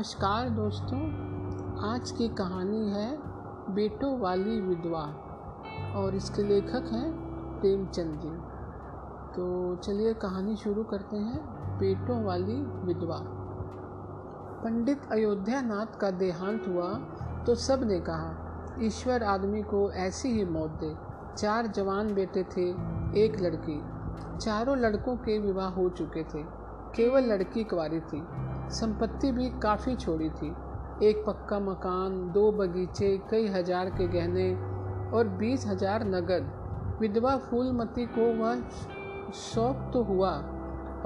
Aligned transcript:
नमस्कार 0.00 0.48
दोस्तों, 0.48 0.98
आज 1.88 2.10
की 2.10 2.28
कहानी 2.28 2.90
है 2.90 3.08
बेटों 3.74 4.12
वाली 4.20 4.60
विधवा 4.60 5.02
और 5.96 6.14
इसके 6.14 6.42
लेखक 6.42 6.88
हैं 6.92 7.10
प्रेमचंद 7.60 8.20
जी 8.20 8.30
तो 9.34 9.76
चलिए 9.76 10.14
कहानी 10.14 10.56
शुरू 10.56 10.84
करते 10.84 11.16
हैं, 11.16 11.40
बेटों 11.78 12.22
वाली 12.24 12.56
विधवा। 12.86 13.20
पंडित 14.64 15.02
अयोध्या 15.12 15.60
नाथ 15.60 16.00
का 16.00 16.10
देहांत 16.10 16.68
हुआ 16.68 16.88
तो 17.46 17.54
सबने 17.58 18.00
कहा, 18.00 18.32
ईश्वर 18.82 19.22
आदमी 19.26 19.62
को 19.64 19.90
ऐसी 20.00 20.28
ही 20.28 20.44
मौत 20.46 20.80
दे। 20.80 20.94
चार 21.36 21.66
जवान 21.66 22.14
बेटे 22.14 22.44
थे, 22.56 22.68
एक 23.24 23.40
लड़की। 23.40 23.80
चारों 24.38 24.78
लड़कों 24.78 25.16
के 25.18 25.38
विवाह 25.38 25.68
हो 25.70 25.88
चुके 25.90 26.24
थे, 26.24 26.42
केवल 26.96 27.32
लड़की 27.32 27.64
कुंवारी 27.64 28.00
थी। 28.02 28.26
संपत्ति 28.70 29.30
भी 29.32 29.48
काफ़ी 29.62 29.94
छोड़ी 29.96 30.28
थी। 30.30 30.48
एक 31.02 31.22
पक्का 31.26 31.58
मकान, 31.60 32.30
दो 32.32 32.50
बगीचे, 32.52 33.16
कई 33.30 33.46
हज़ार 33.48 33.90
के 33.90 34.06
गहने 34.08 34.52
और 35.16 35.28
बीस 35.38 35.66
हज़ार 35.66 36.04
नगद। 36.04 36.50
विधवा 37.00 37.36
फूलमती 37.36 38.06
को 38.06 38.32
वह 38.34 38.62
शौक 39.34 39.90
तो 39.92 40.02
हुआ 40.02 40.30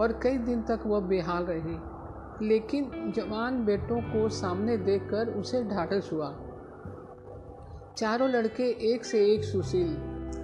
और 0.01 0.19
कई 0.23 0.39
दिन 0.39 0.63
तक 0.63 0.87
वह 0.87 1.01
बेहाल 1.01 1.45
रही। 1.45 2.47
लेकिन 2.49 3.13
जवान 3.17 3.65
बेटों 3.65 4.01
को 4.03 4.29
सामने 4.29 4.77
देखकर 4.77 5.29
उसे 5.31 5.63
ढाढ़स 5.65 6.11
हुआ। 6.13 6.35
चारों 7.99 8.29
लड़के 8.31 8.69
एक 8.93 9.05
से 9.05 9.25
एक 9.35 9.45
सुशील, 9.45 9.97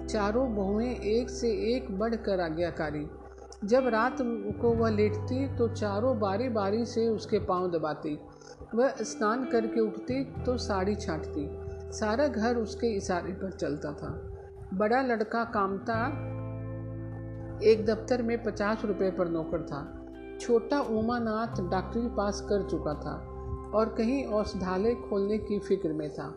चारों 0.05 0.53
बहुएँ 0.55 0.93
एक 0.93 1.29
से 1.29 1.49
एक 1.73 1.91
बढ़कर 1.99 2.39
आज्ञाकारी। 2.39 3.05
जब 3.65 3.87
रात 3.87 4.17
को 4.61 4.69
वह 4.69 4.89
लेटती 4.89 5.57
तो 5.57 5.67
चारों 5.67 6.19
बारी 6.19 6.49
बारी 6.49 6.85
से 6.85 7.07
उसके 7.07 7.39
पाँव 7.39 7.71
दबाती। 7.71 8.19
वह 8.75 8.89
स्नान 9.01 9.45
करके 9.45 9.79
उठती 9.79 10.23
तो 10.43 10.57
साड़ी 10.57 10.95
छाँटती। 10.95 11.47
सारा 11.93 12.27
घर 12.27 12.55
उसके 12.55 12.87
इशारे 12.87 13.33
पर 13.33 13.51
चलता 13.51 13.93
था। 13.93 14.09
बड़ा 14.73 15.01
लड़का 15.01 15.43
कामता 15.43 16.05
एक 17.63 17.85
दफ्तर 17.85 18.21
में 18.21 18.43
पचास 18.43 18.85
रुपए 18.85 19.11
पर 19.11 19.27
नौकर 19.27 19.61
था। 19.61 19.81
छोटा 20.41 20.79
उमानाथ 20.79 21.61
डॉक्टरी 21.71 22.07
पास 22.07 22.41
कर 22.41 22.69
चुका 22.69 22.93
था 22.93 23.15
और 23.75 23.95
कहीं 23.97 24.23
औषधालय 24.25 24.95
खोलने 25.09 25.37
की 25.37 25.59
फ़िक्र 25.59 25.93
में 25.93 26.09
था। 26.09 26.33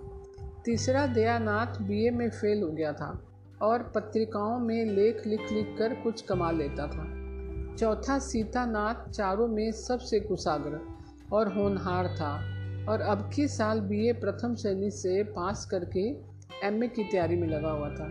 तीसरा 0.64 1.06
दयानाथ 1.06 1.80
बीए 1.82 2.10
में 2.10 2.30
फेल 2.30 2.62
हो 2.62 2.68
गया 2.68 2.92
था। 2.92 3.33
और 3.64 3.82
पत्रिकाओं 3.94 4.58
में 4.58 4.84
लेख 4.84 5.26
लिख 5.26 5.52
लिख 5.52 5.76
कर 5.78 5.94
कुछ 5.94 6.22
कमा 6.22 6.50
लेता 6.50 6.86
था। 6.86 7.04
चौथा 7.76 8.18
सीतानाथ 8.18 9.10
चारों 9.10 9.48
में 9.48 9.72
सबसे 9.72 10.20
कुशाग्र 10.20 10.80
और 11.32 11.54
होनहार 11.54 12.06
था 12.06 12.34
और 12.92 13.00
अब 13.00 13.30
के 13.36 13.48
साल 13.48 13.80
बीए 13.80 14.12
प्रथम 14.12 14.54
श्रेणी 14.54 14.90
से 14.90 15.22
पास 15.22 15.64
करके 15.66 16.08
एमए 16.64 16.88
की 16.88 17.04
तैयारी 17.04 17.36
में 17.36 17.48
लगा 17.48 17.70
हुआ 17.70 17.88
था। 17.88 18.06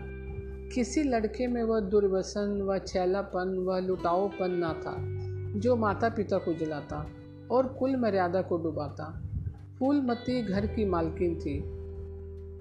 किसी 0.74 1.02
लड़के 1.02 1.46
में 1.46 1.62
वह 1.62 1.80
दुर्व्यसन 1.80 2.62
व 2.62 2.78
छैलापन 2.78 3.56
व 3.58 3.78
लुटाओपन 3.78 4.50
ना 4.50 4.72
था, 4.72 4.96
जो 5.60 5.76
माता 5.76 6.08
पिता 6.08 6.38
को 6.38 6.54
जलाता 6.54 7.06
और 7.50 7.66
कुल 7.66 7.96
मर्यादा 7.96 8.42
को 8.42 8.56
डुबाता। 8.56 9.20
फूलमती 9.78 10.42
घर 10.42 10.66
की 10.66 10.84
मालकिन 10.84 11.38
थी। 11.40 11.83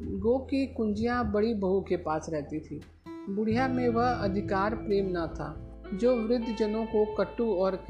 गो 0.05 0.37
की 0.37 0.67
कुंजियाँ 0.67 1.31
बड़ी 1.31 1.53
बहू 1.53 1.81
के 1.81 1.97
पास 1.97 2.29
रहती 2.29 2.59
थी। 2.59 2.81
बुढ़िया 3.29 3.67
में 3.67 3.89
वह 3.89 4.07
अधिकार 4.07 4.75
प्रेम 4.75 5.09
ना 5.09 5.27
था, 5.27 5.79
जो 5.93 6.15
वृद्ध 6.15 6.55
जनों 6.59 6.85
को 6.85 7.15
कट्टू 7.15 7.53
और 7.55 7.85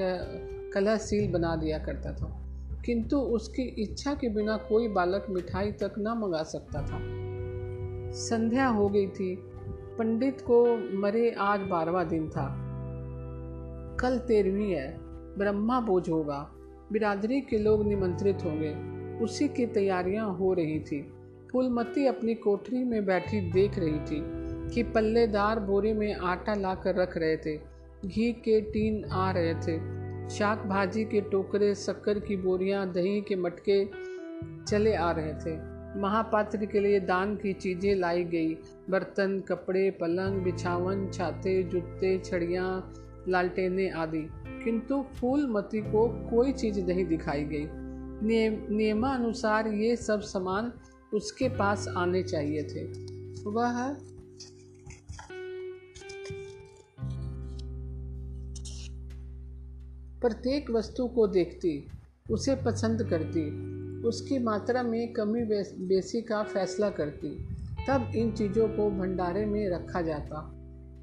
कलहशील 0.73 1.32
बना 1.32 1.55
दिया 1.55 1.80
करता 1.80 2.14
था। 2.14 2.39
किंतु 2.86 3.17
उसकी 3.17 3.61
इच्छा 3.61 4.14
के 4.14 4.30
बिना 4.30 4.58
कोई 4.58 4.88
बालक 4.88 5.27
मिठाई 5.30 5.71
तक 5.71 5.92
न 5.98 6.08
मंगा 6.08 6.43
सकता 6.43 6.82
था। 6.82 6.99
संध्या 8.11 8.67
हो 8.67 8.89
गई 8.89 9.08
थी। 9.08 9.36
पंडित 9.98 10.42
को 10.42 10.77
मरे 10.98 11.32
आज 11.32 11.59
बारहवा 11.59 12.04
दिन 12.04 12.30
था। 12.30 12.59
कल 13.99 14.17
तेरहवीं 14.17 14.71
है। 14.71 14.98
ब्रह्मा 15.38 15.80
बोझ 15.80 16.09
होगा। 16.09 16.52
बिरादरी 16.92 17.42
के 17.42 17.58
लोग 17.58 17.86
निमंत्रित 17.86 18.38
होंगे। 18.45 18.93
उसी 19.23 19.48
की 19.48 19.65
तैयारियाँ 19.65 20.36
हो 20.38 20.54
रही 20.54 20.80
थी। 20.80 21.13
फूलमती 21.53 22.05
अपनी 22.08 22.33
कोठरी 22.36 22.83
में 22.83 23.05
बैठी 23.05 23.39
देख 23.52 23.71
रही 23.80 23.99
थी 23.99 24.19
कि 24.75 24.83
पल्लेदार 24.83 25.59
बोरे 25.59 25.93
में 25.93 26.15
आटा 26.15 26.53
लाकर 26.53 26.95
रख 26.95 27.17
रहे 27.17 27.37
थे, 27.37 27.58
घी 28.05 28.31
के 28.33 28.61
टीन 28.61 29.03
आ 29.05 29.31
रहे 29.31 29.53
थे। 29.53 29.77
शाक 30.30 30.65
भाजी 30.65 31.03
के 31.03 31.21
टोकरे, 31.21 31.75
शक्कर 31.75 32.19
की 32.19 32.37
बोरियाँ, 32.37 32.91
दही 32.91 33.21
के 33.21 33.36
मटके 33.36 33.86
चले 34.67 34.95
आ 34.95 35.11
रहे 35.11 35.33
थे। 35.33 35.55
महापात्र 36.02 36.65
के 36.65 36.80
लिए 36.80 36.99
दान 36.99 37.36
की 37.36 37.53
चीज़ें 37.53 37.95
लाई 37.95 38.23
गई। 38.23 38.53
बर्तन, 38.89 39.39
कपड़े, 39.39 39.91
पलंग, 39.91 40.41
बिछावन, 40.41 41.09
छाते, 41.09 41.64
जूते, 41.64 42.17
छड़ियाँ, 42.20 42.93
लालटेने 43.30 43.89
आदि। 43.89 44.27
किंतु 44.64 45.02
फूलमती 45.02 45.81
को 45.81 46.08
कोई 46.30 46.52
चीज़ 46.52 46.81
नहीं 46.81 47.05
दिखाई 47.05 47.43
गई। 47.43 47.67
नियमानुसार 48.75 49.67
ये 49.67 49.95
सब 49.95 50.21
सामान 50.21 50.71
उसके 51.14 51.50
पास 51.50 51.88
आने 51.88 52.24
चाहिए 52.24 52.64
थे। 52.64 52.84
वह 53.50 53.94
प्रत्येक 60.22 60.72
वस्तु 60.72 61.08
को 61.08 61.28
देखती, 61.28 61.88
उसे 62.32 62.56
पसंद 62.56 63.04
करती, 63.04 63.74
उसकी 64.08 64.40
मात्रा 64.40 64.84
में 64.84 65.14
कमी 65.14 65.44
बेसी 65.88 66.22
का 66.22 66.44
फैसला 66.44 66.90
करती, 66.90 67.30
तब 67.88 68.12
इन 68.16 68.32
चीज़ों 68.32 68.68
को 68.68 68.90
भंडारे 68.92 69.45
में 69.45 69.70
रखा 69.70 70.02
जाता। 70.02 70.50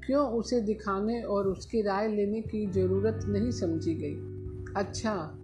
क्यों 0.05 0.27
उसे 0.27 0.61
दिखाने 0.61 1.21
और 1.21 1.47
उसकी 1.47 1.81
राय 1.81 2.07
लेने 2.07 2.41
की 2.41 2.65
ज़रूरत 2.67 3.19
नहीं 3.25 3.51
समझी 3.51 3.93
गई? 3.93 4.15
अच्छा 4.83 5.37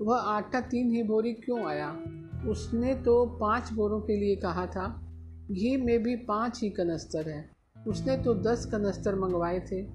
वह 0.00 0.16
आटा 0.16 0.60
तीन 0.60 0.90
ही 0.90 1.02
बोरी 1.02 1.32
क्यों 1.32 1.64
आया? 1.64 2.04
उसने 2.48 2.94
तो 2.94 3.26
पाँच 3.26 3.72
बोरों 3.72 4.00
के 4.00 4.16
लिए 4.16 4.36
कहा 4.36 4.66
था, 4.66 5.02
घी 5.50 5.76
में 5.76 6.02
भी 6.02 6.16
पाँच 6.16 6.62
ही 6.62 6.70
कनस्तर 6.70 7.28
है। 7.28 7.50
उसने 7.88 8.16
तो 8.16 8.34
दस 8.34 8.66
कनस्तर 8.66 9.14
मंगवाए 9.14 9.60
थे। 9.72 9.86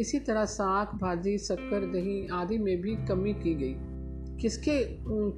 इसी 0.00 0.18
तरह 0.18 0.44
साग, 0.44 0.86
भाजी, 0.86 1.38
शक्कर, 1.38 1.92
दही 1.92 2.28
आदि 2.32 2.58
में 2.58 2.80
भी 2.80 2.96
कमी 2.96 3.32
की 3.32 3.54
गई। 3.54 3.74
किसके 4.36 4.84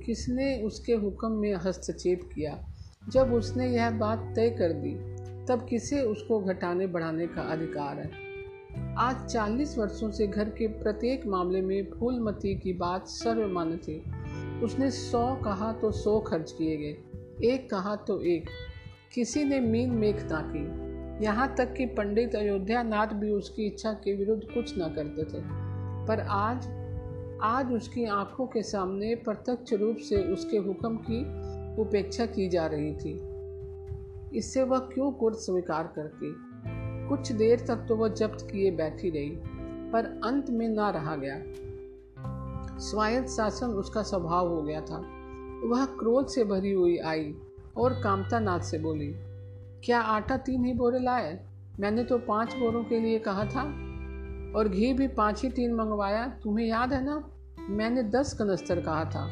किसने 0.04 0.62
उसके 0.62 0.92
हुक्म 0.92 1.30
में 1.30 1.54
हस्तक्षेप 1.54 2.20
किया? 2.34 2.68
जब 3.08 3.32
उसने 3.32 3.74
यह 3.74 3.90
बात 3.90 4.32
तय 4.36 4.50
कर 4.50 4.72
दी, 4.72 4.94
तब 5.46 5.66
किसे 5.70 6.00
उसको 6.00 6.40
घटाने 6.40 6.86
बढ़ाने 6.86 7.26
का 7.26 7.42
अधिकार 7.42 7.98
है? 7.98 8.10
आज 8.98 9.26
चालीस 9.26 9.78
वर्षों 9.78 10.10
से 10.10 10.26
घर 10.26 10.48
के 10.48 10.66
प्रत्येक 10.66 11.26
मामले 11.26 11.62
में 11.62 11.90
फूलमती 11.98 12.54
की 12.54 12.72
बात 12.72 13.06
सर्वमान्य 13.06 13.76
थी। 13.76 14.02
उसने 14.62 14.90
सौ 14.90 15.34
कहा 15.34 15.72
तो 15.72 15.90
सौ 15.90 16.20
खर्च 16.20 16.52
किए 16.52 16.76
गए। 16.76 17.48
एक 17.48 17.70
कहा 17.70 17.96
तो 17.96 18.20
एक। 18.22 18.48
किसी 19.14 19.44
ने 19.44 19.60
मीन 19.60 19.90
मेघ 19.90 20.16
ना 20.32 20.42
की 20.46 21.24
यहाँ 21.24 21.54
तक 21.58 21.74
कि 21.74 21.86
पंडित 21.86 22.34
अयोध्या 22.34 22.82
नाथ 22.82 23.06
भी 23.06 23.30
उसकी 23.30 23.66
इच्छा 23.66 23.92
के 23.92 24.14
विरुद्ध 24.16 24.42
कुछ 24.44 24.74
न 24.78 24.88
करते 24.94 25.24
थे। 25.24 25.42
पर 26.06 26.20
आज 26.20 26.68
आज 27.42 27.72
उसकी 27.72 28.04
आँखों 28.04 28.46
के 28.46 28.62
सामने 28.62 29.14
प्रत्यक्ष 29.14 29.72
रूप 29.72 29.96
से 29.96 30.16
उसके 30.32 30.56
हुक्म 30.56 30.96
की 30.96 31.20
उपेक्षा 31.82 32.26
की 32.26 32.48
जा 32.48 32.66
रही 32.66 32.94
थी। 32.94 33.12
इससे 34.38 34.62
वह 34.62 34.78
क्यों 34.78 35.10
कुर्द 35.12 35.36
स्वीकार 35.36 35.92
करती 35.96 36.34
कुछ 37.08 37.32
देर 37.32 37.60
तक 37.60 37.84
तो 37.88 37.96
वह 37.96 38.08
जब्त 38.08 38.46
किए 38.52 38.70
बैठी 38.70 39.10
रही, 39.10 39.30
पर 39.92 40.20
अंत 40.24 40.50
में 40.50 40.68
ना 40.68 40.90
रहा 40.90 41.16
गया। 41.16 41.36
स्वायत्त 42.82 43.28
शासन 43.28 43.66
उसका 43.66 44.02
स्वभाव 44.02 44.48
हो 44.48 44.62
गया 44.62 44.80
था। 44.80 44.96
वह 45.64 45.84
क्रोध 45.84 46.26
से 46.26 46.44
भरी 46.44 46.72
हुई 46.72 46.98
आई 46.98 47.34
और 47.76 47.92
कामता 47.92 48.38
नाथ 48.38 48.60
से 48.60 48.78
बोली, 48.78 49.14
क्या 49.84 50.00
आटा 50.00 50.36
तीन 50.36 50.64
ही 50.64 50.72
बोरे 50.72 50.98
लाए? 50.98 51.46
मैंने 51.80 52.04
तो 52.04 52.18
पाँच 52.18 52.54
बोरों 52.54 52.84
के 52.84 53.00
लिए 53.00 53.18
कहा 53.18 53.44
था। 53.44 53.62
और 54.58 54.68
घी 54.68 54.92
भी 54.92 55.08
पाँच 55.08 55.42
ही 55.42 55.50
तीन 55.50 55.74
मंगवाया, 55.74 56.26
तुम्हें 56.42 56.66
याद 56.66 56.92
है 56.92 57.04
ना? 57.04 57.28
मैंने 57.70 58.02
दस 58.02 58.32
कनस्तर 58.32 58.80
कहा 58.80 59.04
था 59.04 59.28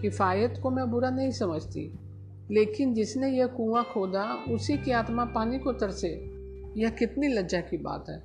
किफ़ायत 0.00 0.60
को 0.62 0.70
मैं 0.70 0.90
बुरा 0.90 1.10
नहीं 1.10 1.30
समझती। 1.30 1.98
लेकिन 2.50 2.94
जिसने 2.94 3.30
यह 3.30 3.46
कुआँ 3.46 3.84
खोदा, 3.84 4.24
उसी 4.50 4.78
की 4.78 4.90
आत्मा 4.90 5.24
पानी 5.24 5.58
को 5.58 5.72
तरसे। 5.72 6.08
यह 6.76 6.90
कितनी 6.90 7.28
लज्जा 7.28 7.60
की 7.60 7.78
बात 7.78 8.04
है। 8.08 8.22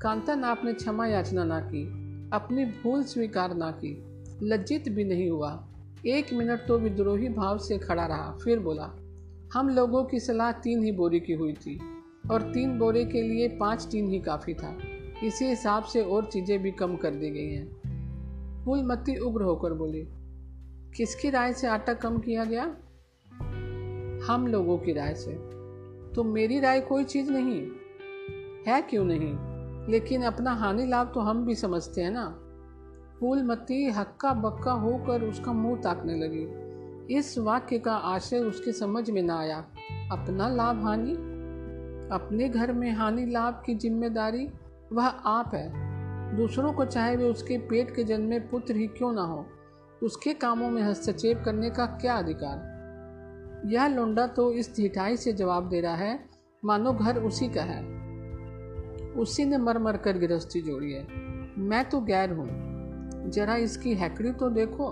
कांता 0.00 0.34
नाप 0.34 0.62
ने 0.64 0.72
क्षमा 0.72 1.06
याचना 1.06 1.44
ना 1.44 1.60
की। 1.60 2.05
अपनी 2.32 2.64
भूल 2.64 3.02
स्वीकार 3.02 3.54
ना 3.54 3.70
की। 3.70 4.02
लज्जित 4.42 4.88
भी 4.88 5.04
नहीं 5.04 5.30
हुआ। 5.30 5.68
एक 6.06 6.32
मिनट 6.32 6.60
तो 6.68 6.78
विद्रोही 6.78 7.28
भाव 7.28 7.58
से 7.58 7.78
खड़ा 7.78 8.06
रहा, 8.06 8.38
फिर 8.44 8.58
बोला, 8.58 8.92
हम 9.54 9.68
लोगों 9.68 10.04
की 10.04 10.20
सलाह 10.20 10.52
तीन 10.52 10.84
ही 10.84 10.92
बोरी 10.92 11.20
की 11.20 11.32
हुई 11.32 11.52
थी, 11.52 11.80
और 12.30 12.42
तीन 12.42 12.78
बोरे 12.78 13.04
के 13.04 13.22
लिए 13.22 13.48
पाँच 13.48 13.88
टीन 13.92 14.08
ही 14.08 14.20
काफ़ी 14.20 14.54
था। 14.54 14.78
इसी 15.24 15.44
हिसाब 15.44 15.84
से 15.84 16.02
और 16.02 16.24
चीज़ें 16.24 16.62
भी 16.62 16.70
कम 16.70 16.96
कर 16.96 17.10
दी 17.10 17.30
गई 17.30 17.54
हैं। 17.54 17.66
फूलमती 18.64 19.18
उग्र 19.18 19.42
होकर 19.42 19.72
बोली, 19.72 20.08
किसकी 20.96 21.30
राय 21.30 21.52
से 21.52 21.66
आटा 21.66 21.94
कम 21.94 22.18
किया 22.18 22.44
गया? 22.44 22.76
हम 24.26 24.46
लोगों 24.46 24.78
की 24.78 24.92
राय 24.92 25.14
से। 25.14 25.32
तो 26.14 26.24
मेरी 26.24 26.60
राय 26.60 26.80
कोई 26.80 27.04
चीज़ 27.04 27.30
नहीं। 27.30 27.68
है 28.66 28.82
क्यों 28.82 29.04
नहीं? 29.04 29.55
लेकिन 29.88 30.22
अपना 30.22 30.52
हानि 30.52 30.86
लाभ 30.86 31.10
तो 31.14 31.20
हम 31.20 31.46
भी 31.46 31.54
समझते 31.54 32.00
हैं 32.00 32.10
ना। 32.10 32.42
फूलमती 33.20 33.90
हक्का 33.90 34.32
बक्का 34.32 34.72
होकर 34.72 35.22
उसका 35.22 35.52
मुँह 35.52 35.80
ताकने 35.80 36.14
लगी। 36.14 37.16
इस 37.16 37.38
वाक्य 37.38 37.78
का 37.78 37.94
आशय 37.94 38.38
उसके 38.38 38.72
समझ 38.72 39.10
में 39.10 39.22
ना 39.22 39.38
आया। 39.38 39.58
अपना 40.12 40.48
लाभ 40.48 40.84
हानि? 40.84 41.12
अपने 42.12 42.48
घर 42.48 42.72
में 42.72 42.92
हानि 42.92 43.26
लाभ 43.26 43.62
की 43.66 43.74
ज़िम्मेदारी 43.74 44.48
वह 44.92 45.06
आप 45.06 45.54
है। 45.54 45.86
दूसरों 46.36 46.72
को 46.72 46.84
चाहे 46.84 47.16
वे 47.16 47.24
उसके 47.24 47.58
पेट 47.58 47.96
के 47.96 48.04
जन्मे 48.04 48.38
पुत्र 48.38 48.76
ही 48.76 48.86
क्यों 48.86 49.12
ना 49.12 49.22
हो। 49.22 49.46
उसके 50.02 50.34
कामों 50.34 50.70
में 50.70 50.82
हस्तक्षेप 50.82 51.42
करने 51.44 51.70
का 51.70 51.86
क्या 51.86 52.14
अधिकार? 52.14 52.76
यह 53.66 53.86
लोंडा 53.86 54.26
तो 54.26 54.52
इस 54.52 54.76
ढिठाई 54.76 55.16
से 55.16 55.32
जवाब 55.32 55.68
दे 55.68 55.80
रहा 55.80 55.94
है, 55.94 56.24
मानो 56.64 56.92
घर 56.92 57.18
उसी 57.18 57.48
का 57.48 57.62
है। 57.62 58.05
उसी 59.18 59.44
ने 59.44 59.58
मर 59.58 59.78
मर 59.78 59.96
कर 59.96 60.18
गृहस्थी 60.18 60.60
जोड़ी 60.60 60.92
है। 60.92 61.06
मैं 61.58 61.88
तो 61.88 62.00
गैर 62.00 62.30
हूँ। 62.30 62.66
जरा 63.30 63.56
इसकी 63.56 63.94
हैकड़ी 63.94 64.32
तो 64.32 64.50
देखो। 64.50 64.88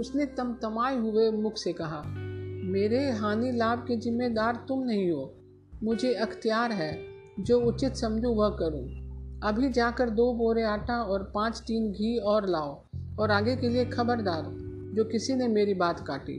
उसने 0.00 0.26
तमतमाए 0.26 0.96
हुए 0.98 1.30
मुख 1.30 1.56
से 1.56 1.72
कहा, 1.72 2.02
मेरे 2.64 3.10
हानि 3.10 3.52
लाभ 3.52 3.78
के 3.78 3.96
जिम्मेदार 3.96 4.64
तुम 4.68 4.84
नहीं 4.84 5.10
हो। 5.10 5.34
मुझे 5.82 6.14
अख्तियार 6.14 6.72
है। 6.72 7.14
जो 7.40 7.60
उचित 7.60 7.96
समझूं 7.96 8.36
वह 8.36 8.48
करूँ। 8.48 9.04
अभी 9.42 9.70
जाकर 9.70 10.10
दो 10.10 10.34
बोरे 10.34 10.62
आटा 10.62 11.02
और 11.02 11.32
पाँच 11.34 11.62
टीन 11.66 11.92
घी 11.92 12.18
और 12.18 12.48
लाओ 12.48 12.84
और 13.20 13.30
आगे 13.30 13.56
के 13.56 13.68
लिए 13.68 13.84
खबरदार, 13.84 14.42
जो 14.94 15.04
किसी 15.04 15.34
ने 15.34 15.48
मेरी 15.48 15.74
बात 15.74 16.06
काटी। 16.06 16.38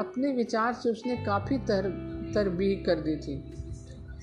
अपने 0.00 0.32
विचार 0.32 0.72
से 0.72 0.90
उसने 0.90 1.16
काफ़ी 1.16 1.58
तर, 1.58 1.82
तरबीह 2.34 2.82
कर 2.86 2.94
दी 2.94 3.16
थी। 3.16 3.57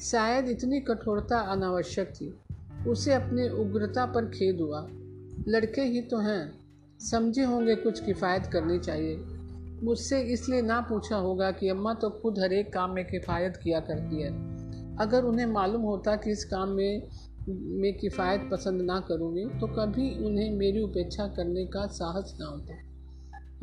शायद 0.02 0.48
इतनी 0.50 0.80
कठोरता 0.80 1.40
अनावश्यक 1.40 2.12
थी। 2.16 2.34
उसे 2.90 3.14
अपने 3.14 3.48
उग्रता 3.50 4.06
पर 4.06 4.26
खेद 4.26 4.62
हुआ। 4.62 4.88
लड़के 5.48 5.82
ही 5.82 6.02
तो 6.02 6.18
हैं। 6.18 6.54
समझे 7.00 7.44
होंगे 7.44 7.76
कुछ 7.76 8.04
किफ़ायत 8.06 8.46
करनी 8.46 8.80
चाहिए। 8.80 9.16
मुझसे 9.84 10.22
इसलिए 10.24 10.62
ना 10.62 10.82
पूछा 10.82 11.16
होगा 11.16 11.52
कि 11.52 11.70
अम्मा 11.70 11.94
तो 11.94 12.10
खुद 12.10 12.40
हर 12.40 12.54
एक 12.54 12.74
काम 12.74 12.92
में 12.92 13.06
किफ़ायत 13.06 13.58
किया 13.58 13.80
करती 13.80 14.22
है। 14.22 14.30
अगर 14.98 15.24
उन्हें 15.24 15.46
मालूम 15.46 15.82
होता 15.82 16.16
कि 16.16 16.32
इस 16.32 16.46
काम 16.46 16.70
में, 16.70 17.02
मैं 17.50 17.94
किफ़ायत 17.98 18.50
पसंद 18.52 18.82
ना 18.82 19.00
करूँगी 19.00 19.46
तो 19.60 19.68
कभी 19.68 20.26
उन्हें 20.26 20.52
मेरी 20.52 20.82
उपेक्षा 20.82 21.28
करने 21.28 21.66
का 21.66 21.86
साहस 21.88 22.38
ना 22.40 22.46
होता। 22.46 22.74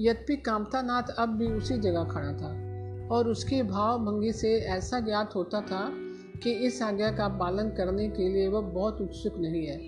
यद्यपि 0.01 0.37
कामता 0.37 0.83
नाथ 0.83 1.15
अब 1.19 1.29
भी 1.29 1.47
उसी 1.47 1.79
जगह 1.79 2.05
खड़ा 2.05 2.33
था, 2.33 2.51
और 3.09 3.29
उसके 3.29 3.63
भाव 3.63 3.99
भंगी 3.99 4.33
से 4.33 4.55
ऐसा 4.59 5.01
ज्ञात 5.01 5.35
होता 5.35 5.61
था 5.61 5.85
कि 6.43 6.51
इस 6.51 6.83
आज्ञा 6.83 7.11
का 7.13 7.29
पालन 7.29 7.69
करने 7.71 8.09
के 8.09 8.29
लिए 8.29 8.49
वह 8.49 8.61
बहुत 8.61 9.01
उत्सुक 9.01 9.39
नहीं 9.39 9.67
है, 9.67 9.79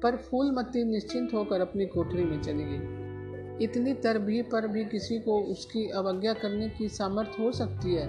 पर 0.00 0.16
फूलमती 0.16 0.84
निश्चिंत 0.84 1.34
होकर 1.34 1.60
अपनी 1.60 1.86
कोठरी 1.86 2.24
में 2.24 2.42
चली 2.42 2.64
गई। 2.64 3.64
इतनी 3.64 3.92
तरबी 3.94 4.42
पर 4.42 4.66
भी 4.68 4.84
किसी 4.84 5.18
को 5.18 5.40
उसकी 5.42 5.88
अवज्ञा 5.88 6.32
करने 6.32 6.68
की 6.68 6.88
सामर्थ्य 6.88 7.42
हो 7.42 7.52
सकती 7.52 7.94
है, 7.94 8.08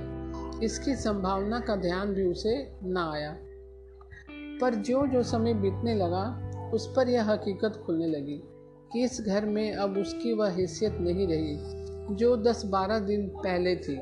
इसकी 0.64 0.96
संभावना 0.96 1.60
का 1.60 1.76
ध्यान 1.76 2.14
भी 2.14 2.24
उसे 2.24 2.56
न 2.84 2.98
आया। 2.98 3.38
पर 4.62 4.76
जो 4.76 5.08
जो 5.08 5.24
समय 5.24 5.54
बीतने 5.54 5.96
लगा, 5.96 6.24
उस 6.74 6.94
पर 6.96 7.10
यह 7.10 7.30
हकीकत 7.30 7.84
खुलने 7.86 8.08
लगी 8.08 8.42
कि 8.94 9.04
इस 9.04 9.22
घर 9.22 9.46
में 9.46 9.74
अब 9.74 9.98
उसकी 9.98 10.34
वह 10.34 10.50
हैसियत 10.50 10.94
नहीं 10.94 11.28
रही, 11.28 11.58
जो 12.16 12.36
दस 12.38 12.66
बारह 12.66 13.00
दिन 13.00 13.28
पहले 13.28 13.76
थी। 13.76 14.00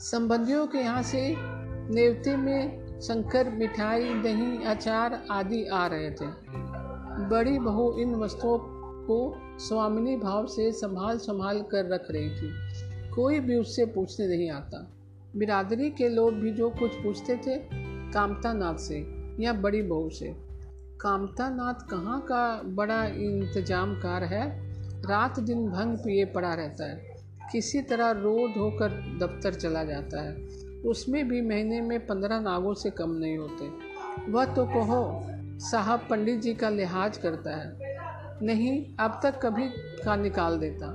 संबंधियों 0.00 0.66
के 0.66 0.78
यहाँ 0.78 1.02
से 1.02 1.34
नेवते 1.94 2.36
में 2.36 2.82
शंकर, 3.00 3.50
मिठाई, 3.50 4.14
दही, 4.14 4.64
अचार 4.64 5.24
आदि 5.30 5.64
आ 5.64 5.86
रहे 5.86 6.10
थे। 6.10 6.26
बड़ी 7.28 7.58
बहू 7.58 7.98
इन 7.98 8.14
वस्तुओं 8.14 8.58
को 9.06 9.36
स्वामिनी 9.58 10.16
भाव 10.16 10.46
से 10.46 10.72
संभाल 10.72 11.18
संभाल 11.18 11.62
कर 11.62 11.88
रख 11.88 12.10
रही 12.10 12.30
थी। 12.30 12.50
कोई 13.10 13.40
भी 13.40 13.56
उससे 13.56 13.84
पूछने 13.84 14.26
नहीं 14.26 14.50
आता। 14.50 14.90
बिरादरी 15.36 15.90
के 15.90 16.08
लोग 16.08 16.34
भी 16.34 16.52
जो 16.52 16.70
कुछ 16.70 16.94
पूछते 16.94 17.36
थे 17.36 17.56
कामता 18.12 18.52
नाथ 18.52 18.74
से 18.74 19.06
या 19.40 19.52
बड़ी 19.52 19.82
बहू 19.82 20.10
से। 20.10 20.36
कामता 21.00 21.48
नाथ 21.48 21.90
कहाँ 21.90 22.20
का 22.20 22.62
बड़ा 22.64 23.04
इंतजामकार 23.04 24.24
है? 24.24 24.72
रात 25.02 25.40
दिन 25.40 25.68
भंग 25.68 25.96
पिए 25.98 26.24
पड़ा 26.24 26.54
रहता 26.54 26.84
है। 26.84 27.16
किसी 27.52 27.82
तरह 27.82 28.10
रो 28.10 28.48
धोकर 28.48 28.88
दफ्तर 29.22 29.54
चला 29.54 29.84
जाता 29.84 30.22
है। 30.22 30.62
उसमें 30.86 31.28
भी 31.28 31.42
महीने 31.42 31.80
में 31.80 32.06
पंद्रह 32.06 32.40
नागों 32.40 32.74
से 32.74 32.90
कम 32.90 33.10
नहीं 33.10 33.38
होते। 33.38 33.92
वह 34.32 34.44
तो 34.44 34.66
कहो, 34.66 35.26
साहब 35.58 36.06
पंडित 36.10 36.40
जी 36.40 36.54
का 36.54 36.68
लिहाज 36.68 37.18
करता 37.18 37.56
है। 37.56 37.78
नहीं, 38.42 38.96
अब 39.00 39.20
तक 39.22 39.40
कभी 39.42 39.68
का 40.04 40.16
निकाल 40.16 40.58
देता। 40.58 40.86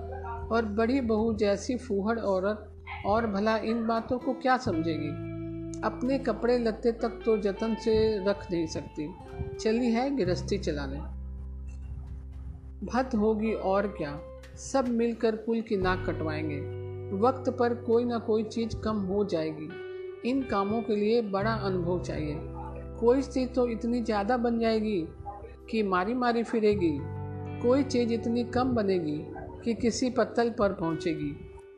और 0.51 0.66
बड़ी 0.66 1.01
बहू 1.01 1.34
जैसी 1.34 1.78
फूहड़ 1.78 2.19
औरत, 2.19 2.72
और 3.06 3.28
भला 3.28 3.57
इन 3.57 3.88
बातों 3.88 4.19
को 4.19 4.34
क्या 4.34 4.57
समझेगी? 4.57 5.10
अपने 5.81 6.19
कपड़े 6.19 6.57
लत्ते 6.57 6.92
तक 6.92 7.22
तो 7.25 7.38
जतन 7.38 7.75
से 7.75 8.25
रख 8.25 8.51
नहीं 8.51 8.68
सकती। 8.68 9.13
चली 9.60 9.92
है 9.92 10.16
गृहस्थी 10.18 10.57
चलाने। 10.57 11.00
भत 12.86 13.16
होगी 13.16 13.54
और 13.54 13.88
क्या? 13.88 14.19
सब 14.56 14.88
मिलकर 14.88 15.36
कुल 15.36 15.62
की 15.62 15.78
नाक 15.78 16.10
कटवाएँगे। 16.10 16.77
वक्त 17.13 17.50
पर 17.50 17.74
कोई 17.74 18.06
ना 18.06 18.18
कोई 18.18 18.44
चीज़ 18.44 18.77
कम 18.77 18.98
हो 18.98 19.25
जाएगी। 19.25 19.69
इन 20.30 20.44
कामों 20.44 20.81
के 20.81 20.95
लिए 20.95 21.21
बड़ा 21.21 21.54
अनुभव 21.54 22.04
चाहिए। 22.04 22.36
कोई 23.00 23.21
चीज़ 23.21 23.50
तो 23.50 23.68
इतनी 23.68 24.01
ज़्यादा 24.01 24.38
बन 24.38 24.59
जाएगी 24.59 25.07
कि 25.69 25.83
मारी 25.83 26.13
मारी 26.13 26.44
फिरेगी। 26.44 26.98
कोई 27.62 27.83
चीज़ 27.83 28.13
इतनी 28.13 28.44
कम 28.44 28.69
बनेगी 28.69 29.18
कि 29.63 29.74
किसी 29.74 30.09
पत्तल 30.09 30.50
पर 30.50 30.74
पहुंचेगी, 30.74 31.36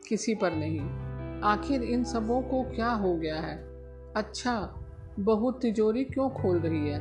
किसी 0.10 0.36
पर 0.36 0.52
नहीं। 0.52 0.80
आखिर 1.42 1.84
इन 1.84 2.04
सबों 2.04 2.42
को 2.42 2.64
क्या 2.64 2.90
हो 2.90 3.16
गया 3.16 3.36
है? 3.36 3.58
अच्छा 4.16 4.76
बहुत 5.20 5.62
तिजोरी 5.62 6.04
क्यों 6.04 6.30
खोल 6.30 6.58
रही 6.58 6.88
है? 6.88 7.00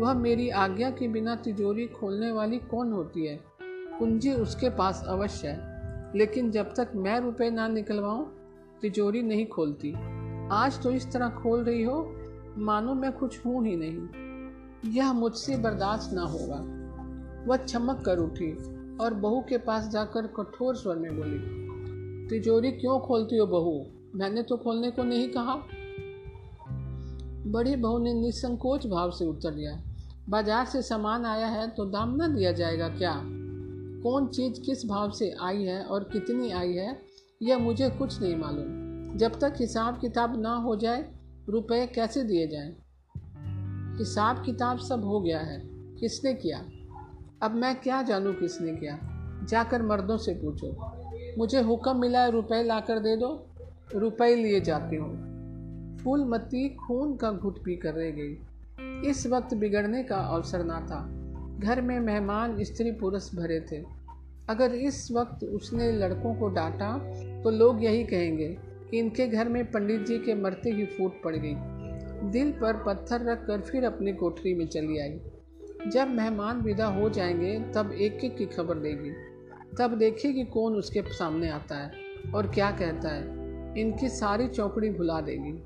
वह 0.00 0.14
मेरी 0.14 0.50
आज्ञा 0.50 0.90
के 0.90 1.08
बिना 1.08 1.36
तिजोरी 1.36 1.86
खोलने 1.86 2.32
वाली 2.32 2.58
कौन 2.58 2.92
होती 2.92 3.26
है? 3.26 3.40
कुंजी 3.98 4.32
उसके 4.32 4.70
पास 4.70 5.04
अवश्य 5.06 5.48
है। 5.48 5.69
लेकिन 6.16 6.50
जब 6.50 6.72
तक 6.74 6.92
मैं 6.96 7.18
रुपए 7.20 7.50
ना 7.50 7.68
निकलवाऊं, 7.68 8.24
तिजोरी 8.80 9.22
नहीं 9.22 9.46
खोलती। 9.46 9.92
आज 10.52 10.82
तो 10.82 10.90
इस 10.90 11.12
तरह 11.12 11.28
खोल 11.28 11.64
रही 11.64 11.82
हो, 11.82 12.02
मानो 12.58 12.94
मैं 12.94 13.12
कुछ 13.12 13.44
हूँ 13.46 13.64
ही 13.66 13.76
नहीं। 13.76 14.92
यह 14.92 15.12
मुझसे 15.12 15.56
बर्दाश्त 15.56 16.12
ना 16.12 16.22
होगा। 16.22 16.58
वह 17.46 17.56
चमक 17.56 18.02
कर 18.04 18.18
उठी 18.18 18.52
और 18.96 19.14
बहू 19.14 19.40
के 19.40 19.58
पास 19.58 19.88
जाकर 19.88 20.26
कठोर 20.26 20.76
स्वर 20.76 20.96
में 20.96 21.16
बोली, 21.16 21.38
तिजोरी 22.28 22.70
क्यों 22.70 22.98
खोलती 23.00 23.36
हो 23.36 23.46
बहू? 23.46 23.84
मैंने 24.14 24.42
तो 24.42 24.56
खोलने 24.56 24.90
को 24.90 25.04
नहीं 25.04 25.28
कहा। 25.28 25.54
बड़ी 27.46 27.76
बहू 27.76 27.98
ने 27.98 28.12
निसंकोच 28.14 28.86
भाव 28.86 29.10
से 29.10 29.26
उत्तर 29.26 29.50
दिया, 29.50 29.80
बाज़ार 30.28 30.64
से 30.66 30.82
सामान 30.82 31.24
आया 31.24 31.46
है 31.46 31.68
तो 31.68 31.84
दाम 31.84 32.14
ना 32.16 32.28
दिया 32.28 32.52
जाएगा 32.52 32.88
क्या? 32.88 33.12
कौन 34.02 34.26
चीज़ 34.26 34.60
किस 34.60 34.86
भाव 34.86 35.10
से 35.10 35.34
आई 35.42 35.62
है 35.62 35.84
और 35.84 36.04
कितनी 36.04 36.50
आई 36.50 36.72
है, 36.72 37.02
यह 37.42 37.58
मुझे 37.58 37.90
कुछ 37.90 38.22
नहीं 38.22 38.36
मालूम। 38.36 38.90
जब 39.18 39.40
तक 39.40 39.54
हिसाब 39.60 40.00
किताब 40.00 40.40
ना 40.40 40.54
हो 40.54 40.76
जाए, 40.76 41.14
रुपए 41.48 41.86
कैसे 41.86 42.24
दिए 42.24 42.46
जाएँ? 42.46 42.76
हिसाब 43.98 44.44
किताब 44.44 44.78
सब 44.78 45.04
हो 45.04 45.20
गया 45.20 45.40
है। 45.40 45.62
किसने 45.66 46.34
किया? 46.34 46.58
अब 47.42 47.50
मैं 47.50 47.80
क्या 47.80 48.02
जानूं 48.02 48.34
किसने 48.34 48.72
किया? 48.72 48.98
जाकर 49.48 49.82
मर्दों 49.82 50.16
से 50.16 50.34
पूछो। 50.34 50.92
मुझे 51.38 51.60
हुक्म 51.60 51.96
मिला 51.96 52.20
है, 52.20 52.30
रुपए 52.30 52.62
लाकर 52.62 52.98
दे 52.98 53.16
दो। 53.16 53.46
रुपए 53.94 54.34
लिए 54.34 54.60
जाती 54.60 54.96
हूँ। 54.96 55.30
फूलमती 55.98 56.68
खून 56.68 57.16
का 57.16 57.32
घुट 57.32 57.58
पी 57.58 57.76
कर 57.76 57.94
रह 57.94 58.10
गई। 58.10 58.38
इस 59.10 59.26
वक्त 59.26 59.54
बिगड़ने 59.54 60.02
का 60.02 60.16
अवसर 60.16 60.64
ना 60.64 60.80
था। 60.80 61.19
घर 61.60 61.80
में 61.80 62.00
मेहमान 62.00 62.64
स्त्री 62.64 62.92
पुरुष 62.92 63.34
भरे 63.34 63.60
थे। 63.60 63.84
अगर 64.48 64.74
इस 64.74 65.12
वक्त 65.12 65.44
उसने 65.44 65.92
लड़कों 65.92 66.34
को 66.34 66.48
डांटा 66.48 66.98
तो 67.42 67.50
लोग 67.50 67.84
यही 67.84 68.04
कहेंगे 68.04 68.58
कि 68.90 68.98
इनके 68.98 69.26
घर 69.26 69.48
में 69.48 69.70
पंडित 69.70 70.06
जी 70.06 70.18
के 70.18 70.34
मरते 70.34 70.70
ही 70.70 70.86
फूट 70.86 71.22
पड़ 71.22 71.36
गई। 71.36 71.54
दिल 72.30 72.52
पर 72.52 72.82
पत्थर 72.86 73.20
रख 73.20 73.46
कर 73.46 73.60
फिर 73.60 73.84
अपनी 73.84 74.12
कोठरी 74.12 74.54
में 74.54 74.66
चली 74.66 74.98
आई। 74.98 75.20
जब 75.86 76.08
मेहमान 76.08 76.60
विदा 76.60 76.86
हो 76.86 77.10
जाएँगे, 77.10 77.64
तब 77.74 77.92
एक 77.92 78.24
एक 78.24 78.36
की 78.36 78.46
खबर 78.46 78.74
देगी। 78.74 79.12
तब 79.78 79.98
देखेगी 79.98 80.44
कौन 80.44 80.74
उसके 80.74 81.02
सामने 81.02 81.50
आता 81.50 81.76
है 81.76 81.92
और 82.34 82.46
क्या 82.46 82.70
कहता 82.70 83.08
है। 83.08 83.24
इनकी 83.80 84.08
सारी 84.08 84.48
चौकड़ी 84.48 84.90
भुला 84.90 85.20
देगी। 85.20 85.64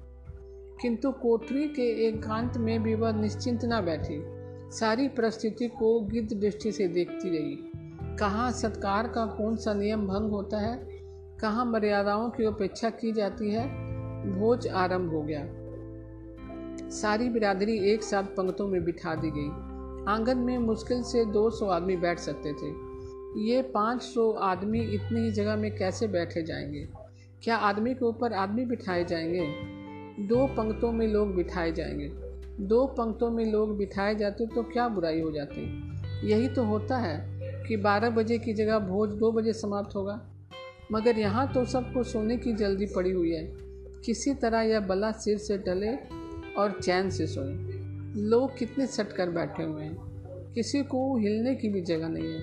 किंतु 0.82 1.10
कोठरी 1.10 1.68
के 1.68 2.08
एकांत 2.08 2.56
में 2.56 2.82
भी 2.82 2.94
वह 2.94 3.12
निश्चिंत 3.12 3.64
ना 3.64 3.80
बैठी। 3.80 4.33
सारी 4.80 5.08
परिस्थिति 5.08 5.68
को 5.68 6.00
गिद्ध 6.00 6.40
दृष्टि 6.40 6.72
से 6.72 6.88
देखती 6.88 7.28
रही। 7.30 7.58
कहाँ 8.16 8.52
सत्कार 8.52 9.08
का 9.08 9.26
कौन 9.26 9.56
सा 9.56 9.74
नियम 9.74 10.06
भंग 10.06 10.30
होता 10.30 10.58
है? 10.58 10.88
कहाँ 11.40 11.64
मर्यादाओं 11.64 12.30
की 12.30 12.46
उपेक्षा 12.46 12.90
की 12.90 13.12
जाती 13.12 13.50
है? 13.50 13.68
भोज 14.38 14.68
आरंभ 14.68 15.10
हो 15.10 15.22
गया। 15.22 15.48
सारी 16.90 17.28
बिरादरी 17.28 17.92
एक 17.92 18.02
साथ 18.02 18.22
पंक्तों 18.22 18.68
में 18.68 18.84
बिठा 18.84 19.14
दी 19.14 19.30
गई। 19.30 19.48
आँगन 20.12 20.38
में 20.38 20.58
मुश्किल 20.58 21.02
से 21.02 21.24
200 21.24 21.66
आदमी 21.66 21.96
बैठ 21.96 22.18
सकते 22.18 22.52
थे। 22.52 22.68
ये 23.40 23.62
500 23.62 24.32
आदमी 24.32 24.80
इतनी 24.80 25.20
ही 25.20 25.32
जगह 25.32 25.56
में 25.56 25.76
कैसे 25.76 26.06
बैठे 26.06 26.42
जाएँगे? 26.42 26.88
क्या 27.42 27.56
आदमी 27.56 27.94
के 27.94 28.04
ऊपर 28.04 28.32
आदमी 28.32 28.64
बिठाए 28.64 29.04
जाएँगे? 29.04 29.46
दो 30.26 30.46
पंक्तों 30.46 30.92
में 30.92 31.08
लोग 31.08 31.34
बिठाए 31.34 31.72
जाएँगे। 31.72 32.23
दो 32.60 32.86
पंक्तों 32.86 33.30
में 33.30 33.52
लोग 33.52 33.76
बिठाए 33.78 34.14
जाते 34.14 34.46
तो 34.46 34.62
क्या 34.62 34.88
बुराई 34.88 35.20
हो 35.20 35.30
जाती? 35.30 35.92
यही 36.28 36.48
तो 36.48 36.64
होता 36.64 36.98
है 36.98 37.40
कि 37.68 37.76
12 37.76 38.10
बजे 38.10 38.38
की 38.38 38.52
जगह 38.52 38.78
भोज 38.78 39.10
दो 39.10 39.32
बजे 39.32 39.52
समाप्त 39.52 39.96
होगा। 39.96 40.30
मगर 40.92 41.18
यहाँ 41.18 41.52
तो 41.52 41.64
सबको 41.64 42.02
सोने 42.02 42.36
की 42.36 42.52
जल्दी 42.52 42.86
पड़ी 42.86 43.10
हुई 43.10 43.30
है। 43.30 43.54
किसी 44.04 44.34
तरह 44.34 44.60
यह 44.60 44.80
बला 44.80 45.12
सिर 45.12 45.38
से 45.38 45.58
टले 45.58 45.94
और 46.54 46.80
चैन 46.82 47.10
से 47.10 47.26
सोए। 47.26 47.54
लोग 48.22 48.58
कितने 48.58 48.86
सट 48.86 49.12
कर 49.12 49.30
बैठे 49.30 49.62
हुए 49.62 49.82
हैं। 49.82 49.96
किसी 50.52 50.82
को 50.82 51.16
हिलने 51.16 51.54
की 51.54 51.68
भी 51.68 51.80
जगह 51.80 52.08
नहीं 52.08 52.24
है। 52.24 52.40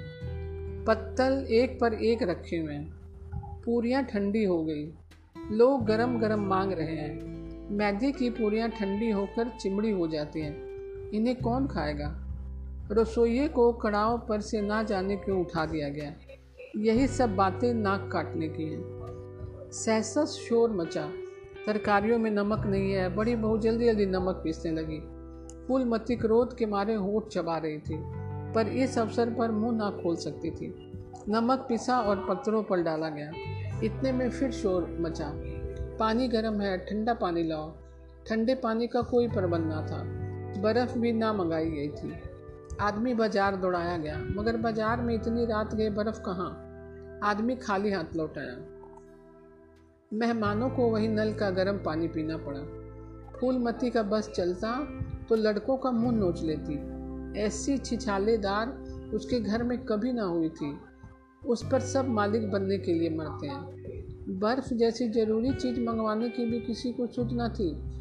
पत्तल 0.85 1.47
एक 1.49 1.79
पर 1.79 1.93
एक 1.93 2.23
रखे 2.23 2.57
हुए 2.57 2.73
हैं। 2.73 2.93
पूरियाँ 3.65 4.03
ठंडी 4.03 4.43
हो 4.43 4.65
गई। 4.65 4.93
लोग 5.51 5.85
गरम 5.85 6.19
गरम 6.19 6.39
मांग 6.39 6.73
रहे 6.73 6.95
हैं। 6.95 7.30
मैदे 7.71 8.11
की 8.11 8.29
पूरियाँ 8.29 8.69
ठंडी 8.69 9.11
होकर 9.11 9.49
चिमड़ी 9.49 9.91
हो 9.91 10.07
जाती 10.07 10.41
हैं। 10.41 10.55
इन्हें 11.09 11.35
कौन 11.35 11.67
खाएगा? 11.67 12.27
रसोइये 12.91 13.47
को 13.47 13.73
कड़ाव 13.73 14.25
पर 14.29 14.41
से 14.41 14.61
ना 14.61 14.83
जाने 14.83 15.15
क्यों 15.15 15.41
उठा 15.41 15.65
दिया 15.65 15.89
गया? 15.89 16.13
यही 16.77 17.07
सब 17.07 17.35
बातें 17.35 17.73
नाक 17.73 18.09
काटने 18.11 18.47
की 18.47 18.63
हैं। 18.63 18.81
सहसस 19.71 20.45
शोर 20.49 20.71
मचा। 20.71 21.09
तरकारियों 21.65 22.19
में 22.19 22.31
नमक 22.31 22.65
नहीं 22.65 22.91
है। 22.91 23.15
बड़ी 23.15 23.35
बहू 23.35 23.57
जल्दी 23.57 23.85
जल्दी 23.85 24.05
नमक 24.05 24.41
पीसने 24.43 24.71
लगी। 24.71 24.99
फूलमती 25.67 26.15
क्रोध 26.15 26.57
के 26.57 26.65
मारे 26.65 26.93
होठ 26.93 27.27
चबा 27.27 27.57
रही 27.57 27.77
थी, 27.77 27.97
पर 28.53 28.67
इस 28.67 28.97
अवसर 28.97 29.29
पर 29.29 29.51
मुँह 29.51 29.77
ना 29.77 29.89
खोल 29.89 30.15
सकती 30.15 30.51
थी। 30.51 30.91
नमक 31.29 31.65
पिसा 31.69 31.99
और 31.99 32.25
पत्थरों 32.29 32.63
पर 32.63 32.81
डाला 32.81 33.09
गया। 33.09 33.31
इतने 33.83 34.11
में 34.11 34.29
फिर 34.29 34.51
शोर 34.51 34.97
मचा। 34.99 35.60
पानी 36.01 36.27
गर्म 36.27 36.61
है, 36.61 36.77
ठंडा 36.77 37.13
पानी 37.13 37.43
लाओ। 37.43 37.71
ठंडे 38.27 38.55
पानी 38.55 38.87
का 38.87 39.01
कोई 39.01 39.27
प्रबंध 39.27 39.65
ना 39.65 39.81
था। 39.81 40.03
बर्फ़ 40.61 40.97
भी 40.99 41.11
ना 41.11 41.33
मंगाई 41.33 41.69
गई 41.71 41.87
थी। 41.87 42.13
आदमी 42.81 43.13
बाज़ार 43.13 43.55
दौड़ाया 43.55 43.97
गया, 43.97 44.17
मगर 44.17 44.57
बाज़ार 44.57 45.01
में 45.01 45.13
इतनी 45.15 45.45
रात 45.45 45.75
गए 45.75 45.89
बर्फ़ 45.89 46.19
कहाँ? 46.19 46.49
आदमी 47.23 47.55
खाली 47.55 47.91
हाथ 47.91 48.15
लौटाया। 48.15 48.55
मेहमानों 50.13 50.69
को 50.69 50.89
वही 50.89 51.07
नल 51.07 51.33
का 51.33 51.49
गर्म 51.49 51.77
पानी 51.77 52.07
पीना 52.07 52.37
पड़ा। 52.37 52.59
फूलमती 53.39 53.89
का 53.89 54.03
बस 54.03 54.29
चलता 54.29 54.73
तो 55.29 55.35
लड़कों 55.35 55.77
का 55.77 55.91
मुँह 55.91 56.15
नोच 56.15 56.43
लेती। 56.43 56.79
ऐसी 57.39 57.77
छिछालेदार 57.77 58.67
उसके 59.13 59.39
घर 59.39 59.63
में 59.63 59.77
कभी 59.85 60.13
ना 60.13 60.23
हुई 60.23 60.49
थी। 60.49 60.79
उस 61.47 61.63
पर 61.71 61.79
सब 61.79 62.09
मालिक 62.09 62.51
बनने 62.51 62.77
के 62.77 62.93
लिए 62.93 63.09
मरते 63.09 63.47
हैं। 63.47 63.80
बर्फ़ 64.29 64.73
जैसी 64.73 65.09
ज़रूरी 65.09 65.53
चीज़ 65.53 65.79
मंगवाने 65.79 66.29
की 66.29 66.45
भी 66.45 66.59
किसी 66.59 66.91
को 66.91 67.07
सुध 67.07 67.29
न 67.33 67.49
थी। 67.49 67.91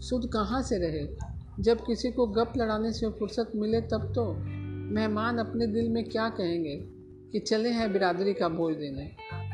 सुध 0.00 0.28
कहाँ 0.32 0.62
से 0.62 0.78
रहे? 0.78 1.16
जब 1.60 1.78
किसी 1.78 2.10
को 2.10 2.26
गप 2.26 2.52
लड़ाने 2.56 2.92
से 2.92 3.08
फुर्सत 3.08 3.52
मिले 3.56 3.80
तब 3.80 4.12
तो। 4.14 4.34
मेहमान 4.94 5.38
अपने 5.38 5.66
दिल 5.66 5.88
में 5.88 6.04
क्या 6.04 6.28
कहेंगे 6.28 6.76
कि 7.32 7.38
चले 7.38 7.68
हैं 7.68 7.92
बिरादरी 7.92 8.34
का 8.34 8.48
बोझ 8.48 8.76
देने 8.76 9.10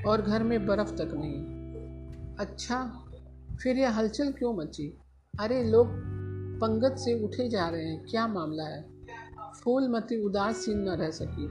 और 0.06 0.22
घर 0.22 0.42
में 0.42 0.66
बर्फ़ 0.66 0.94
तक 0.94 1.10
नहीं। 1.14 1.44
अच्छा 2.36 3.04
फिर 3.62 3.76
यह 3.76 3.90
हलचल 3.90 4.32
क्यों 4.32 4.54
मची? 4.54 4.98
अरे 5.40 5.64
लोग 5.64 5.86
पंगत 6.60 6.96
से 6.98 7.24
उठे 7.24 7.48
जा 7.48 7.68
रहे 7.68 7.84
हैं, 7.84 8.06
क्या 8.10 8.26
मामला 8.26 8.64
है? 8.64 8.84
फूलमती 9.64 10.24
उदास 10.24 10.56
सी 10.56 10.74
न 10.74 10.88
रह 10.88 11.10
सकी। 11.10 11.48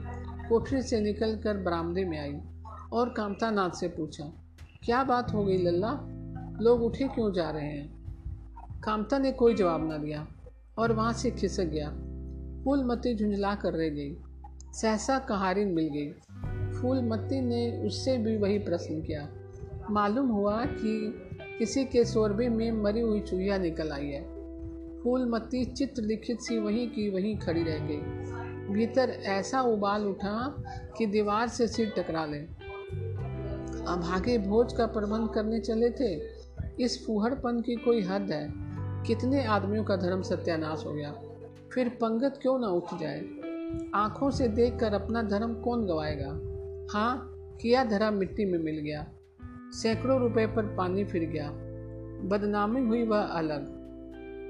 कोठरी 0.48 0.82
से 0.82 1.00
निकलकर 1.00 1.56
बरामदे 1.56 2.04
में 2.04 2.18
आई। 2.18 2.40
और 2.92 3.08
कामता 3.08 3.50
नाथ 3.50 3.70
से 3.70 3.88
पूछा, 3.88 4.24
क्या 4.84 5.04
बात 5.04 5.32
हो 5.32 5.44
गई 5.44 5.58
लल्ला? 5.58 6.00
लोग 6.60 6.82
उठे 6.82 7.08
क्यों 7.08 7.32
जा 7.32 7.50
रहे 7.50 7.66
हैं? 7.66 7.98
कामता 8.80 9.18
ने 9.18 9.32
कोई 9.32 9.54
जवाब 9.54 9.92
न 9.92 10.02
दिया 10.02 10.28
और 10.78 10.92
वहाँ 10.92 11.12
से 11.12 11.30
खिसक 11.30 11.64
गया। 11.64 11.90
फूल 11.90 12.62
फूलमती 12.64 13.14
झुंझला 13.14 13.54
कर 13.54 13.72
रह 13.72 13.88
गई। 13.88 14.16
सहसा 14.72 15.18
कहारिन 15.18 15.68
मिल 15.68 15.88
गई। 15.88 16.12
फूलमती 16.80 17.40
ने 17.40 17.86
उससे 17.86 18.18
भी 18.18 18.36
वही 18.36 18.58
प्रश्न 18.58 19.02
किया, 19.02 19.28
मालूम 19.90 20.28
हुआ 20.28 20.64
कि 20.64 21.14
किसी 21.58 21.84
के 21.84 22.04
शोरबे 22.04 22.48
में 22.48 22.72
मरी 22.72 23.00
हुई 23.00 23.20
चूहिया 23.20 23.58
निकल 23.58 23.92
आई 23.92 24.06
है? 24.06 24.22
फूलमती 25.02 25.64
चित्र 25.64 26.02
लिखित 26.02 26.40
सी 26.40 26.58
वहीं 26.58 26.88
की 26.88 27.10
वहीं 27.10 27.38
खड़ी 27.38 27.62
रह 27.62 27.78
गई। 27.78 28.00
भीतर 28.74 29.10
ऐसा 29.10 29.62
उबाल 29.62 30.06
उठा 30.06 30.64
कि 30.98 31.06
दीवार 31.06 31.48
से 31.48 31.68
सिर 31.68 31.92
टकरा 31.96 32.26
ले। 32.26 32.57
अब 33.88 34.04
आगे 34.04 34.38
भोज 34.38 34.72
का 34.72 34.86
प्रबंध 34.86 35.30
करने 35.30 35.60
चले 35.60 35.90
थे। 35.90 36.20
इस 36.80 37.06
फूहड़पन 37.06 37.60
की 37.60 37.74
कोई 37.74 38.02
हद 38.02 38.22
है। 38.22 38.52
कितने 39.02 39.44
आदमियों 39.44 39.84
का 39.84 39.96
धर्म 39.96 40.22
सत्यानाश 40.22 40.86
हो 40.86 40.92
गया। 40.92 41.14
फिर 41.72 41.88
पंगत 41.88 42.38
क्यों 42.42 42.58
ना 42.58 42.66
उठ 42.66 42.84
जाए? 43.00 43.20
आँखों 43.94 44.30
से 44.30 44.48
देखकर 44.48 44.94
अपना 44.94 45.22
धर्म 45.22 45.54
कौन 45.54 45.86
गवाएगा? 45.86 46.28
हाँ 46.98 47.34
किया 47.62 47.84
धरा 47.84 48.10
मिट्टी 48.10 48.44
में 48.44 48.58
मिल 48.58 48.78
गया। 48.78 49.06
सैकड़ों 49.72 50.20
रुपए 50.20 50.46
पर 50.46 50.62
पानी 50.62 51.04
फिर 51.04 51.30
गया। 51.30 51.50
बदनामी 52.28 52.80
हुई 52.80 53.04
वह 53.04 53.20
अलग। 53.20 53.78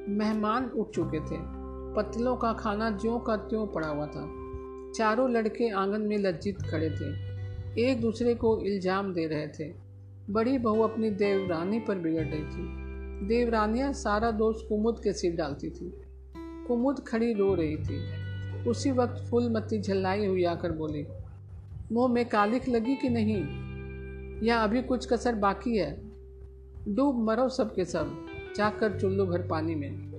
मेहमान 0.08 0.64
उठ 0.64 0.90
चुके 0.90 1.20
थे। 1.20 1.36
पतलों 1.94 2.36
का 2.36 2.52
खाना 2.52 2.90
ज्यों 2.90 3.18
का 3.20 3.36
त्यों 3.36 3.66
पड़ा 3.66 3.88
हुआ 3.88 4.06
था। 4.06 4.24
चारों 4.92 5.30
लड़के 5.30 5.70
आँगन 5.70 6.00
में 6.00 6.18
लज्जित 6.18 6.62
खड़े 6.62 6.90
थे। 6.90 7.27
एक 7.78 8.00
दूसरे 8.00 8.34
को 8.34 8.60
इल्ज़ाम 8.60 9.12
दे 9.14 9.26
रहे 9.26 9.48
थे। 9.48 9.72
बड़ी 10.30 10.58
बहू 10.58 10.82
अपनी 10.82 11.10
देवरानी 11.10 11.80
पर 11.80 11.98
बिगड़ 11.98 12.24
रही 12.24 12.42
थी। 12.42 13.26
देवरानियाँ 13.26 13.92
सारा 13.92 14.30
दोष 14.30 14.62
कुमुद 14.62 15.00
के 15.04 15.12
सिर 15.12 15.36
डालती 15.36 15.70
थी। 15.70 15.92
कुमुद 16.36 17.04
खड़ी 17.08 17.32
रो 17.32 17.54
रही 17.54 17.76
थी। 17.76 18.00
उसी 18.70 18.90
वक्त 18.90 19.24
फूलमती 19.30 19.80
झल्लाई 19.80 20.26
हुई 20.26 20.44
आकर 20.44 20.72
बोली, 20.72 21.06
मुँह 21.92 22.08
में 22.08 22.28
कालिख 22.28 22.68
लगी 22.68 22.94
कि 22.96 23.08
नहीं? 23.08 23.44
या 24.46 24.58
अभी 24.58 24.82
कुछ 24.82 25.06
कसर 25.06 25.34
बाकी 25.34 25.76
है? 25.76 26.00
डूब 26.88 27.18
मरो 27.18 27.48
सब 27.48 27.74
के 27.74 27.84
सब, 27.84 28.26
जाकर 28.56 29.00
चुल्लू 29.00 29.26
भर 29.26 29.46
पानी 29.46 29.74
में। 29.74 30.12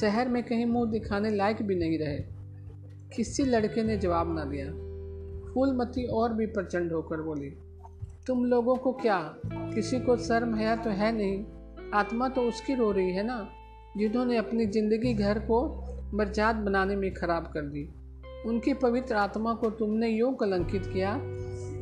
शहर 0.00 0.28
में 0.28 0.42
कहीं 0.42 0.66
मुँह 0.66 0.90
दिखाने 0.90 1.30
लायक 1.30 1.62
भी 1.62 1.74
नहीं 1.74 1.98
रहे। 1.98 2.18
किसी 3.16 3.44
लड़के 3.44 3.82
ने 3.82 3.96
जवाब 3.96 4.38
ना 4.38 4.44
दिया। 4.44 4.83
फूलमती 5.54 6.04
और 6.04 6.32
भी 6.32 6.46
प्रचंड 6.46 6.92
होकर 6.92 7.20
बोली, 7.22 7.50
तुम 8.26 8.44
लोगों 8.44 8.76
को 8.76 8.92
क्या, 8.92 9.18
किसी 9.46 10.00
को 10.00 10.16
शर्म 10.16 10.54
है 10.54 10.76
तो 10.76 10.90
है 10.90 11.12
नहीं? 11.12 11.44
आत्मा 11.94 12.28
तो 12.28 12.40
उसकी 12.40 12.74
रो 12.74 12.90
रही 12.92 13.10
है 13.10 13.22
ना, 13.22 13.48
जिन्होंने 13.96 14.36
अपनी 14.36 14.66
ज़िंदगी 14.66 15.14
घर 15.14 15.38
को 15.38 15.60
बर्जात 16.14 16.56
बनाने 16.56 16.96
में 16.96 17.12
ख़राब 17.14 17.50
कर 17.54 17.62
दी। 17.62 17.88
उनकी 18.46 18.74
पवित्र 18.74 19.14
आत्मा 19.14 19.54
को 19.54 19.70
तुमने 19.70 20.08
यूँ 20.08 20.34
कलंकित 20.34 20.86
किया, 20.86 21.12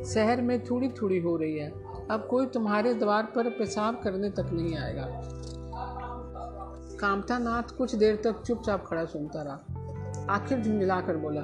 शहर 0.03 0.41
में 0.41 0.63
थोड़ी 0.63 0.89
थोड़ी 0.91 1.19
हो 1.19 1.35
रही 1.37 1.57
है। 1.57 1.69
अब 2.11 2.27
कोई 2.29 2.45
तुम्हारे 2.45 2.93
द्वार 2.93 3.23
पर 3.25 3.49
पेशाब 3.49 4.01
करने 4.03 4.29
तक 4.29 4.49
नहीं 4.53 4.75
आएगा। 4.77 5.07
कामता 6.99 7.37
नाथ 7.37 7.75
कुछ 7.77 7.95
देर 7.95 8.15
तक 8.15 8.41
चुपचाप 8.41 8.85
खड़ा 8.87 9.05
सुनता 9.05 9.41
रहा। 9.41 10.33
आखिर 10.33 10.59
झुंझला 10.59 10.99
कर 11.01 11.17
बोला 11.17 11.41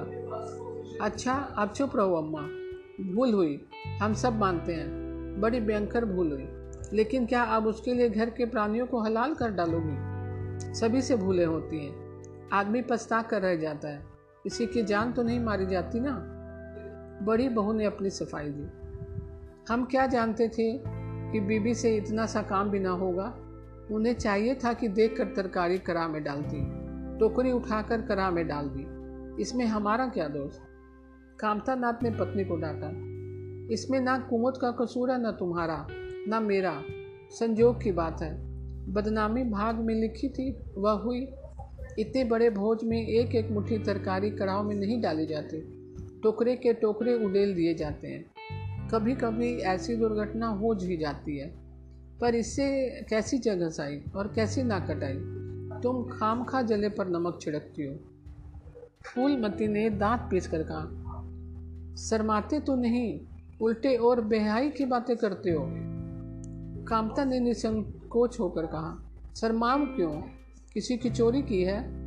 अच्छा 1.00 1.34
अब 1.34 1.70
चुप 1.70 1.96
रहो 1.96 2.14
अम्मा। 2.14 2.40
भूल 3.14 3.32
हुई। 3.32 3.66
हम 4.02 4.14
सब 4.14 4.38
मानते 4.38 4.74
हैं। 4.74 4.90
बड़ी 5.40 5.60
भयंकर 5.60 6.04
भूल 6.04 6.32
हुई। 6.32 6.48
लेकिन 6.92 7.26
क्या 7.26 7.42
आप 7.42 7.64
उसके 7.64 7.94
लिए 7.94 8.08
घर 8.08 8.30
के 8.30 8.44
प्राणियों 8.44 8.86
को 8.86 9.00
हलाल 9.00 9.34
कर 9.34 9.50
डालोगी? 9.50 9.96
सभी 10.74 11.02
से 11.02 11.16
भूलें 11.16 11.46
होती 11.46 11.86
हैं। 11.86 12.22
आदमी 12.52 12.82
पछता 12.82 13.22
कर 13.22 13.42
रह 13.42 13.56
जाता 13.56 13.88
है। 13.88 14.06
किसी 14.42 14.66
की 14.66 14.82
जान 14.82 15.12
तो 15.12 15.22
नहीं 15.22 15.40
मारी 15.40 15.66
जाती 15.66 16.00
ना? 16.00 16.26
बड़ी 17.22 17.48
बहू 17.48 17.72
ने 17.72 17.84
अपनी 17.84 18.10
सफ़ाई 18.10 18.48
दी। 18.48 18.68
हम 19.72 19.84
क्या 19.84 20.06
जानते 20.06 20.48
थे 20.48 20.80
कि 21.32 21.40
बीबी 21.40 21.74
से 21.74 21.96
इतना 21.96 22.26
सा 22.26 22.42
काम 22.42 22.70
भी 22.70 22.78
ना 22.78 22.90
होगा? 22.90 23.34
उन्हें 23.92 24.14
चाहिए 24.14 24.54
था 24.54 24.72
कि 24.72 24.88
देख 24.88 25.16
कर 25.16 25.24
तरकारी 25.24 25.78
करा 25.78 26.08
में 26.08 26.24
डालती। 26.24 26.60
टोकरी 27.18 27.52
उठाकर 27.52 28.02
करा 28.02 28.30
में 28.30 28.48
डाल 28.48 28.66
दी। 28.68 29.00
इसमें 29.42 29.66
हमारा 29.66 30.06
क्या 30.06 30.28
दोष? 30.28 30.54
कामता 31.40 31.74
नाथ 31.74 32.02
ने 32.02 32.10
पत्नी 32.10 32.44
को 32.44 32.56
डांटा। 32.56 32.90
इसमें 33.74 34.00
ना 34.00 34.18
कुमुद 34.18 34.54
का 34.56 34.70
कसूर 34.70 35.10
है, 35.10 35.22
ना 35.22 35.32
तुम्हारा, 35.32 35.86
ना 36.28 36.40
मेरा। 36.40 36.82
संजोग 37.30 37.82
की 37.82 37.92
बात 37.92 38.22
है। 38.22 38.38
बदनामी 38.92 39.44
भाग 39.44 39.74
में 39.74 39.94
लिखी 39.94 40.28
थी, 40.28 40.56
वह 40.78 40.90
हुई। 40.90 41.28
इतने 41.98 42.24
बड़े 42.24 42.50
भोज 42.50 42.84
में 42.84 43.06
एक 43.06 43.34
एक 43.34 43.50
मुट्ठी 43.50 43.78
तरकारी 43.78 44.30
कड़ाव 44.30 44.68
में 44.68 44.76
नहीं 44.76 45.02
डाली 45.02 45.26
जाती। 45.26 45.58
टोकरे 46.22 46.56
के 46.56 46.72
टोकरे 46.72 47.14
उड़ेल 47.24 47.54
दिए 47.54 47.74
जाते 47.74 48.08
हैं। 48.08 48.24
कभी 48.88 49.14
कभी 49.14 49.56
ऐसी 49.56 49.96
दुर्घटना 49.96 50.46
हो 50.46 50.72
ही 50.72 50.96
जाती 50.96 51.38
है। 51.38 51.54
पर 52.20 52.34
इससे 52.34 52.90
कैसी 53.10 53.38
जगह 53.38 53.68
साई 53.68 54.02
और 54.16 54.32
कैसी 54.34 54.62
ना 54.62 54.80
कटाई? 54.80 55.14
तुम 55.82 56.02
खाम 56.04 56.44
खा 56.44 56.62
जले 56.62 56.88
पर 56.88 57.08
नमक 57.08 57.38
छिड़कती 57.40 57.86
हो। 57.86 57.94
फूलमती 59.06 59.66
ने 59.66 59.90
दांत 59.90 60.20
पीस 60.30 60.48
कर 60.48 60.62
कहा 60.62 60.99
शरमाते 61.98 62.60
तो 62.60 62.76
नहीं, 62.76 63.20
उल्टे 63.62 63.96
और 63.96 64.20
बेहाई 64.20 64.70
की 64.70 64.84
बातें 64.84 65.16
करते 65.16 65.50
हो। 65.50 65.66
कामता 66.84 67.24
ने 67.24 67.40
निसंकोच 67.40 68.40
होकर 68.40 68.66
कहा 68.66 69.12
शरमाम 69.36 69.84
क्यों? 69.84 70.22
किसी 70.74 70.96
की 70.96 71.10
चोरी 71.10 71.42
की 71.42 71.62
है? 71.62 72.00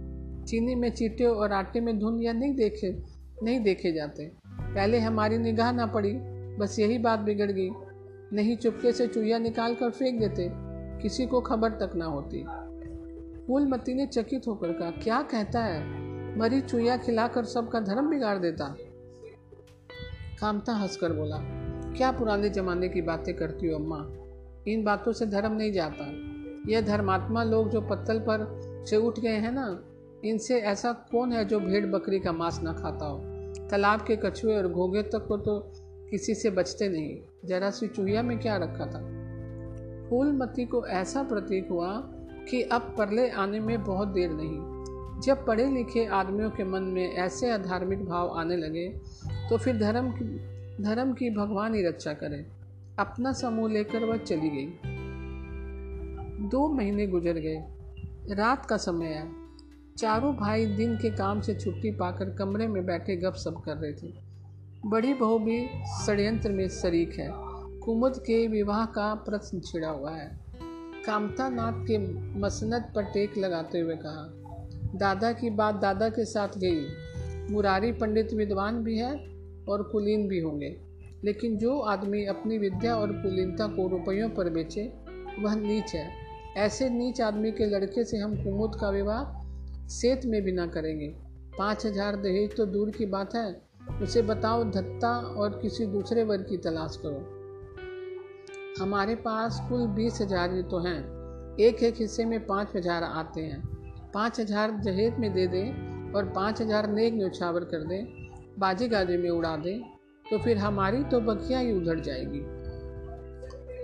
चीनी 0.46 0.76
में 0.76 0.92
चीटे 0.92 1.26
और 1.26 1.52
आटे 1.52 1.80
में 1.80 2.00
धुन 2.00 2.22
या 2.22 2.34
नहीं 2.34 2.56
देखे 2.56 3.04
नहीं 3.44 3.60
देखे 3.60 3.92
जाते। 3.92 4.32
पहले 4.48 5.00
हमारी 5.00 5.38
निगाह 5.38 5.72
ना 5.72 5.86
पड़ी, 5.86 6.14
बस 6.60 6.80
यही 6.80 6.98
बात 6.98 7.20
बिगड़ 7.20 7.52
गई। 7.52 7.70
नहीं 8.34 8.58
चुपके 8.58 8.92
से 8.92 9.08
चूहिया 9.08 9.38
निकाल 9.38 9.76
कर 9.76 9.90
फेंक 9.90 10.20
देते, 10.20 10.50
किसी 11.02 11.26
को 11.26 11.42
खबर 11.42 11.70
तक 11.70 11.92
ना 11.96 12.06
होती। 12.06 12.46
फूलमती 13.48 13.94
ने 13.94 14.06
चकित 14.06 14.48
होकर 14.48 14.74
कहा, 14.74 14.92
क्या 14.92 15.22
कहता 15.22 15.64
है? 15.64 15.84
मरी 16.38 16.62
चूहिया 16.62 16.98
खिलाकर 16.98 17.46
सबका 17.46 17.80
धर्म 17.80 18.10
बिगाड़ 18.10 18.38
देता। 18.38 18.76
कामता 20.42 20.74
हंसकर 20.74 21.14
बोला, 21.14 21.38
क्या 21.98 22.12
पुराने 22.12 22.50
जमाने 22.50 22.90
की 22.90 23.02
बातें 23.02 23.36
करती 23.36 23.68
हो 23.68 23.80
अम्मा? 23.80 24.10
इन 24.68 24.84
बातों 24.84 25.12
से 25.12 25.26
धर्म 25.26 25.52
नहीं 25.52 25.72
जाता। 25.72 26.06
यह 26.72 26.82
धर्मात्मा 26.82 27.44
लोग 27.44 27.70
जो 27.70 27.82
पत्तल 27.82 28.20
पर 28.20 28.62
से 28.90 28.98
उठ 28.98 29.20
गए 29.20 29.36
हैं 29.36 29.52
ना, 29.52 29.84
इनसे 30.26 30.60
ऐसा 30.60 30.94
कौन 30.94 31.32
है 31.32 31.46
जो 31.46 31.60
भेड़ 31.60 31.86
बकरी 31.86 32.20
का 32.20 32.32
मांस 32.32 32.62
ना 32.64 32.74
खाता 32.74 33.06
हो? 33.06 33.22
तालाब 33.70 34.02
के 34.02 34.16
कछुए 34.16 34.58
और 34.58 34.68
घोंगे 34.68 35.04
तक 35.04 35.26
को 35.28 35.38
तो 35.38 35.72
किसी 36.10 36.36
से 36.36 36.50
बचते 36.50 36.90
नहीं। 36.90 37.18
जरा 37.46 37.70
सी 37.70 37.88
चूहिया 37.88 38.24
में 38.24 38.40
क्या 38.40 38.58
रखा 38.58 38.86
था? 38.86 39.24
फूलमती 40.10 40.66
को 40.66 40.86
ऐसा 40.86 41.24
प्रतीक 41.24 41.70
हुआ 41.70 41.98
कि 42.50 42.62
अब 42.62 42.82
परले 42.82 43.30
आने 43.30 43.60
में 43.60 43.84
बहुत 43.84 44.08
देर 44.08 44.30
नहीं। 44.34 44.74
जब 45.22 45.46
पढ़े 45.46 45.66
लिखे 45.66 46.06
आदमियों 46.06 46.50
के 46.50 46.64
मन 46.64 46.84
में 46.84 47.14
ऐसे 47.14 47.50
अधार्मिक 47.50 48.06
भाव 48.06 48.30
आने 48.30 48.58
लगे 48.58 49.02
तो 49.50 49.58
फिर 49.58 49.78
धर्म 49.78 50.12
की 50.12 50.54
धर्म 50.84 51.14
की 51.14 51.30
भगवान 51.30 51.76
ही 51.76 51.88
रक्षा 51.88 52.14
करे। 52.14 52.48
अपना 53.00 53.34
समूह 53.34 53.72
लेकर 53.72 54.04
वह 54.06 54.18
चली 54.18 54.50
गई। 54.50 54.66
दो 56.48 56.74
महीने 56.74 57.08
गुजर 57.08 57.34
गए। 57.34 57.64
रात 58.36 58.66
का 58.66 58.78
समय 58.78 59.06
है। 59.06 59.32
चारों 59.98 60.36
भाई 60.36 60.66
दिन 60.66 60.96
के 60.96 61.10
काम 61.10 61.42
से 61.42 61.56
छुट्टी 61.56 61.92
पाकर 61.92 62.30
कमरे 62.30 62.68
में 62.68 62.86
बैठे 62.86 63.16
गप 63.16 63.34
सप 63.34 63.62
कर 63.66 63.78
रहे 63.78 63.94
थे। 63.94 64.14
बड़ी 64.86 65.14
बहू 65.14 65.40
भी 65.40 65.68
षड्यंत्र 66.06 66.52
में 66.52 66.68
शरीक 66.68 67.14
है। 67.14 67.30
कुमुद 67.80 68.14
के 68.18 68.48
विवाह 68.48 68.86
का 68.86 69.16
प्रश्न 69.16 69.60
छिड़ा 69.60 69.90
हुआ 69.90 70.12
है। 70.12 70.40
कामता 71.06 71.50
नाथ 71.50 71.86
के 71.86 71.98
मसनत 72.40 72.92
पर 72.96 73.04
टेक 73.04 73.38
लगाते 73.38 73.80
हुए 73.80 73.96
कहा, 73.96 74.30
दादा 74.96 75.34
की 75.34 75.50
बात 75.50 75.76
दादा 75.76 76.10
के 76.10 76.26
साथ 76.26 76.50
गई। 76.58 76.86
मुरारी 77.54 77.92
पंडित 77.92 78.34
विद्वान 78.34 78.84
भी 78.84 78.98
है 78.98 79.33
और 79.70 79.84
कुलीन 79.84 80.28
भी 80.28 80.40
होंगे। 80.40 80.76
लेकिन 81.26 81.58
जो 81.58 81.80
आदमी 81.80 82.26
अपनी 82.26 82.58
विद्या 82.58 82.96
और 82.96 83.12
कुलीनता 83.14 83.68
को 83.68 83.88
रुपयों 83.88 84.30
पर 84.30 84.50
बेचे, 84.50 84.92
वह 85.40 85.56
नीच 85.56 85.94
है। 85.96 86.10
ऐसे 86.58 86.90
नीच 86.90 87.22
आदमी 87.22 87.52
के 87.52 87.66
लड़के 87.66 88.04
से 88.04 88.18
हम 88.18 88.36
कुमुद 88.36 88.76
का 88.82 88.90
विवाह 88.90 89.88
सेत 89.90 90.26
में 90.26 90.42
भी 90.42 90.52
ना 90.52 90.66
करेंगे। 90.68 91.08
पाँच 91.58 91.86
हज़ार 91.86 92.16
दहेज 92.16 92.56
तो 92.58 92.66
दूर 92.66 92.90
की 92.90 93.06
बात 93.06 93.36
है। 93.36 93.62
उसे 94.02 94.22
बताओ 94.22 94.64
धत्ता 94.64 95.10
और 95.18 95.60
किसी 95.62 95.86
दूसरे 95.86 96.24
वर्ग 96.24 96.46
की 96.50 96.58
तलाश 96.58 96.98
करो। 97.06 97.20
हमारे 98.84 99.16
पास 99.16 99.60
कुल 99.70 99.88
बीस 99.88 100.22
हज़ार 100.22 100.54
ही 100.54 100.64
तो 100.64 100.80
हैं। 100.80 101.00
एक 101.60 101.84
एक 101.84 101.96
हिस्से 101.96 102.26
में 102.26 102.46
पाँच 102.46 102.76
हज़ार 102.76 103.04
आते 103.04 103.42
हैं। 103.42 103.62
पाँच 104.14 104.40
हज़ार 104.40 104.72
दहेज 104.72 105.20
में 105.20 105.34
दे 105.34 105.48
दें 105.48 106.14
और 106.14 106.26
पाँच 106.26 106.62
हज़ार 106.62 106.90
नेक 106.90 107.14
न्यौछावर 107.14 107.64
कर 107.64 107.84
दें। 107.84 108.23
बाजी 108.60 108.88
गाजे 108.88 109.18
में 109.18 109.30
उड़ा 109.30 109.56
दें 109.58 109.82
तो 110.26 110.38
फिर 110.40 110.58
हमारी 110.58 111.04
तो 111.04 111.20
बखिया 111.20 111.60
ही 111.60 111.72
उधड़ 111.72 112.00
जाएगी। 112.00 112.40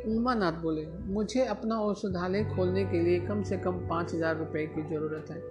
उमानाथ 0.10 0.62
बोले, 0.62 0.86
मुझे 1.06 1.46
अपना 1.46 1.76
औषधालय 1.76 2.44
खोलने 2.46 2.84
के 2.86 3.00
लिए 3.00 3.20
कम 3.20 3.42
से 3.44 3.58
कम 3.58 3.88
पाँच 3.88 4.14
हज़ार 4.14 4.38
रुपये 4.38 4.66
की 4.68 4.82
ज़रूरत 4.84 5.32
है। 5.32 5.42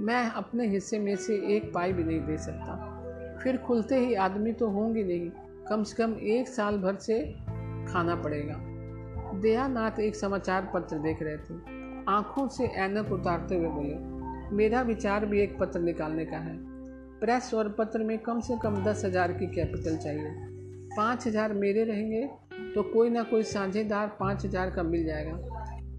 मैं 0.00 0.24
अपने 0.30 0.66
हिस्से 0.68 0.98
में 0.98 1.14
से 1.16 1.34
एक 1.56 1.72
पाई 1.74 1.92
भी 1.92 2.04
नहीं 2.04 2.20
दे 2.20 2.36
सकता। 2.38 3.38
फिर 3.42 3.56
खुलते 3.56 3.98
ही 3.98 4.14
आदमी 4.14 4.52
तो 4.52 4.68
होंगे 4.68 5.04
नहीं, 5.04 5.30
कम 5.68 5.82
से 5.82 5.96
कम 5.96 6.16
एक 6.28 6.48
साल 6.48 6.78
भर 6.78 6.96
से 6.96 7.22
खाना 7.92 8.14
पड़ेगा। 8.14 8.58
दयानाथ 9.40 10.00
एक 10.00 10.16
समाचार 10.16 10.70
पत्र 10.74 10.98
देख 10.98 11.22
रहे 11.22 11.36
थे। 11.36 11.54
आँखों 12.10 12.48
से 12.48 12.64
ऐनक 12.64 13.12
उतारते 13.12 13.54
हुए 13.54 13.68
बोले, 13.68 13.94
मेरा 14.56 14.82
विचार 14.82 15.26
भी 15.26 15.40
एक 15.40 15.58
पत्र 15.58 15.80
निकालने 15.80 16.24
का 16.24 16.36
है। 16.36 16.56
प्रेस 17.22 17.52
और 17.54 17.68
पत्र 17.68 18.04
में 18.04 18.18
कम 18.18 18.40
से 18.40 18.56
कम 18.62 18.82
दस 18.84 19.04
हज़ार 19.04 19.32
की 19.32 19.46
कैपिटल 19.46 19.96
चाहिए। 19.96 20.30
पाँच 20.96 21.26
हज़ार 21.26 21.52
मेरे 21.54 21.84
रहेंगे 21.84 22.24
तो 22.74 22.82
कोई 22.82 23.10
ना 23.10 23.22
कोई 23.22 23.42
साझेदार 23.42 24.08
पाँच 24.20 24.44
हज़ार 24.44 24.70
का 24.70 24.82
मिल 24.82 25.04
जाएगा। 25.04 25.36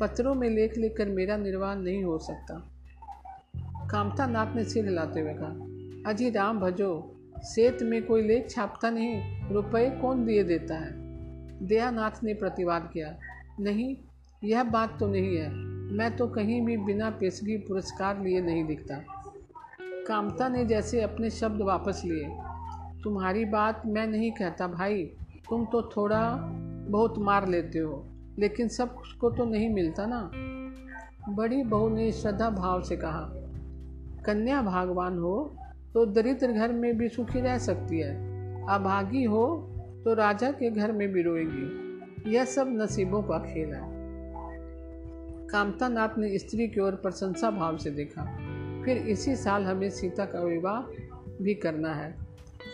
पत्रों 0.01 0.33
में 0.35 0.49
लेख 0.49 0.77
लिख 0.77 0.95
कर 0.97 1.09
मेरा 1.09 1.37
निर्वाह 1.37 1.75
नहीं 1.75 2.03
हो 2.03 2.17
सकता। 2.17 2.55
कामता 3.91 4.25
नाथ 4.27 4.55
ने 4.55 4.63
सिर 4.63 4.85
हिलाते 4.85 5.19
हुए 5.19 5.33
कहा, 5.33 6.11
अजी 6.11 6.29
राम 6.29 6.59
भजो, 6.59 6.91
सेत 7.45 7.83
में 7.83 8.01
कोई 8.05 8.21
लेख 8.21 8.49
छापता 8.49 8.89
नहीं, 8.89 9.49
रुपए 9.51 9.89
कौन 10.01 10.25
दिए 10.25 10.43
देता 10.43 10.75
है? 10.75 10.91
दयानाथ 11.67 12.23
ने 12.23 12.33
प्रतिवाद 12.33 12.89
किया, 12.93 13.15
नहीं, 13.59 13.95
यह 14.43 14.63
बात 14.63 14.97
तो 14.99 15.07
नहीं 15.07 15.35
है। 15.37 15.49
मैं 15.93 16.15
तो 16.17 16.27
कहीं 16.27 16.61
भी 16.65 16.77
बिना 16.77 17.09
पेशगी 17.09 17.57
पुरस्कार 17.57 18.21
लिए 18.21 18.41
नहीं 18.41 18.65
दिखता। 18.65 19.03
कामता 20.07 20.47
ने 20.49 20.63
जैसे 20.65 21.01
अपने 21.01 21.29
शब्द 21.29 21.61
वापस 21.61 22.01
लिए। 22.05 22.29
तुम्हारी 23.03 23.43
बात 23.45 23.81
मैं 23.85 24.05
नहीं 24.07 24.31
कहता 24.31 24.67
भाई, 24.67 25.03
तुम 25.49 25.65
तो 25.65 25.81
थोड़ा 25.97 26.21
बहुत 26.89 27.17
मार 27.19 27.47
लेते 27.47 27.79
हो, 27.79 28.03
लेकिन 28.39 28.67
सबको 28.67 29.29
तो 29.29 29.45
नहीं 29.45 29.69
मिलता 29.69 30.05
ना? 30.05 30.21
बड़ी 31.29 31.63
बहू 31.63 31.89
ने 31.89 32.11
श्रद्धा 32.11 32.49
भाव 32.49 32.81
से 32.81 32.97
कहा, 32.97 33.29
कन्या 34.25 34.61
भागवान 34.61 35.19
हो 35.19 35.55
तो 35.93 36.05
दरिद्र 36.05 36.51
घर 36.51 36.71
में 36.71 36.97
भी 36.97 37.09
सुखी 37.09 37.41
रह 37.41 37.57
सकती 37.57 37.99
है। 37.99 38.13
अभागी 38.69 39.23
हो 39.23 39.45
तो 40.05 40.13
राजा 40.13 40.51
के 40.51 40.69
घर 40.69 40.91
में 40.91 41.07
भी 41.13 41.21
रोएगी। 41.21 42.33
यह 42.33 42.45
सब 42.45 42.67
नसीबों 42.71 43.21
का 43.23 43.37
खेल 43.39 43.73
है। 43.73 43.91
कामता 45.49 45.87
नाथ 45.87 46.17
ने 46.17 46.37
स्त्री 46.37 46.67
की 46.67 46.81
ओर 46.81 46.95
प्रशंसा 46.95 47.51
भाव 47.51 47.77
से 47.77 47.91
देखा। 47.91 48.23
फिर 48.85 48.97
इसी 48.97 49.35
साल 49.35 49.63
हमें 49.63 49.89
सीता 49.89 50.25
का 50.25 50.39
विवाह 50.39 50.81
भी 51.43 51.53
करना 51.53 51.93
है। 51.93 52.15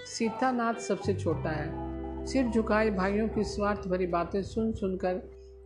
सीतानाथ 0.06 0.74
सबसे 0.74 1.14
छोटा 1.14 1.50
है। 1.50 2.26
सिर 2.26 2.48
झुकाए 2.48 2.90
भाइयों 2.90 3.28
की 3.28 3.44
स्वार्थ 3.44 3.88
भरी 3.88 4.08
बातें 4.08 4.42
सुन 4.44 4.72
सुनकर 4.72 5.22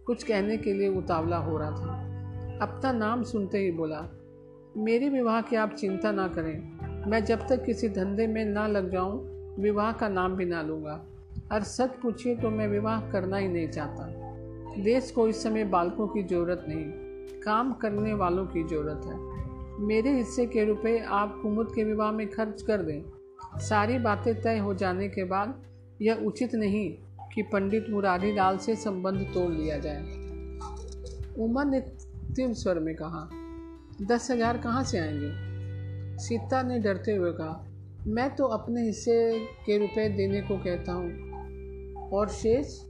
कुछ 0.05 0.23
कहने 0.23 0.57
के 0.57 0.73
लिए 0.73 0.87
उतावला 0.87 1.37
हो 1.37 1.57
रहा 1.57 1.71
था। 1.71 1.99
अपना 2.61 2.91
नाम 2.91 3.23
सुनते 3.23 3.57
ही 3.57 3.71
बोला, 3.71 4.09
मेरे 4.77 5.09
विवाह 5.09 5.41
की 5.41 5.55
आप 5.55 5.73
चिंता 5.73 6.11
ना 6.11 6.27
करें। 6.27 7.09
मैं 7.09 7.25
जब 7.25 7.47
तक 7.47 7.63
किसी 7.65 7.89
धंधे 7.89 8.27
में 8.27 8.45
ना 8.45 8.67
लग 8.67 8.91
जाऊँ, 8.91 9.19
विवाह 9.59 9.91
का 9.91 10.09
नाम 10.09 10.35
भी 10.35 10.45
ना 10.45 10.61
लूँगा। 10.61 11.05
और 11.51 11.63
सच 11.63 11.89
पूछिए 11.89 12.35
तो 12.35 12.49
मैं 12.49 12.67
विवाह 12.67 13.11
करना 13.11 13.37
ही 13.37 13.47
नहीं 13.47 13.67
चाहता। 13.67 14.07
देश 14.83 15.11
को 15.11 15.27
इस 15.27 15.43
समय 15.43 15.63
बालकों 15.63 16.07
की 16.07 16.23
ज़रूरत 16.23 16.65
नहीं, 16.67 16.85
काम 17.41 17.73
करने 17.73 18.13
वालों 18.13 18.45
की 18.45 18.63
ज़रूरत 18.63 19.01
है। 19.05 19.32
मेरे 19.83 20.11
हिस्से 20.17 20.45
के 20.45 20.65
रुपए 20.65 20.99
आप 20.99 21.39
कुमुद 21.41 21.71
के 21.75 21.83
विवाह 21.83 22.11
में 22.11 22.29
खर्च 22.29 22.61
कर 22.61 22.81
दें। 22.81 23.59
सारी 23.59 23.97
बातें 23.99 24.41
तय 24.41 24.57
हो 24.57 24.73
जाने 24.73 25.09
के 25.09 25.23
बाद 25.23 25.63
यह 26.01 26.15
उचित 26.15 26.55
नहीं 26.55 26.89
कि 27.35 27.41
पंडित 27.41 27.85
मुरारी 27.89 28.33
लाल 28.35 28.57
से 28.57 28.75
संबंध 28.75 29.21
तोड़ 29.33 29.51
लिया 29.51 29.77
जाए। 29.77 30.03
उमा 31.39 31.63
ने 31.63 31.79
तीव्र 32.35 32.53
स्वर 32.53 32.79
में 32.79 32.95
कहा, 32.95 33.29
दस 34.01 34.31
हज़ार 34.31 34.57
कहाँ 34.57 34.83
से 34.83 34.99
आएँगे? 34.99 35.31
सीता 36.17 36.61
ने 36.63 36.79
डरते 36.79 37.15
हुए 37.15 37.31
कहा, 37.31 37.67
मैं 38.07 38.35
तो 38.35 38.45
अपने 38.45 38.85
हिस्से 38.85 39.39
के 39.65 39.77
रुपए 39.77 40.09
देने 40.09 40.41
को 40.41 40.57
कहता 40.57 40.91
हूँ। 40.91 42.09
और 42.09 42.29
शेष 42.29 42.81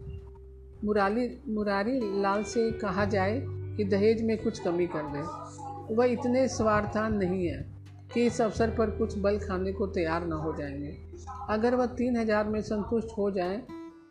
मुरारी 0.84 1.40
मुरारी 1.50 2.22
लाल 2.22 2.44
से 2.44 2.72
कहा 2.72 3.06
जाए 3.06 3.42
कि 3.48 3.84
दहेज 3.84 4.22
में 4.22 4.38
कुछ 4.44 4.60
कमी 4.60 4.88
कर 4.88 5.04
दे। 5.04 5.63
वह 5.92 6.06
इतने 6.06 6.48
स्वार्थान 6.48 7.14
नहीं 7.14 7.46
है 7.48 7.58
कि 8.14 8.26
इस 8.26 8.40
अवसर 8.42 8.70
पर 8.70 8.90
कुछ 8.90 9.18
बल 9.18 9.38
खाने 9.40 9.72
को 9.72 9.88
तैयार 9.88 10.26
न 10.28 10.34
हो 10.34 10.56
जाएँगे। 10.58 10.98
अगर 11.50 11.76
वह 11.76 11.86
तीन 11.96 12.18
हज़ार 12.18 12.48
में 12.48 12.62
संतुष्ट 12.62 13.18
हो 13.18 13.30
जाए 13.32 13.58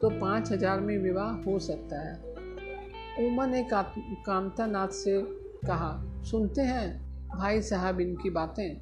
तो 0.03 0.11
पाँच 0.11 0.51
हज़ार 0.53 0.81
में 0.81 0.97
विवाह 0.99 1.31
हो 1.43 1.59
सकता 1.59 2.01
है। 2.01 3.27
उमा 3.27 3.47
ने 3.47 3.63
का, 3.63 3.83
कामता 4.27 4.67
नाथ 4.67 4.89
से 4.89 5.21
कहा 5.67 5.93
सुनते 6.31 6.63
हैं 6.63 7.29
भाई 7.29 7.63
साहब 7.63 8.01
इनकी 8.01 8.31
बातें? 8.31 8.81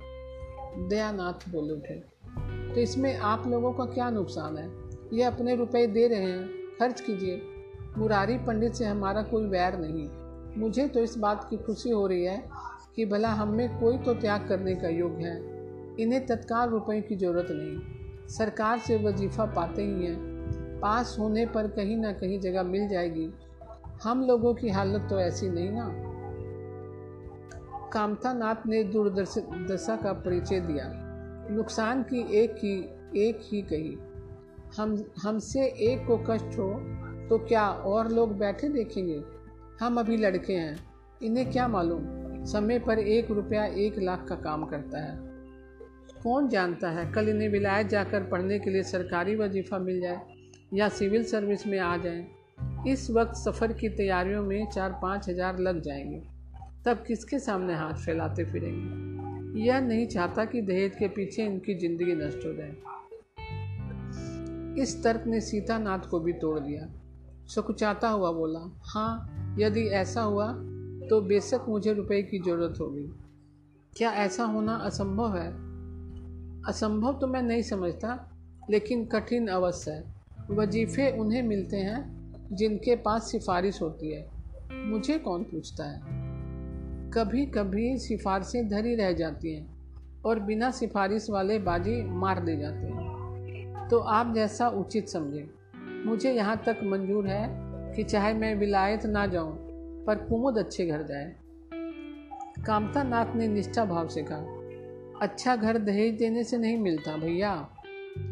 दयानाथ 0.88 1.48
बोल 1.48 1.70
उठे 1.72 1.94
तो 2.74 2.80
इसमें 2.80 3.16
आप 3.16 3.46
लोगों 3.46 3.72
का 3.72 3.84
क्या 3.84 4.10
नुकसान 4.10 4.56
है? 4.56 4.68
ये 5.12 5.22
अपने 5.22 5.54
रुपए 5.56 5.86
दे 5.86 6.06
रहे 6.08 6.22
हैं 6.22 6.76
खर्च 6.78 7.00
कीजिए। 7.00 7.40
मुरारी 7.98 8.36
पंडित 8.38 8.74
से 8.74 8.84
हमारा 8.84 9.22
कोई 9.22 9.46
वैर 9.46 9.78
नहीं। 9.78 10.08
मुझे 10.60 10.86
तो 10.88 11.00
इस 11.00 11.16
बात 11.18 11.46
की 11.50 11.56
खुशी 11.56 11.90
हो 11.90 12.06
रही 12.06 12.24
है 12.24 12.38
कि 13.00 13.06
भला 13.06 13.28
हम 13.28 13.48
में 13.48 13.80
कोई 13.80 13.98
तो 13.98 14.14
त्याग 14.14 14.48
करने 14.48 14.74
का 14.74 14.88
योग 14.88 15.12
है। 15.12 15.36
इन्हें 16.00 16.26
तत्काल 16.26 16.68
रुपए 16.68 17.00
की 17.00 17.16
ज़रूरत 17.16 17.46
नहीं। 17.50 17.78
सरकार 18.28 18.78
से 18.78 18.96
वजीफ़ा 18.96 19.44
पाते 19.44 19.82
ही 19.82 20.06
हैं। 20.06 20.16
पास 20.80 21.16
होने 21.18 21.46
पर 21.46 21.68
कहीं 21.68 21.96
ना 21.96 22.12
कहीं 22.12 22.40
जगह 22.40 22.62
मिल 22.62 22.88
जाएगी। 22.88 23.30
हम 24.02 24.22
लोगों 24.22 24.54
की 24.54 24.68
हालत 24.68 25.06
तो 25.10 25.20
ऐसी 25.20 25.48
नहीं 25.48 25.70
ना। 25.70 25.88
कामता 27.92 28.32
नाथ 28.32 28.66
ने 28.66 28.84
दूरदर्शा 28.84 29.96
का 29.96 30.12
परिचय 30.12 30.60
दिया। 30.60 30.92
नुकसान 31.50 32.02
की 32.02 32.20
एक 32.36 32.50
ही 32.52 32.78
एक 33.26 33.40
ही 33.42 33.62
कही। 33.62 33.98
हम, 34.76 35.04
हमसे 35.22 35.60
एक 35.60 36.06
को 36.06 36.16
कष्ट 36.30 36.58
हो 36.58 36.70
तो 37.28 37.38
क्या 37.38 37.68
और 37.68 38.12
लोग 38.12 38.38
बैठे 38.38 38.68
देखेंगे? 38.68 39.22
हम 39.80 40.00
अभी 40.00 40.16
लड़के 40.16 40.52
हैं। 40.52 40.78
इन्हें 41.22 41.52
क्या 41.52 41.68
मालूम? 41.68 42.19
समय 42.46 42.78
पर 42.78 42.98
एक 42.98 43.30
रुपया 43.30 43.64
एक 43.64 43.98
लाख 43.98 44.26
का 44.28 44.34
काम 44.34 44.64
करता 44.64 44.98
है। 44.98 45.18
कौन 46.22 46.48
जानता 46.48 46.90
है, 46.90 47.12
कल 47.12 47.28
इन्हें 47.28 47.48
विलायत 47.48 47.86
जाकर 47.86 48.22
पढ़ने 48.22 48.58
के 48.58 48.70
लिए 48.70 48.82
सरकारी 48.82 49.36
वजीफ़ा 49.36 49.78
मिल 49.78 50.00
जाए 50.00 50.20
या 50.74 50.88
सिविल 50.88 51.24
सर्विस 51.24 51.66
में 51.66 51.78
आ 51.78 51.96
जाए। 51.96 52.26
इस 52.88 53.10
वक्त 53.10 53.34
सफ़र 53.34 53.72
की 53.72 53.88
तैयारियों 53.88 54.42
में 54.42 54.70
चार 54.70 54.98
पाँच 55.02 55.28
हज़ार 55.28 55.58
लग 55.58 55.80
जाएँगे। 55.80 56.22
तब 56.84 57.04
किसके 57.06 57.38
सामने 57.38 57.74
हाथ 57.74 57.94
फैलाते 57.94 58.44
फिरेंगे? 58.44 59.10
यह 59.60 59.80
नहीं 59.80 60.06
चाहता 60.06 60.44
कि 60.44 60.62
दहेज 60.62 60.96
के 60.96 61.08
पीछे 61.08 61.44
इनकी 61.44 61.74
ज़िंदगी 61.74 62.14
नष्ट 62.14 62.46
हो 62.46 62.52
जाए। 62.52 62.76
इस 64.82 65.04
तर्क 65.04 65.24
ने 65.26 65.40
सीतानाथ 65.40 65.98
को 65.98 66.20
भी 66.20 66.32
तोड़ 66.32 66.58
दिया। 66.58 66.88
सुकुचाता 67.46 68.08
हुआ 68.08 68.32
बोला 68.32 68.78
हाँ 68.82 69.28
यदि 69.58 69.86
ऐसा 69.88 70.22
हुआ 70.22 70.54
तो 71.10 71.20
बेशक 71.20 71.64
मुझे 71.68 71.92
रुपए 71.92 72.22
की 72.22 72.38
ज़रूरत 72.38 72.74
होगी। 72.80 73.12
क्या 73.96 74.12
ऐसा 74.12 74.44
होना 74.44 74.74
असंभव 74.74 75.36
है? 75.36 75.48
असंभव 76.68 77.18
तो 77.20 77.26
मैं 77.26 77.42
नहीं 77.42 77.62
समझता, 77.62 78.30
लेकिन 78.70 79.04
कठिन 79.04 79.48
अवश्य 79.48 79.90
है। 79.90 80.04
वजीफ़े 80.50 81.10
उन्हें 81.10 81.42
मिलते 81.42 81.76
हैं, 81.76 82.20
जिनके 82.52 82.96
पास 82.96 83.30
सिफारिश 83.30 83.82
होती 83.82 84.12
है। 84.12 84.30
मुझे 84.72 85.18
कौन 85.18 85.42
पूछता 85.42 85.84
है? 85.84 86.00
कभी 87.10 87.46
कभी 87.46 87.98
सिफारिशें 87.98 88.68
धरी 88.68 88.94
रह 88.94 89.12
जाती 89.12 89.54
हैं 89.54 89.78
और 90.24 90.40
बिना 90.40 90.70
सिफारिश 90.70 91.30
वाले 91.30 91.58
बाजी 91.58 92.02
मार 92.02 92.44
दे 92.44 92.56
जाते 92.56 92.86
हैं। 92.86 93.10
तो 93.88 93.98
आप 93.98 94.34
जैसा 94.34 94.68
उचित 94.68 95.08
समझें। 95.08 95.50
मुझे 96.06 96.32
यहाँ 96.32 96.62
तक 96.66 96.76
मंजूर 96.84 97.26
है 97.26 97.48
कि 97.96 98.04
चाहे 98.04 98.34
मैं 98.34 98.54
विलायत 98.54 99.06
ना 99.06 99.26
जाऊँ 99.26 99.69
पर 100.06 100.26
कुमुद 100.28 100.58
अच्छे 100.58 100.86
घर 100.86 101.02
जाए। 101.02 101.34
कामता 102.66 103.02
नाथ 103.02 103.34
ने 103.36 103.48
निष्ठा 103.48 103.84
भाव 103.84 104.08
से 104.08 104.22
कहा 104.22 104.58
अच्छा 105.22 105.56
घर 105.56 105.78
दहेज 105.78 106.14
देने 106.18 106.44
से 106.44 106.58
नहीं 106.58 106.78
मिलता 106.78 107.16
भैया। 107.16 107.52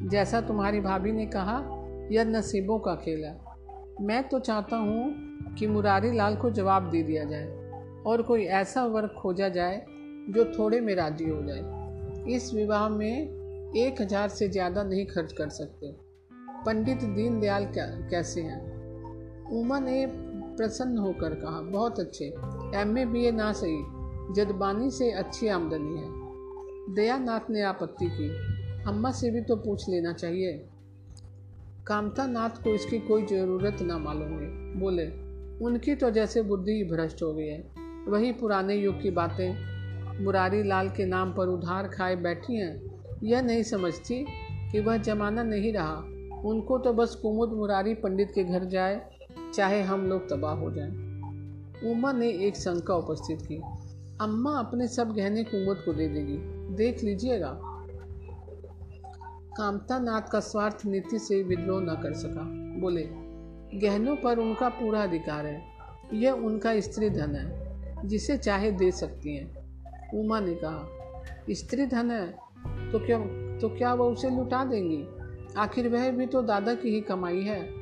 जैसा 0.04 0.40
तुम्हारी 0.40 0.80
भाभी 0.80 1.12
ने 1.12 1.26
कहा, 1.26 1.56
यह 2.12 2.24
नसीबों 2.24 2.78
का 2.78 2.94
खेल 2.94 3.24
मैं 4.00 4.22
तो 4.28 4.38
चाहता 4.38 4.76
हूँ 4.76 5.54
कि 5.58 5.66
मुरारी 5.66 6.12
लाल 6.12 6.36
को 6.36 6.50
जवाब 6.50 6.90
दे 6.90 7.02
दिया 7.02 7.24
जाए 7.24 8.02
और 8.06 8.22
कोई 8.22 8.44
ऐसा 8.44 8.84
वर्ग 8.86 9.14
खोजा 9.18 9.48
जाए 9.48 9.84
जो 10.30 10.44
थोड़े 10.58 10.80
में 10.80 10.94
राज़ी 10.94 11.28
हो 11.28 11.42
जाए। 11.42 12.34
इस 12.34 12.52
विवाह 12.54 12.88
में 12.88 13.72
एक 13.76 14.00
हज़ार 14.00 14.28
से 14.28 14.48
ज़्यादा 14.48 14.82
नहीं 14.82 15.06
खर्च 15.06 15.32
कर 15.32 15.48
सकते। 15.48 15.92
पंडित 16.66 17.04
दीनदयाल 17.04 17.66
कैसे 17.76 18.40
हैं? 18.40 18.60
उमा 19.52 19.78
ने 19.78 20.06
प्रसन्न 20.58 20.98
होकर 20.98 21.34
कहा, 21.34 21.60
बहुत 21.60 22.00
अच्छे। 22.00 22.24
एम 22.74 22.98
ए 22.98 23.04
बी 23.04 23.24
ए 23.24 23.30
ना 23.30 23.52
सही। 23.52 23.78
जदबानी 24.34 24.90
से 24.90 25.10
अच्छी 25.10 25.48
आमदनी 25.48 25.98
है। 25.98 26.94
दयानाथ 26.94 27.50
ने 27.50 27.62
आपत्ति 27.62 28.06
की। 28.06 28.28
अम्मा 28.84 29.10
से 29.10 29.30
भी 29.30 29.40
तो 29.40 29.56
पूछ 29.56 29.88
लेना 29.88 30.12
चाहिए। 30.12 30.66
कामता 31.86 32.26
नाथ 32.26 32.50
को 32.50 32.70
इसकी 32.70 32.98
कोई 32.98 33.26
ज़रूरत 33.26 33.76
ना 33.82 33.98
मालूम 33.98 34.22
है 34.22 34.80
बोले, 34.80 35.06
उनकी 35.64 35.94
तो 35.94 36.10
जैसे 36.10 36.42
बुद्धि 36.42 36.72
ही 36.72 36.84
भ्रष्ट 36.84 37.22
हो 37.22 37.32
गई 37.34 37.46
है। 37.46 37.68
वही 38.08 38.32
पुराने 38.32 38.74
युग 38.74 39.02
की 39.02 39.10
बातें। 39.10 40.24
मुरारी 40.24 40.62
लाल 40.62 40.88
के 40.88 41.06
नाम 41.06 41.32
पर 41.32 41.48
उधार 41.48 41.88
खाए 41.88 42.16
बैठी 42.16 42.56
हैं। 42.56 42.82
यह 43.22 43.40
नहीं 43.42 43.62
समझती 43.62 44.26
कि 44.72 44.80
वह 44.80 44.96
जमाना 44.96 45.42
नहीं 45.42 45.72
रहा। 45.72 45.96
उनको 46.44 46.78
तो 46.78 46.92
बस 46.92 47.14
कुमुद 47.14 47.52
मुरारी 47.52 47.94
पंडित 47.94 48.28
के 48.34 48.44
घर 48.44 48.64
जाए 48.64 49.17
चाहे 49.54 49.82
हम 49.82 50.06
लोग 50.06 50.30
तबाह 50.30 50.54
हो 50.54 50.70
जाएँ। 50.70 51.08
उमा 51.90 52.12
ने 52.12 52.28
एक 52.28 52.56
शंका 52.56 52.94
उपस्थित 52.94 53.42
की। 53.42 53.56
अम्मा 54.20 54.58
अपने 54.58 54.88
सब 54.88 55.12
गहने 55.12 55.44
कुमुद 55.44 55.76
को 55.76 55.92
दे 55.92 56.08
देगी। 56.08 56.38
देख 56.76 57.04
लीजिएगा। 57.04 57.60
कामता 59.56 59.98
नाथ 59.98 60.22
का 60.32 60.40
स्वार्थ 60.40 60.82
नीति 60.86 61.18
से 61.18 61.42
विद्रोह 61.42 61.80
न 61.82 61.86
कर 61.86 62.12
सका। 62.12 62.42
बोले, 62.80 63.08
गहनों 63.78 64.16
पर 64.16 64.38
उनका 64.38 64.68
पूरा 64.68 65.02
अधिकार 65.02 65.46
है। 65.46 65.62
यह 66.12 66.32
उनका 66.32 66.80
स्त्री 66.80 67.10
धन 67.10 67.34
है, 67.34 67.68
जिसे 68.08 68.38
चाहे 68.38 68.70
दे 68.70 68.90
सकती 68.90 69.36
हैं। 69.36 69.68
उमा 70.14 70.40
ने 70.40 70.54
कहा, 70.54 70.88
स्त्री 71.50 71.86
धन 71.86 72.10
है? 72.10 72.26
तो 72.92 73.06
क्या 73.06 73.18
तो 73.58 73.68
क्या 73.68 73.94
वह 73.94 74.06
उसे 74.06 74.30
लुटा 74.30 74.64
देंगी? 74.64 75.04
आखिर 75.56 75.88
वह 75.88 76.10
भी 76.10 76.26
तो 76.26 76.42
दादा 76.42 76.74
की 76.74 76.88
ही 76.88 77.00
कमाई 77.00 77.40
है। 77.40 77.77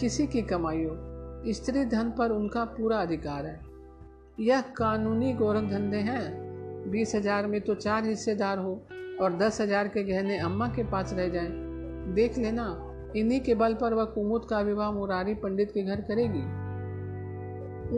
किसी 0.00 0.26
की 0.26 0.42
कमाई 0.42 0.84
हो, 0.84 0.96
स्त्री 1.52 1.84
धन 1.84 2.10
पर 2.10 2.30
उनका 2.30 2.64
पूरा 2.64 2.96
अधिकार 2.96 3.46
है। 3.46 3.60
यह 4.40 4.60
कानूनी 4.60 5.32
गोरख 5.32 5.62
धंधे 5.62 5.96
हैं। 5.96 6.90
बीस 6.90 7.14
हज़ार 7.14 7.46
में 7.46 7.60
तो 7.60 7.74
चार 7.74 8.04
हिस्सेदार 8.04 8.58
हो 8.58 8.72
और 9.20 9.36
दस 9.36 9.60
हज़ार 9.60 9.88
के 9.88 10.02
गहने 10.02 10.38
अम्मा 10.38 10.68
के 10.68 10.84
पास 10.84 11.12
रह 11.12 11.28
जाएँ। 11.28 11.50
देख 12.14 12.38
लेना, 12.38 12.64
इन्हीं 13.16 13.40
के 13.40 13.54
बल 13.54 13.74
पर 13.74 13.94
वह 13.94 14.04
कुमुद 14.04 14.46
का 14.50 14.60
विवाह 14.60 14.90
मुरारी 14.92 15.34
पंडित 15.34 15.70
के 15.70 15.82
घर 15.82 16.00
करेगी। 16.00 16.42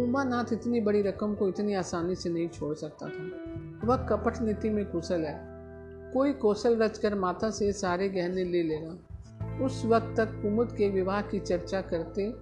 उमानाथ 0.03 0.53
इतनी 0.53 0.81
बड़ी 0.81 1.03
रकम 1.03 1.35
को 1.35 1.49
इतनी 1.49 1.75
आसानी 1.75 2.15
से 2.15 2.31
नहीं 2.31 2.49
छोड़ 2.49 2.75
सकता 2.75 3.09
था। 3.09 3.87
वह 3.87 3.97
कपट 3.97 4.43
नीति 4.43 4.71
में 4.71 4.85
कुशल 4.85 5.25
है। 5.25 5.41
कोई 6.13 6.33
कौशल 6.33 6.77
रचकर 6.77 7.15
माता 7.15 7.51
से 7.51 7.73
सारे 7.73 8.09
गहने 8.09 8.45
ले 8.45 8.63
लेगा। 8.63 8.97
उस 9.63 9.85
वक्त 9.85 10.15
तक 10.17 10.43
कुमुद 10.43 10.73
के 10.73 10.89
विवाह 10.89 11.21
की 11.21 11.39
चर्चा 11.39 11.81
करते 11.81 12.33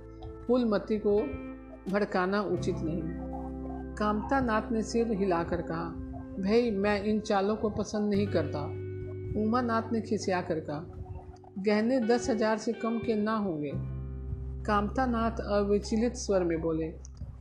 फूलमती 0.47 0.99
को 0.99 1.21
भड़काना 1.91 2.41
उचित 2.43 2.77
नहीं। 2.79 3.03
कामता 3.95 4.41
नाथ 4.41 4.73
ने 4.73 4.83
सिर 4.83 5.13
हिलाकर 5.13 5.63
कहा, 5.63 5.85
भाई, 6.41 6.71
मैं 6.71 7.05
इन 7.05 7.21
चालों 7.21 7.57
को 7.57 7.71
पसंद 7.71 8.15
नहीं 8.15 8.27
करता। 8.27 8.63
उमा 9.43 9.61
नाथ 9.61 9.83
ने 9.93 10.01
खिसिया 10.01 10.41
कर 10.41 10.61
कहा, 10.61 10.87
गहने 11.59 12.01
दस 12.01 12.31
हज़ार 12.31 12.59
से 12.59 12.73
कम 12.73 12.99
के 12.99 13.15
ना 13.15 13.37
होंगे। 13.37 13.73
कामता 14.63 15.07
नाथ 15.07 15.41
अविचलित 15.41 16.15
स्वर 16.15 16.45
में 16.45 16.61
बोले, 16.61 16.89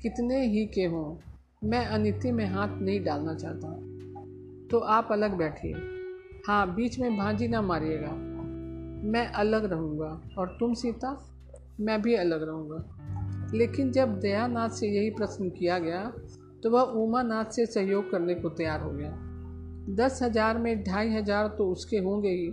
कितने 0.01 0.45
ही 0.45 0.65
के 0.65 0.85
हों, 0.85 1.17
मैं 1.63 1.85
अनिति 1.85 2.31
में 2.31 2.45
हाथ 2.45 2.81
नहीं 2.81 3.03
डालना 3.03 3.33
चाहता। 3.33 3.67
तो 4.67 4.79
आप 4.79 5.07
अलग 5.11 5.37
बैठिए। 5.37 5.73
हाँ 6.47 6.75
बीच 6.75 6.99
में 6.99 7.17
भांजी 7.17 7.47
ना 7.47 7.61
मारिएगा। 7.61 8.30
मैं 9.03 9.25
अलग 9.27 9.65
रहूँगा। 9.65 10.09
और 10.37 10.55
तुम 10.59 10.73
सीता? 10.73 11.17
मैं 11.79 12.01
भी 12.01 12.15
अलग 12.15 12.43
रहूँगा। 12.43 13.49
लेकिन 13.53 13.91
जब 13.91 14.19
दयानाथ 14.19 14.69
से 14.69 14.87
यही 14.87 15.09
प्रश्न 15.09 15.49
किया 15.49 15.79
गया 15.79 16.11
तो 16.63 16.69
वह 16.69 16.81
उमानाथ 16.99 17.51
से 17.51 17.65
सहयोग 17.65 18.09
करने 18.11 18.35
को 18.35 18.49
तैयार 18.49 18.81
हो 18.81 18.91
गया। 18.91 19.11
दस 19.97 20.19
हज़ार 20.23 20.57
में 20.57 20.83
ढाई 20.83 21.09
हज़ार 21.09 21.47
तो 21.47 21.69
उसके 21.71 21.97
होंगे 21.97 22.29
ही। 22.29 22.51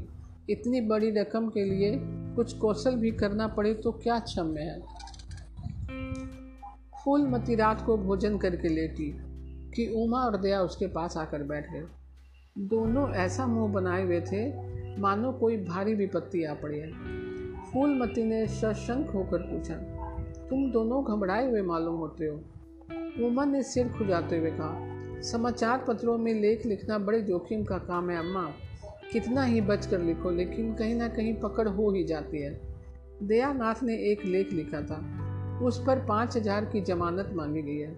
इतनी 0.50 0.80
बड़ी 0.80 1.11
रकम 1.11 1.48
के 1.48 1.64
लिए 1.64 1.92
कुछ 2.37 2.52
कौशल 2.58 2.96
भी 2.96 3.11
करना 3.11 3.46
पड़े 3.48 3.74
तो 3.74 3.92
क्या 3.92 4.18
क्षम्य 4.20 4.61
है? 4.61 4.80
फूलमती 7.04 7.54
रात 7.54 7.84
को 7.87 7.96
भोजन 7.98 8.38
करके 8.38 8.68
लेटी 8.68 9.11
कि 9.74 9.87
उमा 9.96 10.20
और 10.20 10.40
दया 10.40 10.61
उसके 10.62 10.87
पास 10.87 11.16
आकर 11.16 11.42
बैठ 11.42 11.72
गए। 11.72 11.84
दोनों 12.59 13.11
ऐसा 13.11 13.47
मुँह 13.47 13.73
बनाए 13.73 14.05
हुए 14.05 14.21
थे, 14.21 14.49
मानो 15.01 15.33
कोई 15.33 15.57
भारी 15.57 15.94
विपत्ति 15.94 16.44
आ 16.44 16.55
पड़ी 16.55 16.79
है। 16.79 16.90
फूलमती 17.73 18.25
ने 18.25 18.47
सशंक 18.47 19.11
होकर 19.11 19.38
पूछा, 19.38 19.75
तुम 20.51 20.71
दोनों 20.71 21.05
घबराए 21.05 21.51
हुए 21.51 21.62
मालूम 21.62 21.97
होते 21.97 22.27
हो? 22.27 22.40
उमा 23.27 23.44
ने 23.44 23.62
सिर 23.62 23.88
खुजाते 23.88 24.38
हुए 24.38 24.51
कहा, 24.51 25.21
समाचार 25.21 25.85
पत्रों 25.88 26.18
में 26.18 26.35
लेख 26.35 26.66
लिखना 26.66 26.99
बड़े 26.99 27.21
जोखिम 27.21 27.64
का 27.64 27.79
काम 27.79 28.11
है, 28.11 28.18
अम्मा। 28.18 28.53
कितना 29.12 29.44
ही 29.44 29.61
बच 29.61 29.87
कर 29.87 30.01
लिखो, 30.01 30.31
लेकिन 30.31 30.75
कहीं 30.75 30.94
ना 30.94 31.09
कहीं 31.09 31.35
पकड़ 31.35 31.68
हो 31.68 31.90
ही 31.90 32.05
जाती 32.05 32.42
है। 32.42 32.61
दयानाथ 33.23 33.83
ने 33.83 33.94
एक 33.94 34.25
लेख 34.25 34.53
लिखा 34.53 34.81
था। 34.81 35.01
उस 35.62 35.85
पर 35.87 36.07
पाँच 36.07 36.37
हज़ार 36.37 36.64
की 36.64 36.81
जमानत 36.81 37.31
मांगी 37.35 37.62
गई 37.62 37.79
है। 37.79 37.97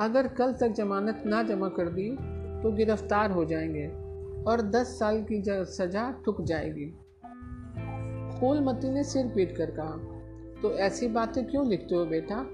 अगर 0.00 0.28
कल 0.28 0.52
तक 0.52 0.68
जमानत 0.68 1.22
ना 1.26 1.42
जमा 1.42 1.68
कर 1.68 1.88
दी 1.88 2.16
तो 2.62 2.72
गिरफ़्तार 2.72 3.30
हो 3.30 3.44
जाएँगे 3.44 3.86
और 4.50 4.62
दस 4.62 4.98
साल 4.98 5.22
की 5.22 5.42
सजा 5.48 6.22
ठुक 6.24 6.42
जाएगी। 6.42 6.86
फूलमती 8.40 8.90
ने 8.90 9.04
सिर 9.04 9.26
पीट 9.26 9.56
कर 9.56 9.70
कहा 9.70 10.20
तो 10.62 10.78
ऐसी 10.78 11.08
बातें 11.08 11.46
क्यों 11.46 11.68
लिखते 11.68 11.94
हो 11.94 12.04
बेटा? 12.06 12.46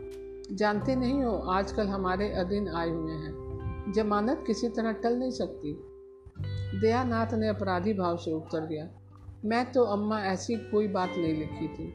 जानते 0.52 0.96
नहीं 0.96 1.22
हो 1.24 1.36
आजकल 1.36 1.86
हमारे 1.86 2.32
अधीन 2.32 2.68
आए 2.68 2.90
हुए 2.90 3.12
हैं। 3.12 3.46
जमानत 3.96 4.44
किसी 4.46 4.68
तरह 4.68 4.92
टल 4.92 5.16
नहीं 5.16 5.30
सकती। 5.30 5.72
दयानाथ 6.80 7.34
ने 7.34 7.48
अपराधी 7.48 7.94
भाव 7.94 8.16
से 8.16 8.32
उत्तर 8.32 8.60
दिया, 8.60 8.88
मैं 9.44 9.72
तो 9.72 9.82
अम्मा 9.82 10.20
ऐसी 10.20 10.56
कोई 10.56 10.88
बात 10.88 11.08
नहीं 11.08 11.34
लिखी 11.34 11.68
थी। 11.68 11.94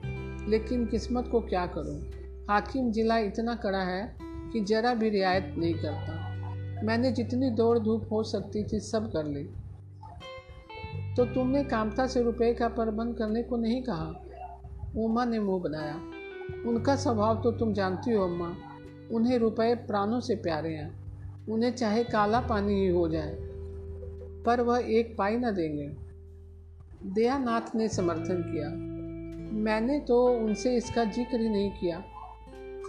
लेकिन 0.49 0.85
किस्मत 0.85 1.27
को 1.31 1.41
क्या 1.41 1.65
करूँ? 1.65 2.01
हाकिम 2.49 2.91
जिला 2.91 3.17
इतना 3.17 3.55
कड़ा 3.55 3.81
है 3.81 4.15
कि 4.21 4.59
जरा 4.59 4.93
भी 4.93 5.09
रियायत 5.09 5.55
नहीं 5.57 5.73
करता। 5.73 6.20
मैंने 6.83 7.11
जितनी 7.11 7.49
दौड़ 7.49 7.79
धूप 7.79 8.07
हो 8.11 8.23
सकती 8.23 8.63
थी 8.63 8.79
सब 8.79 9.11
कर 9.11 9.25
ली। 9.25 9.43
तो 11.15 11.25
तुमने 11.25 11.63
कामता 11.63 12.07
से 12.07 12.21
रुपए 12.23 12.53
का 12.53 12.67
प्रबंध 12.67 13.15
करने 13.15 13.43
को 13.43 13.57
नहीं 13.57 13.81
कहा। 13.83 14.13
उमा 14.97 15.25
ने 15.25 15.39
मुँह 15.39 15.61
बनाया। 15.63 15.95
उनका 16.69 16.95
स्वभाव 16.95 17.41
तो 17.41 17.51
तुम 17.51 17.73
जानती 17.73 18.11
हो, 18.11 18.23
अम्मा। 18.23 18.55
उन्हें 19.11 19.37
रुपए 19.37 19.73
प्राणों 19.75 20.19
से 20.19 20.35
प्यारे 20.35 20.73
हैं। 20.73 20.91
उन्हें 21.49 21.71
चाहे 21.71 22.03
काला 22.03 22.39
पानी 22.39 22.73
ही 22.73 22.87
हो 22.87 23.07
जाए, 23.07 23.35
पर 24.45 24.61
वह 24.61 24.87
एक 24.89 25.15
पाई 25.17 25.37
न 25.37 25.51
देंगे। 25.51 25.87
दयानाथ 27.05 27.75
ने 27.75 27.87
समर्थन 27.87 28.41
किया। 28.41 28.69
मैंने 29.63 29.99
तो 29.99 30.25
उनसे 30.27 30.75
इसका 30.75 31.03
ज़िक्र 31.03 31.39
ही 31.39 31.49
नहीं 31.49 31.71
किया। 31.71 32.03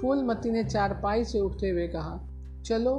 फूलमती 0.01 0.51
ने 0.51 0.65
चारपाई 0.65 1.25
से 1.25 1.41
उठते 1.41 1.69
हुए 1.69 1.89
कहा, 1.89 2.21
चलो 2.65 2.95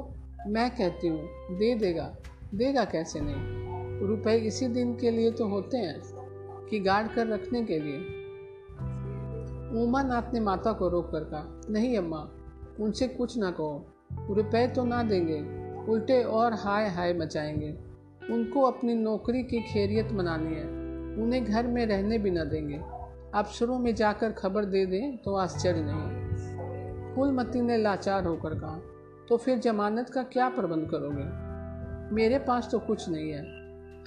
मैं 0.48 0.76
कहती 0.76 1.08
हूँ, 1.08 1.30
दे 1.52 1.76
देगा। 1.76 2.16
देगा 2.56 2.86
कैसे 2.86 3.20
नहीं? 3.22 3.64
रुपए 4.08 4.34
इसी 4.34 4.68
दिन 4.68 4.96
के 4.96 5.12
लिए 5.12 5.32
तो 5.32 5.48
होते 5.48 5.78
हैं 5.78 6.02
कि 6.70 6.80
गाड़ 6.80 7.08
कर 7.08 7.28
रखने 7.28 7.64
के 7.64 7.80
लिए। 7.80 7.98
उमा 9.72 9.84
उमानाथ 9.84 10.34
ने 10.34 10.40
माता 10.40 10.74
को 10.74 10.90
रोक 10.90 11.12
कर 11.12 11.20
कहा, 11.20 11.62
नहीं 11.70 11.98
अम्मा, 11.98 12.30
उनसे 12.80 13.08
कुछ 13.08 13.38
ना 13.38 13.52
कहो। 13.52 13.86
रुपए 14.30 14.68
तो 14.68 14.86
ना 14.86 15.04
देंगे, 15.04 15.40
उल्टे 15.92 16.24
और 16.24 16.54
हाय 16.54 16.90
हाय 16.90 17.14
मचाएँगे। 17.14 17.78
उनको 18.34 18.62
अपनी 18.62 18.94
नौकरी 18.94 19.44
की 19.44 19.62
खैरियत 19.62 20.12
मनानी 20.12 20.56
है, 20.56 20.66
उन्हें 21.24 21.46
घर 21.46 21.68
में 21.68 21.86
रहने 21.86 22.18
भी 22.18 22.32
ना 22.32 22.44
देंगे। 22.44 22.82
अफसरों 23.36 23.80
में 23.80 23.96
जाकर 23.96 24.32
खबर 24.32 24.66
दे 24.66 24.86
दें 24.86 25.18
तो 25.18 25.36
आश्चर्य 25.36 25.82
नहीं। 25.84 26.24
फूलमती 27.16 27.62
ने 27.62 27.78
लाचार 27.78 28.26
होकर 28.26 28.60
कहा 28.60 28.82
तो 29.30 29.38
फिर 29.38 29.58
जमानत 29.58 30.10
का 30.10 30.24
क्या 30.24 30.50
प्रबंध 30.50 30.90
करोगे? 30.90 31.26
मेरे 32.16 32.40
पास 32.40 32.70
तो 32.72 32.80
कुछ 32.80 33.10
नहीं 33.10 33.30
है। 33.32 33.44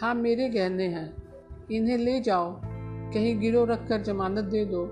हाँ 0.03 0.15
मेरे 0.15 0.49
गहने 0.49 0.85
हैं। 0.85 1.17
इन्हें 1.73 1.99
ले 1.99 2.21
जाओ। 2.21 2.61
कहीं 3.13 3.41
गिरो 3.41 3.65
रख 3.65 3.89
कर 3.89 4.03
जमानत 4.03 4.45
दे 4.45 4.65
दो 4.65 4.83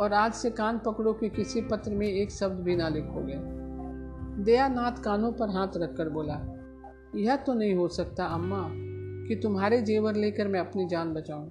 और 0.00 0.12
आज 0.12 0.32
से 0.32 0.50
कान 0.50 0.78
पकड़ो 0.78 1.12
कि 1.12 1.28
किसी 1.28 1.60
पत्र 1.60 1.90
में 1.90 2.06
एक 2.06 2.30
शब्द 2.30 2.60
भी 2.60 2.76
ना 2.76 2.88
लिखोगे। 2.88 3.34
दयानाथ 4.44 5.02
कानों 5.02 5.32
पर 5.32 5.48
हाथ 5.48 5.68
रखकर 5.76 6.08
बोला, 6.08 6.34
यह 7.16 7.36
तो 7.36 7.54
नहीं 7.54 7.74
हो 7.74 7.88
सकता 7.88 8.24
अम्मा 8.24 8.68
कि 9.28 9.36
तुम्हारे 9.36 9.82
जेवर 9.82 10.14
लेकर 10.14 10.48
मैं 10.48 10.60
अपनी 10.60 10.86
जान 10.86 11.14
बचाऊं। 11.14 11.48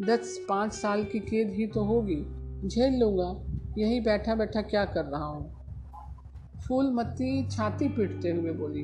दस 0.00 0.46
पाँच 0.48 0.72
साल 0.72 1.04
की 1.04 1.18
कैद 1.20 1.50
ही 1.50 1.66
तो 1.66 1.84
होगी। 1.84 2.24
झेल 2.68 3.00
लूँगा। 3.00 3.52
यहीं 3.78 4.00
बैठा 4.02 4.34
बैठा 4.34 4.62
क्या 4.62 4.84
कर 4.84 5.04
रहा 5.04 5.24
हूँ? 5.24 5.61
फूलमती 6.68 7.48
छाती 7.48 7.88
पीटते 7.88 8.30
हुए 8.30 8.52
बोली, 8.52 8.82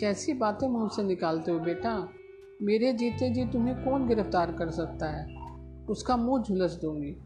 कैसी 0.00 0.32
बातें 0.32 0.68
मुँह 0.68 0.88
से 0.88 1.02
निकालते 1.02 1.52
हो 1.52 1.58
बेटा? 1.58 2.08
मेरे 2.62 2.92
जीते 2.92 3.30
जी 3.30 3.44
तुम्हें 3.44 3.84
कौन 3.84 4.08
गिरफ़्तार 4.08 4.52
कर 4.52 4.70
सकता 4.70 5.10
है? 5.10 5.26
उसका 5.90 6.16
मुँह 6.16 6.42
झुलस 6.42 6.78
दूँगी। 6.82 7.16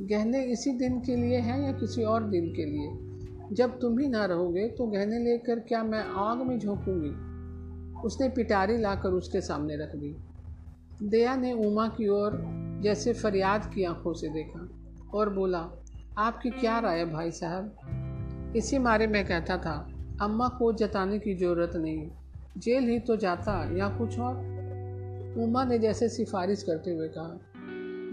गहने 0.00 0.44
इसी 0.44 0.70
दिन 0.70 1.00
के 1.00 1.16
लिए 1.16 1.38
हैं 1.38 1.60
या 1.62 1.72
किसी 1.72 2.02
और 2.02 2.22
दिन 2.22 2.52
के 2.54 2.64
लिए? 2.64 2.90
जब 3.52 3.80
तुम 3.80 3.98
ही 3.98 4.08
ना 4.08 4.24
रहोगे 4.24 4.68
तो 4.68 4.86
गहने 4.86 5.18
लेकर 5.18 5.60
क्या 5.60 5.82
मैं 5.84 6.02
आग 6.04 6.38
में 6.38 6.58
झोंकूँगी? 6.58 7.10
उसने 8.00 8.28
पिटारी 8.28 8.78
लाकर 8.78 9.08
उसके 9.08 9.40
सामने 9.40 9.76
रख 9.76 9.96
दी। 9.96 10.16
दया 11.02 11.36
ने 11.36 11.52
उमा 11.52 11.88
की 11.88 12.08
ओर 12.08 12.40
जैसे 12.82 13.12
फरियाद 13.12 13.70
की 13.74 13.84
आँखों 13.84 14.12
से 14.14 14.28
देखा 14.28 14.68
और 15.14 15.34
बोला, 15.34 15.68
आपकी 16.18 16.50
क्या 16.50 16.78
राय 16.78 17.04
भाई 17.04 17.30
साहब? 17.30 17.76
इसी 18.56 18.78
मारे 18.78 19.06
मैं 19.06 19.24
कहता 19.24 19.56
था, 19.56 19.88
अम्मा 20.20 20.48
को 20.48 20.72
जताने 20.72 21.18
की 21.18 21.34
ज़रूरत 21.34 21.72
नहीं। 21.76 22.10
जेल 22.58 22.84
ही 22.84 22.98
तो 22.98 23.16
जाता 23.16 23.76
या 23.76 23.88
कुछ 23.88 24.18
और? 24.18 24.36
उमा 25.38 25.64
ने 25.64 25.78
जैसे 25.78 26.08
सिफारिश 26.08 26.62
करते 26.62 26.90
हुए 26.90 27.08
कहा, 27.08 27.40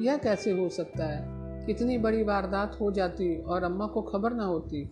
यह 0.03 0.17
कैसे 0.17 0.51
हो 0.51 0.69
सकता 0.69 1.05
है? 1.05 1.37
इतनी 1.69 1.97
बड़ी 1.97 2.23
वारदात 2.23 2.77
हो 2.81 2.91
जाती 2.91 3.41
और 3.41 3.63
अम्मा 3.63 3.87
को 3.87 4.01
खबर 4.01 4.33
ना 4.33 4.43
होती। 4.43 4.89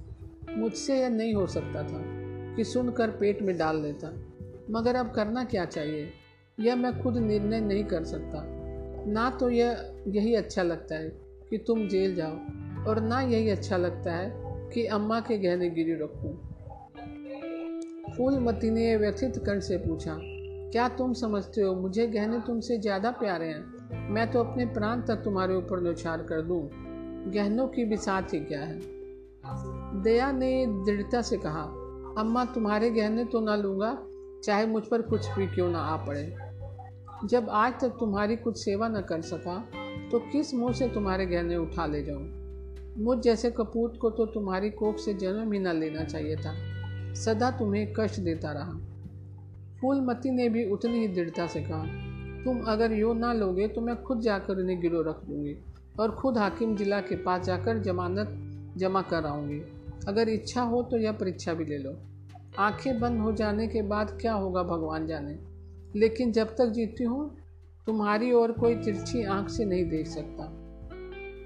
मुझसे 0.49 0.99
यह 0.99 1.09
नहीं 1.09 1.33
हो 1.33 1.47
सकता 1.47 1.83
था 1.83 2.01
कि 2.55 2.63
सुनकर 2.63 3.09
पेट 3.09 3.41
में 3.41 3.57
डाल 3.57 3.81
लेता 3.81 4.13
मगर 4.69 4.95
अब 4.95 5.11
करना 5.11 5.43
क्या 5.43 5.65
चाहिए? 5.65 6.09
यह 6.59 6.75
मैं 6.75 7.03
खुद 7.03 7.17
निर्णय 7.17 7.59
नहीं 7.59 7.83
कर 7.83 8.03
सकता। 8.03 8.43
ना 9.07 9.29
तो 9.29 9.49
यह 9.49 9.95
यही 10.07 10.35
अच्छा 10.35 10.63
लगता 10.63 10.95
है 10.95 11.09
कि 11.49 11.57
तुम 11.57 11.87
जेल 11.87 12.15
जाओ, 12.15 12.35
और 12.89 13.01
ना 13.01 13.21
यही 13.21 13.49
अच्छा 13.49 13.77
लगता 13.77 14.11
है 14.11 14.44
कि 14.75 14.85
अम्मा 14.85 15.19
के 15.19 15.37
गहने 15.37 15.69
गिरी 15.69 15.93
रखूँ। 15.93 16.31
फूलमती 18.17 18.69
ने 18.69 18.95
व्यथित 18.97 19.37
कंठ 19.37 19.61
से 19.61 19.77
पूछा, 19.77 20.17
क्या 20.71 20.87
तुम 20.89 21.13
समझते 21.13 21.61
हो, 21.61 21.73
मुझे 21.75 22.07
गहने 22.07 22.39
तुमसे 22.39 22.77
ज़्यादा 22.77 23.11
प्यारे 23.11 23.47
हैं। 23.47 24.09
मैं 24.09 24.31
तो 24.31 24.39
अपने 24.39 24.65
प्राण 24.65 25.01
तक 25.01 25.15
तुम्हारे 25.15 25.55
ऊपर 25.55 25.81
न्यौछार 25.81 26.23
कर 26.23 26.41
दूँ। 26.41 26.61
गहनों 27.33 27.67
की 27.67 27.85
बिसात 27.85 28.33
ही 28.33 28.39
क्या 28.39 28.61
है? 28.61 28.79
दया 30.03 30.31
ने 30.31 30.65
दृढ़ता 30.67 31.21
से 31.21 31.37
कहा, 31.37 31.63
अम्मा, 32.17 32.45
तुम्हारे 32.45 32.89
गहने 32.89 33.25
तो 33.25 33.39
ना 33.39 33.55
लूँगा, 33.55 33.97
चाहे 34.43 34.65
मुझ 34.65 34.83
पर 34.83 35.01
कुछ 35.01 35.27
भी 35.29 35.47
क्यों 35.47 35.69
ना 35.69 35.79
आ 35.79 35.97
पड़े। 35.97 36.31
जब 37.25 37.49
आज 37.49 37.73
तक 37.73 37.97
तुम्हारी 37.99 38.35
कुछ 38.35 38.57
सेवा 38.57 38.87
न 38.87 39.01
कर 39.01 39.21
सका 39.21 39.57
तो 40.11 40.19
किस 40.19 40.53
मुँह 40.53 40.73
से 40.73 40.87
तुम्हारे 40.87 41.25
गहने 41.25 41.55
उठा 41.57 41.85
ले 41.85 42.03
जाऊँ? 42.03 42.44
मुझ 42.97 43.17
जैसे 43.19 43.51
कपूत 43.51 43.97
को 44.01 44.09
तो 44.09 44.25
तुम्हारी 44.25 44.69
कोख 44.69 44.97
से 44.97 45.13
जन्म 45.13 45.51
ही 45.53 45.59
न 45.59 45.73
लेना 45.73 46.03
चाहिए 46.03 46.35
था। 46.35 46.53
सदा 47.15 47.51
तुम्हें 47.51 47.93
कष्ट 47.93 48.19
देता 48.19 48.51
रहा। 48.51 48.73
फूलमती 49.81 50.31
ने 50.31 50.47
भी 50.49 50.65
उतनी 50.71 50.99
ही 50.99 51.07
दृढ़ता 51.07 51.47
से 51.47 51.61
कहा, 51.61 51.85
तुम 52.43 52.61
अगर 52.63 52.93
यो 52.93 53.13
ना 53.13 53.33
लोगे 53.33 53.67
तो 53.67 53.81
मैं 53.81 54.01
खुद 54.03 54.19
जाकर 54.21 54.57
उन्हें 54.57 54.79
गिरो 54.81 55.01
रख 55.01 55.23
दूँगी 55.25 55.55
और 55.99 56.11
खुद 56.11 56.37
हाकिम 56.37 56.75
जिला 56.75 56.99
के 57.01 57.15
पास 57.15 57.45
जाकर 57.45 57.79
जमानत 57.79 58.35
जमा 58.77 59.01
कर 59.01 59.25
आऊँगी। 59.25 59.61
अगर 60.07 60.29
इच्छा 60.29 60.61
हो 60.61 60.81
तो 60.83 60.97
यह 60.97 61.11
परीक्षा 61.11 61.53
भी 61.53 61.65
ले 61.65 61.77
लो। 61.77 61.97
आँखें 62.59 62.99
बंद 62.99 63.21
हो 63.21 63.31
जाने 63.31 63.67
के 63.67 63.81
बाद 63.81 64.17
क्या 64.21 64.33
होगा 64.33 64.63
भगवान 64.63 65.07
जाने। 65.07 65.37
लेकिन 65.99 66.31
जब 66.31 66.55
तक 66.55 66.65
जीती 66.65 67.03
हूँ, 67.03 67.29
तुम्हारी 67.87 68.31
और 68.31 68.51
कोई 68.51 68.75
तिरछी 68.75 69.23
आँख 69.23 69.49
से 69.49 69.65
नहीं 69.65 69.89
देख 69.89 70.07
सकता। 70.07 70.51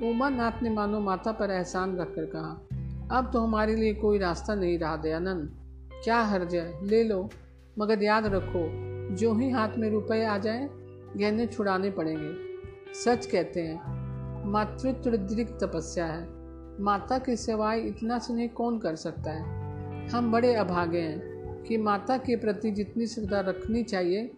उमा 0.03 0.29
नाथ 0.29 0.63
ने 0.63 0.69
मानो 0.69 0.99
माता 0.99 1.31
पर 1.31 1.51
एहसान 1.51 1.97
रखकर 1.97 2.25
कहा, 2.25 2.67
अब 3.17 3.31
तो 3.33 3.39
हमारे 3.39 3.75
लिए 3.75 3.93
कोई 3.93 4.17
रास्ता 4.17 4.55
नहीं 4.55 4.79
रहा, 4.79 4.97
दयानंद। 4.97 5.51
क्या 6.03 6.21
हर्ज 6.21 6.55
है 6.55 6.85
ले 6.85 7.03
लो, 7.03 7.29
मगर 7.79 8.03
याद 8.03 8.25
रखो, 8.25 8.89
जो 9.15 9.33
ही 9.33 9.49
हाथ 9.49 9.69
में 9.77 9.89
रुपए 9.89 10.25
आ 10.25 10.37
जाए 10.37 10.69
गहने 11.17 11.47
छुड़ाने 11.47 11.91
पड़ेंगे। 11.91 12.35
सच 12.93 13.25
कहते 13.25 13.61
हैं, 13.61 13.99
मातृत्व 14.51 15.17
तपस्या 15.67 16.05
है। 16.05 16.27
माता 16.81 17.17
की 17.17 17.35
सेवाएँ 17.35 17.83
इतना 17.83 18.19
स्नेह 18.19 18.47
कौन 18.47 18.79
कर 18.79 18.95
सकता 18.95 19.31
है? 19.31 19.59
हम 20.09 20.31
बड़े 20.31 20.55
अभागे 20.55 20.99
हैं 20.99 21.29
कि 21.63 21.77
माता 21.77 22.17
के 22.17 22.35
प्रति 22.35 22.71
जितनी 22.71 23.07
श्रद्धा 23.07 23.39
रखनी 23.39 23.83
चाहिए, 23.83 24.31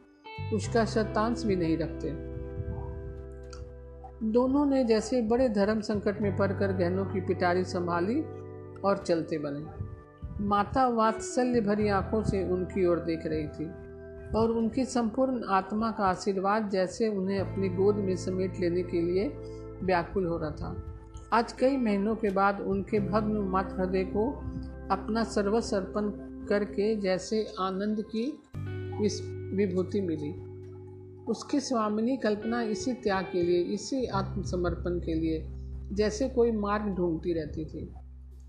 उसका 0.54 0.86
शतांश 0.86 1.44
भी 1.44 1.56
नहीं 1.56 1.78
रखते। 1.78 2.31
दोनों 4.24 4.66
ने 4.66 4.84
जैसे 4.84 5.22
बड़े 5.22 5.50
धर्म 5.50 5.82
संकट 5.82 6.22
में 6.22 6.38
पड़कर 6.38 6.74
गहनों 6.74 7.06
की 7.06 7.22
पिटारी 7.22 7.64
संभाली 7.64 8.22
और 8.82 8.98
चलते 8.98 9.38
बने। 9.38 9.66
माता 10.44 10.88
वात्सल्य 10.88 11.62
भरी 11.62 11.88
आँखों 11.88 12.24
से 12.24 12.50
उनकी 12.50 12.86
ओर 12.86 13.00
देख 13.00 13.20
रही 13.26 13.48
थी 13.48 13.66
और 14.38 14.52
उनकी 14.52 14.86
संपूर्ण 14.86 15.44
आत्मा 15.50 15.92
का 15.92 16.04
आशीर्वाद 16.04 16.70
जैसे 16.70 17.08
उन्हें 17.08 17.40
अपनी 17.40 17.70
गोद 17.70 17.96
में 17.96 18.16
समेट 18.16 18.60
लेने 18.60 18.84
के 18.84 19.02
लिए 19.02 19.28
व्याकुल 19.84 20.26
हो 20.26 20.38
रहा 20.38 20.52
था। 20.52 20.84
आज 21.34 21.52
कई 21.52 21.78
महीनों 21.78 22.16
के 22.16 22.30
बाद 22.30 22.62
उनके 22.62 23.00
भग्न 23.00 23.38
मत 23.38 23.76
हृदय 23.80 24.04
को 24.04 24.32
अपना 24.92 25.24
सर्वस्व 25.24 25.78
अर्पण 25.78 26.10
करके 26.48 26.96
जैसे 26.96 27.48
आनंद 27.60 28.02
की 28.02 28.44
इस 29.06 29.22
विभूति 29.54 30.02
मिली। 30.02 30.51
उसकी 31.28 31.60
स्वामिनी 31.60 32.18
कल्पना 32.18 32.62
इसी 32.62 32.94
त्याग 32.94 33.26
के 33.26 33.44
लिए, 33.44 33.62
इसी 33.62 34.06
आत्मसमर्पण 34.06 35.00
के 35.00 35.14
लिए, 35.14 35.48
जैसे 35.92 36.30
कोई 36.30 36.52
मार्ग 36.52 36.86
ढूंढती 36.86 37.34
रहती 37.34 37.66
थी। 37.66 37.94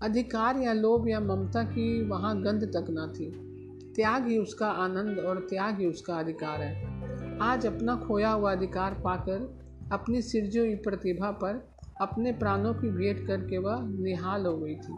अधिकार 0.03 0.57
या 0.57 0.73
लोभ 0.73 1.09
या 1.09 1.19
ममता 1.19 1.63
की 1.63 2.05
वहाँ 2.05 2.41
गंध 2.41 2.63
तक 2.63 2.85
ना 2.89 3.07
थी। 3.07 3.31
त्याग 3.95 4.27
ही 4.27 4.37
उसका 4.37 4.67
आनंद 4.67 5.19
और 5.19 5.39
त्याग 5.39 5.79
ही 5.79 5.85
उसका 5.85 6.15
अधिकार 6.15 6.61
है। 6.61 6.93
आज 7.39 7.65
अपना 7.65 7.95
खोया 7.95 8.29
हुआ 8.29 8.51
अधिकार 8.51 8.93
पाकर, 8.93 9.59
अपनी 9.91 10.21
सिरजोई 10.21 10.75
प्रतिभा 10.75 11.31
पर, 11.31 11.73
अपने 12.01 12.31
प्राणों 12.31 12.73
की 12.73 12.89
भेंट 12.89 13.27
करके 13.27 13.57
वह 13.57 13.81
निहाल 13.81 14.45
हो 14.45 14.57
गई 14.57 14.75
थी। 14.75 14.93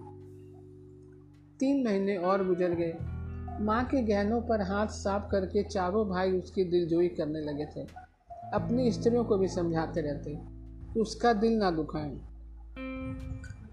तीन 1.60 1.86
महीने 1.86 2.18
और 2.18 2.48
गुजर 2.48 2.70
गए। 2.70 3.15
माँ 3.60 3.86
के 3.86 4.02
गहनों 4.02 4.42
पर 4.42 4.62
हाथ 4.62 4.88
साफ़ 4.88 5.32
करके 5.32 5.64
चारों 5.64 6.10
भाई 6.10 6.32
उसकी 6.32 6.64
दिलजोई 6.64 7.08
करने 7.08 7.40
लगे 7.40 7.66
थे। 7.66 7.82
अपनी 8.54 8.92
स्त्रियों 8.92 9.24
को 9.24 9.38
भी 9.38 9.48
समझाते 9.48 10.02
रहते। 10.02 10.40
उसका 11.00 11.34
दिल 11.34 11.58
ना 11.58 11.72
दुखाए। 11.72 12.18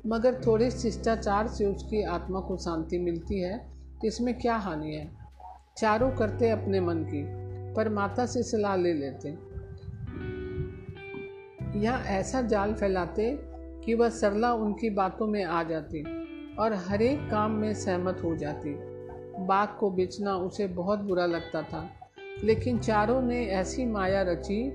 मगर 0.07 0.41
थोड़े 0.47 0.71
शिष्टाचार 0.71 1.49
से 1.49 1.65
उसकी 1.65 2.03
आत्मा 2.03 2.41
को 2.41 2.57
शांति 2.57 2.99
मिलती 2.99 3.41
है। 3.41 3.67
इसमें 4.05 4.39
क्या 4.39 4.57
हानि 4.57 4.95
है? 4.95 5.11
चारों 5.77 6.11
करते 6.11 6.51
अपने 6.51 6.81
मन 6.81 6.97
की, 6.97 7.25
पर 7.75 7.89
माता 7.89 8.27
से 8.27 8.43
सलाह 8.43 8.77
ले 8.77 8.95
लेते। 8.95 9.29
यहाँ 11.79 12.03
ऐसा 12.05 12.43
जाल 12.43 12.75
फैलाते 12.75 13.39
कि 13.85 13.95
वह 13.95 14.09
सरला 14.09 14.55
उनकी 14.55 14.91
बातों 14.91 15.27
में 15.27 15.45
आ 15.45 15.63
जाती 15.63 16.05
और 16.57 16.73
हरेक 16.73 17.29
काम 17.31 17.51
में 17.51 17.75
सहमत 17.75 18.21
हो 18.25 18.37
जाती। 18.37 18.92
बाग 19.47 19.69
को 19.81 19.91
बेचना 19.91 20.37
उसे 20.37 20.67
बहुत 20.67 20.99
बुरा 20.99 21.27
लगता 21.27 21.63
था। 21.63 21.91
लेकिन 22.45 22.79
चारों 22.79 23.23
ने 23.23 23.47
ऐसी 23.47 23.87
माया 23.87 24.23
रची 24.23 24.73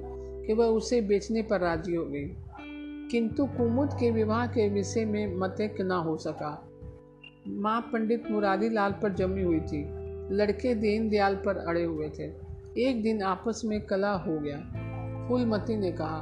कि 0.48 0.54
वह 0.54 0.66
उसे 0.66 1.02
बेचने 1.02 1.42
पर 1.42 1.60
राज़ी 1.60 1.96
हो 1.96 2.06
गई। 2.06 2.36
किंतु 3.12 3.46
कुमुद 3.46 3.90
के 3.94 4.12
विवाह 4.12 4.48
के 4.48 4.70
विषय 4.70 5.06
में 5.06 5.36
मतेक 5.38 5.82
न 5.82 5.92
हो 5.92 6.18
सका। 6.18 6.70
माँ 7.48 7.82
पंडित 7.82 8.32
मुरारी 8.32 8.70
लाल 8.70 8.92
पर 8.92 9.14
जमी 9.14 9.42
हुई 9.42 9.60
थी। 9.60 9.86
लड़के 10.36 10.76
दीन 10.76 11.10
दयाल 11.10 11.36
पर 11.36 11.58
अड़े 11.58 11.84
हुए 11.84 12.10
थे। 12.10 12.24
एक 12.82 13.04
दिन 13.04 13.22
आपस 13.24 13.62
में 13.66 13.82
कला 13.82 14.12
हो 14.12 14.40
गया। 14.40 14.58
फूलमती 15.28 15.76
ने 15.76 15.92
कहा, 15.92 16.22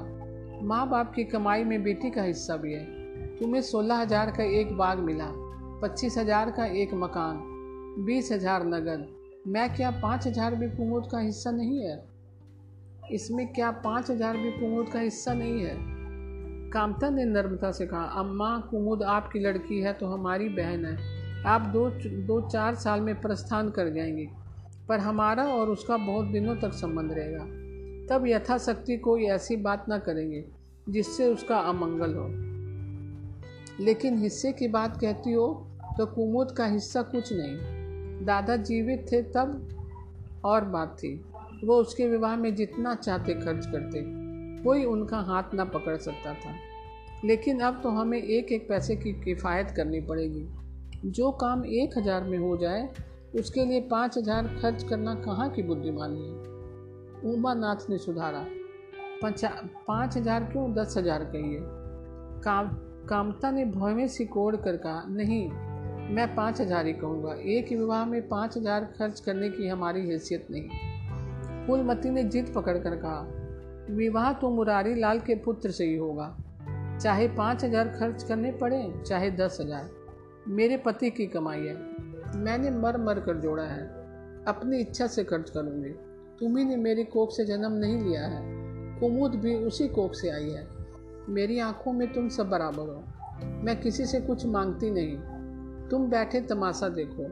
माँ 0.63 0.89
बाप 0.89 1.13
की 1.15 1.23
कमाई 1.23 1.63
में 1.63 1.83
बेटी 1.83 2.09
का 2.09 2.23
हिस्सा 2.23 2.57
भी 2.57 2.73
है। 2.73 2.85
तुम्हें 3.37 3.61
सोलह 3.61 3.95
हज़ार 3.95 4.31
का 4.31 4.43
एक 4.43 4.77
बाग 4.77 4.99
मिला, 4.99 5.31
पच्चीस 5.81 6.17
हज़ार 6.17 6.51
का 6.51 6.65
एक 6.65 6.93
मकान 6.93 7.54
बीस 7.97 8.31
हज़ार 8.31 8.63
नगद। 8.65 9.07
मैं 9.47 9.75
क्या 9.75 9.89
पाँच 9.91 10.25
हज़ार 10.27 10.55
भी 10.55 10.67
कुमुद 10.67 11.07
का 11.11 11.19
हिस्सा 11.19 11.51
नहीं 11.51 11.79
है? 11.79 12.03
इसमें 13.11 13.47
क्या 13.53 13.69
पाँच 13.71 14.09
हज़ार 14.11 14.37
भी 14.37 14.51
कुमुद 14.51 14.89
का 14.89 14.99
हिस्सा 14.99 15.33
नहीं 15.33 15.63
है? 15.63 15.75
कामता 16.71 17.09
ने 17.09 17.25
नर्मता 17.25 17.71
से 17.71 17.85
कहा, 17.87 18.01
अम्मा, 18.01 18.57
कुमुद 18.71 19.03
आपकी 19.03 19.39
लड़की 19.39 19.79
है 19.79 19.93
तो 19.93 20.07
हमारी 20.07 20.49
बहन 20.49 20.85
है। 20.85 21.43
आप 21.43 21.61
दो 21.61 21.89
दो 22.27 22.41
चार 22.41 22.75
साल 22.75 23.01
में 23.01 23.21
प्रस्थान 23.21 23.69
कर 23.69 23.89
जाएँगे। 23.89 24.27
पर 24.89 24.99
हमारा 24.99 25.43
और 25.43 25.69
उसका 25.69 25.97
बहुत 25.97 26.25
दिनों 26.25 26.55
तक 26.55 26.73
संबंध 26.73 27.11
रहेगा। 27.11 27.45
तब 28.09 28.27
यथाशक्ति 28.27 28.97
कोई 28.97 29.25
ऐसी 29.25 29.55
बात 29.55 29.85
ना 29.89 29.97
करेंगे, 29.97 30.43
जिससे 30.89 31.27
उसका 31.27 31.59
अमंगल 31.59 32.15
हो। 32.15 32.27
लेकिन 33.83 34.17
हिस्से 34.17 34.51
की 34.51 34.67
बात 34.67 34.99
कहती 35.01 35.31
हो 35.31 35.47
तो 35.97 36.05
कुमुद 36.05 36.51
का 36.51 36.65
हिस्सा 36.65 37.01
कुछ 37.01 37.33
नहीं। 37.33 37.83
दादा 38.21 38.55
जीवित 38.57 39.05
थे 39.11 39.21
तब 39.31 40.41
और 40.45 40.65
बात 40.65 40.95
थी। 40.99 41.13
वो 41.63 41.75
उसके 41.75 42.07
विवाह 42.07 42.35
में 42.35 42.53
जितना 42.55 42.93
चाहते 42.95 43.33
खर्च 43.33 43.65
करते, 43.65 44.01
कोई 44.63 44.83
उनका 44.85 45.17
हाथ 45.17 45.53
ना 45.53 45.65
पकड़ 45.65 45.97
सकता 45.97 46.33
था। 46.33 46.53
लेकिन 47.25 47.59
अब 47.59 47.79
तो 47.83 47.89
हमें 47.89 48.17
एक 48.17 48.51
एक 48.51 48.67
पैसे 48.69 48.95
की 48.95 49.13
किफ़ायत 49.13 49.71
करनी 49.71 50.01
पड़ेगी। 50.01 50.47
जो 51.05 51.31
काम 51.31 51.65
एक 51.65 51.97
हज़ार 51.97 52.23
में 52.23 52.37
हो 52.37 52.55
जाए, 52.57 52.89
उसके 53.35 53.65
लिए 53.65 53.81
पाँच 53.81 54.17
हज़ार 54.17 54.47
खर्च 54.61 54.83
करना 54.83 55.15
कहाँ 55.15 55.49
की 55.49 55.63
बुद्धिमानी 55.63 56.21
है? 56.21 57.33
उमा 57.33 57.53
नाथ 57.53 57.89
ने 57.89 57.97
सुधारा। 57.97 58.45
पाँच 59.23 60.17
हज़ार 60.17 60.43
क्यों? 60.43 60.73
दस 60.73 60.97
हज़ार 60.97 61.23
कहिए। 61.25 61.59
काम, 62.41 62.67
कामता 63.09 63.51
ने 63.51 63.65
में 63.65 64.07
सिकोड़ 64.07 64.55
कर 64.55 64.77
कहा, 64.77 65.03
नहीं 65.07 65.49
मैं 66.05 66.33
पाँच 66.35 66.59
हज़ार 66.61 66.85
ही 66.85 66.93
कहूँगा। 66.93 67.33
एक 67.33 67.69
विवाह 67.69 68.05
में 68.05 68.27
पाँच 68.27 68.57
हज़ार 68.57 68.83
खर्च 68.97 69.19
करने 69.19 69.49
की 69.49 69.67
हमारी 69.67 70.07
हैसियत 70.09 70.47
नहीं। 70.51 71.65
फूलमती 71.67 72.09
ने 72.09 72.23
जिद 72.23 72.51
पकड़ 72.55 72.77
कर 72.77 72.95
कहा, 72.95 73.21
विवाह 73.89 74.31
तो 74.33 74.49
मुरारी 74.49 74.95
लाल 74.95 75.19
के 75.19 75.35
पुत्र 75.35 75.71
से 75.71 75.85
ही 75.85 75.95
होगा। 75.95 76.35
चाहे 77.01 77.27
पाँच 77.27 77.63
हज़ार 77.63 77.87
खर्च 77.89 78.23
करने 78.23 78.51
पड़े, 78.51 79.03
चाहे 79.07 79.31
दस 79.31 79.57
हज़ार। 79.61 79.89
मेरे 80.47 80.77
पति 80.77 81.09
की 81.09 81.25
कमाई 81.27 81.59
है। 81.59 81.75
मैंने 82.37 82.69
मर 82.69 82.97
मर 82.97 83.19
कर 83.19 83.37
जोड़ा 83.37 83.63
है। 83.63 83.83
अपनी 84.47 84.79
इच्छा 84.79 85.07
से 85.07 85.23
खर्च 85.23 85.49
करूँगी। 85.49 85.89
तुम्ही 86.39 86.63
ने 86.63 86.75
मेरी 86.75 87.03
कोख 87.03 87.31
से 87.31 87.45
जन्म 87.45 87.71
नहीं 87.71 88.01
लिया 88.03 88.25
है। 88.27 88.41
कुमुद 88.99 89.35
भी 89.35 89.55
उसी 89.55 89.87
कोख 89.87 90.13
से 90.13 90.29
आई 90.29 90.49
है। 90.49 90.67
मेरी 91.29 91.59
आँखों 91.59 91.93
में 91.93 92.11
तुम 92.13 92.29
सब 92.29 92.49
बराबर 92.49 92.89
हो। 92.89 93.03
मैं 93.63 93.79
किसी 93.81 94.05
से 94.05 94.21
कुछ 94.21 94.45
मांगती 94.45 94.89
नहीं। 94.89 95.17
तुम 95.91 96.09
बैठे 96.09 96.41
तमाशा 96.41 96.89
देखो, 96.89 97.27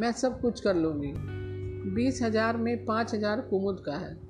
मैं 0.00 0.12
सब 0.12 0.40
कुछ 0.40 0.60
कर 0.60 0.76
लूँगी। 0.76 1.12
बीस 1.90 2.22
हज़ार 2.22 2.56
में 2.56 2.84
पाँच 2.84 3.14
हज़ार 3.14 3.40
कुमुद 3.40 3.82
का 3.86 3.92
है। 3.92 4.20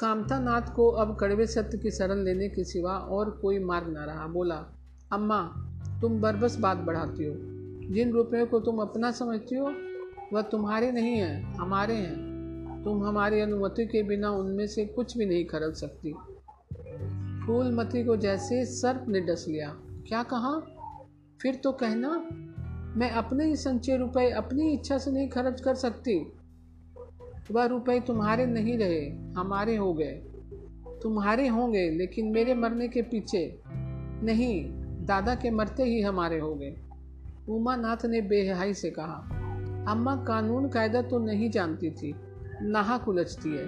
कामता 0.00 0.38
नाथ 0.38 0.74
को 0.74 0.88
अब 0.88 1.16
कड़वे 1.20 1.46
सत्य 1.46 1.78
की 1.78 1.90
शरण 1.90 2.18
लेने 2.18 2.48
के 2.48 2.64
सिवा 2.64 2.92
और 2.92 3.30
कोई 3.30 3.58
मार्ग 3.58 3.88
न 3.88 3.96
रहा। 3.96 4.26
बोला, 4.26 4.64
अम्मा, 5.12 5.42
तुम 6.00 6.20
बरबस 6.20 6.58
बात 6.58 6.76
बढ़ाती 6.76 7.24
हो। 7.24 7.34
जिन 7.94 8.12
रुपयों 8.12 8.46
को 8.46 8.60
तुम 8.60 8.78
अपना 8.78 9.10
समझती 9.10 9.56
हो, 9.56 9.72
वह 10.32 10.42
तुम्हारे 10.42 10.92
नहीं 10.92 11.14
हैं, 11.16 11.54
हमारे 11.54 11.94
हैं। 11.94 12.82
तुम 12.84 13.04
हमारी 13.04 13.40
अनुमति 13.40 13.86
के 13.86 14.02
बिना 14.02 14.30
उनमें 14.30 14.66
से 14.66 14.84
कुछ 14.84 15.18
भी 15.18 15.26
नहीं 15.26 15.44
खरीद 15.44 15.74
सकती। 15.74 16.12
फूलमती 17.46 18.04
को 18.04 18.16
जैसे 18.16 18.64
सर्प 18.66 19.04
ने 19.08 19.20
डस 19.20 19.44
लिया। 19.48 19.76
क्या 20.08 20.22
कहा? 20.22 20.62
फिर 21.42 21.54
तो 21.54 21.72
कहना, 21.72 22.08
मैं 22.96 23.10
अपने 23.10 23.44
ही 23.44 23.56
संचय 23.56 23.96
रुपए 23.96 24.30
अपनी 24.30 24.72
इच्छा 24.72 24.98
से 24.98 25.10
नहीं 25.10 25.28
खर्च 25.28 25.60
कर 25.60 25.74
सकती। 25.74 26.32
वह 27.50 27.64
रुपए 27.64 28.00
तुम्हारे 28.00 28.46
नहीं 28.46 28.78
रहे, 28.78 29.08
हमारे 29.36 29.76
हो 29.76 29.94
गए। 29.94 30.12
तुम्हारे 31.02 31.48
होंगे, 31.48 31.90
लेकिन 31.90 32.26
मेरे 32.26 32.54
मरने 32.54 32.88
के 32.88 33.02
पीछे 33.02 33.60
नहीं, 34.22 34.70
दादा 35.06 35.34
के 35.34 35.50
मरते 35.50 35.82
ही 35.82 36.00
हमारे 36.00 36.38
हो 36.38 36.54
गए। 36.54 36.76
उमानाथ 37.48 38.04
ने 38.04 38.20
बेहाई 38.20 38.74
से 38.74 38.90
कहा, 38.90 39.14
अम्मा, 39.88 40.16
कानून 40.16 40.68
कायदा 40.68 41.02
तो 41.02 41.18
नहीं 41.18 41.50
जानती 41.50 41.90
थी, 41.90 42.14
नहा 42.62 42.98
कुलझती 42.98 43.50
है। 43.50 43.66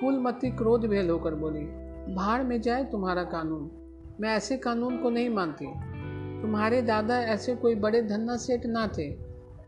फूलमती 0.00 0.50
क्रोध 0.50 0.86
भेल 0.86 1.10
होकर 1.10 1.34
बोली, 1.34 1.64
भाड़ 2.14 2.42
में 2.42 2.60
जाए 2.60 2.84
तुम्हारा 2.84 3.24
कानून, 3.24 3.70
मैं 4.20 4.30
ऐसे 4.30 4.56
कानून 4.56 4.98
को 4.98 5.10
नहीं 5.10 5.30
मानती। 5.30 5.66
तुम्हारे 6.42 6.82
दादा 6.82 7.18
ऐसे 7.24 7.54
कोई 7.54 7.74
बड़े 7.74 8.02
धन्ना 8.02 8.36
सेठ 8.36 8.66
ना 8.66 8.86
थे। 8.98 9.08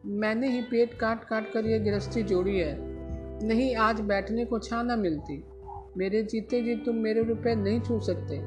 मैंने 0.07 0.49
ही 0.49 0.61
पेट 0.61 0.95
काट 0.95 1.25
काट 1.25 1.53
कर 1.53 1.67
ये 1.67 1.79
गृहस्थी 1.79 2.23
जोड़ी 2.23 2.59
है। 2.59 2.77
नहीं, 3.47 3.77
आज 3.77 4.01
बैठने 4.01 4.45
को 4.45 4.59
छा 4.59 4.83
ना 4.83 4.97
मिलती। 4.97 5.43
मेरे 5.97 6.23
जीते 6.23 6.63
जी 6.63 6.75
तुम 6.77 6.97
मेरे 6.97 7.23
रुपए 7.23 7.55
नहीं 7.55 7.81
छू 7.81 8.01
सकते। 8.01 8.39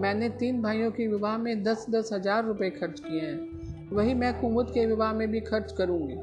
मैंने 0.00 0.28
तीन 0.28 0.62
भाइयों 0.62 0.90
के 0.90 1.06
विवाह 1.06 1.38
में 1.38 1.62
दस 1.62 1.86
दस 1.90 2.10
हज़ार 2.12 2.44
रुपये 2.44 2.70
खर्च 2.70 3.00
किए 3.00 3.20
हैं। 3.20 3.90
वही 3.92 4.14
मैं 4.14 4.40
कुमुद 4.40 4.70
के 4.70 4.86
विवाह 4.86 5.12
में 5.12 5.28
भी 5.28 5.40
खर्च 5.40 5.72
करूँगी। 5.72 6.16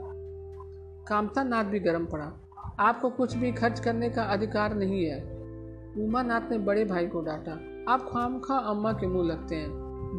कामता 1.07 1.43
नाथ 1.43 1.63
भी 1.63 1.79
गर्म 1.79 2.05
पड़ा। 2.05 2.31
आपको 2.79 3.09
कुछ 3.09 3.35
भी 3.35 3.51
खर्च 3.51 3.79
करने 3.79 4.09
का 4.09 4.23
अधिकार 4.23 4.75
नहीं 4.75 5.05
है। 5.05 5.21
उमा 5.97 6.21
नाथ 6.21 6.51
ने 6.51 6.57
बड़े 6.57 6.85
भाई 6.85 7.07
को 7.07 7.21
डांटा। 7.21 7.59
आप 7.93 8.09
खाम 8.11 8.39
खा 8.39 8.57
अम्मा 8.57 8.91
के 8.91 9.07
मुँह 9.07 9.27
लगते 9.27 9.55
हैं। 9.55 9.69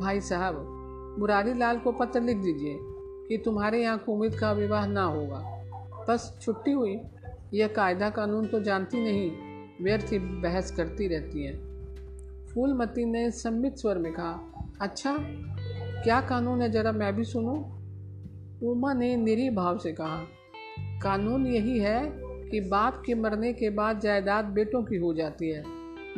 भाई 0.01 0.21
साहब 0.21 0.74
मुरारी 1.19 1.55
लाल 1.55 1.79
को 1.79 1.93
पत्र 1.93 2.21
लिख 2.21 2.37
दीजिए 2.37 2.79
कि 3.29 3.43
तुम्हारे 3.45 3.83
यहाँ 3.83 3.99
कुमिद 3.99 4.35
का 4.35 4.53
विवाह 4.53 4.87
ना 4.87 5.03
होगा। 5.03 5.39
बस 6.09 6.37
छुट्टी 6.43 6.71
हुई। 6.71 7.01
यह 7.55 7.67
कायदा 7.67 8.11
कानून 8.11 8.47
तो 8.47 8.61
जानती 8.61 9.03
नहीं, 9.03 9.31
व्यर्थ 9.83 10.13
ही 10.13 10.19
बहस 10.19 10.71
करती 10.71 11.07
रहती 11.09 11.45
है। 11.45 11.53
फूलमती 12.47 13.05
ने 13.05 13.31
सम्मित 13.31 13.77
स्वर 13.77 13.99
में 13.99 14.13
कहा 14.13 14.67
अच्छा 14.81 15.17
क्या 16.05 16.21
कानून 16.21 16.63
है 16.63 16.71
जरा 16.71 16.93
मैं 16.93 17.15
भी 17.17 17.25
सुनूं? 17.25 17.57
उमा 18.63 18.93
ने 18.93 19.17
निरी 19.17 19.49
भाव 19.51 19.79
से 19.79 19.93
कहा, 19.93 20.17
कानून 21.03 21.47
यही 21.47 21.79
है 21.79 22.01
कि 22.51 22.61
बाप 22.61 23.03
के 23.07 23.15
मरने 23.15 23.53
के 23.53 23.71
बाद 23.71 24.01
जायदाद 24.01 24.45
बेटों 24.45 24.83
की 24.83 24.97
हो 24.97 25.15
जाती 25.15 25.51
है। 25.51 25.63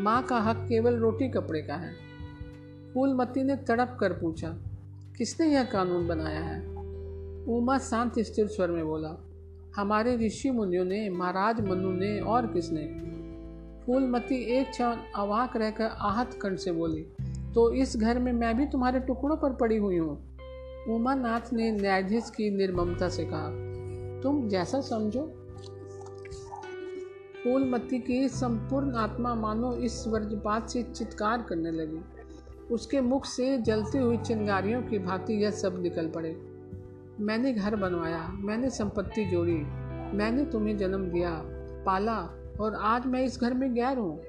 माँ 0.00 0.22
का 0.22 0.38
हक 0.38 0.66
केवल 0.68 0.96
रोटी 0.96 1.28
कपड़े 1.28 1.62
का 1.62 1.74
है। 1.74 1.92
फूलमती 2.94 3.42
ने 3.42 3.56
तड़प 3.56 3.96
कर 4.00 4.12
पूछा 4.12 4.48
किसने 5.18 5.46
यह 5.46 5.64
कानून 5.64 6.06
बनाया 6.08 6.40
है? 6.40 6.58
उमा 7.48 7.78
शांत 7.78 8.18
स्थिर 8.18 8.46
स्वर 8.46 8.70
में 8.70 8.84
बोला, 8.86 9.10
हमारे 9.76 10.16
ऋषि 10.16 10.50
मुनियों 10.50 10.84
ने, 10.84 11.08
महाराज 11.10 11.60
मनु 11.60 11.92
ने 11.92 12.18
और 12.20 12.46
किसने? 12.46 12.82
फूलमती 13.86 14.36
एक 14.56 14.70
क्षण 14.70 14.96
अवाक 15.16 15.56
रहकर 15.56 15.84
आहत 15.84 16.38
कंठ 16.42 16.58
से 16.58 16.72
बोली 16.72 17.02
तो 17.54 17.72
इस 17.72 17.96
घर 17.96 18.18
में 18.18 18.32
मैं 18.32 18.56
भी 18.56 18.66
तुम्हारे 18.66 19.00
टुकड़ों 19.00 19.36
पर 19.36 19.52
पड़ी 19.52 19.76
हुई 19.76 19.98
हूँ? 19.98 20.16
उमानाथ 20.88 21.52
ने 21.52 21.70
न्यायाधीश 21.72 22.30
की 22.30 22.50
निर्ममता 22.50 23.08
से 23.08 23.24
कहा, 23.24 23.48
तुम 24.22 24.48
जैसा 24.48 24.80
समझो। 24.80 25.22
फूलमती 27.44 27.98
की 27.98 28.28
संपूर्ण 28.28 28.94
आत्मा 28.94 29.34
मानो 29.34 29.72
इस 29.76 30.04
वज्रपात 30.08 30.68
से 30.70 30.82
चित्कार 30.82 31.42
करने 31.42 31.70
लगी। 31.70 32.00
उसके 32.70 33.00
मुख 33.00 33.24
से 33.24 33.58
जलती 33.58 33.98
हुई 33.98 34.16
चिंगारियों 34.16 34.82
की 34.82 34.98
भांति 34.98 35.34
यह 35.34 35.50
सब 35.50 35.82
निकल 35.82 36.08
पड़े। 36.08 36.36
मैंने 37.20 37.52
घर 37.52 37.76
बनवाया, 37.76 38.28
मैंने 38.28 38.70
संपत्ति 38.70 39.24
जोड़ी, 39.24 39.62
मैंने 40.16 40.44
तुम्हें 40.44 40.78
जन्म 40.78 41.04
दिया, 41.04 41.42
पाला, 41.84 42.30
और 42.60 42.74
आज 42.74 43.06
मैं 43.06 43.24
इस 43.24 43.40
घर 43.40 43.54
में 43.54 43.74
गैर 43.74 43.98
हूँ। 43.98 44.22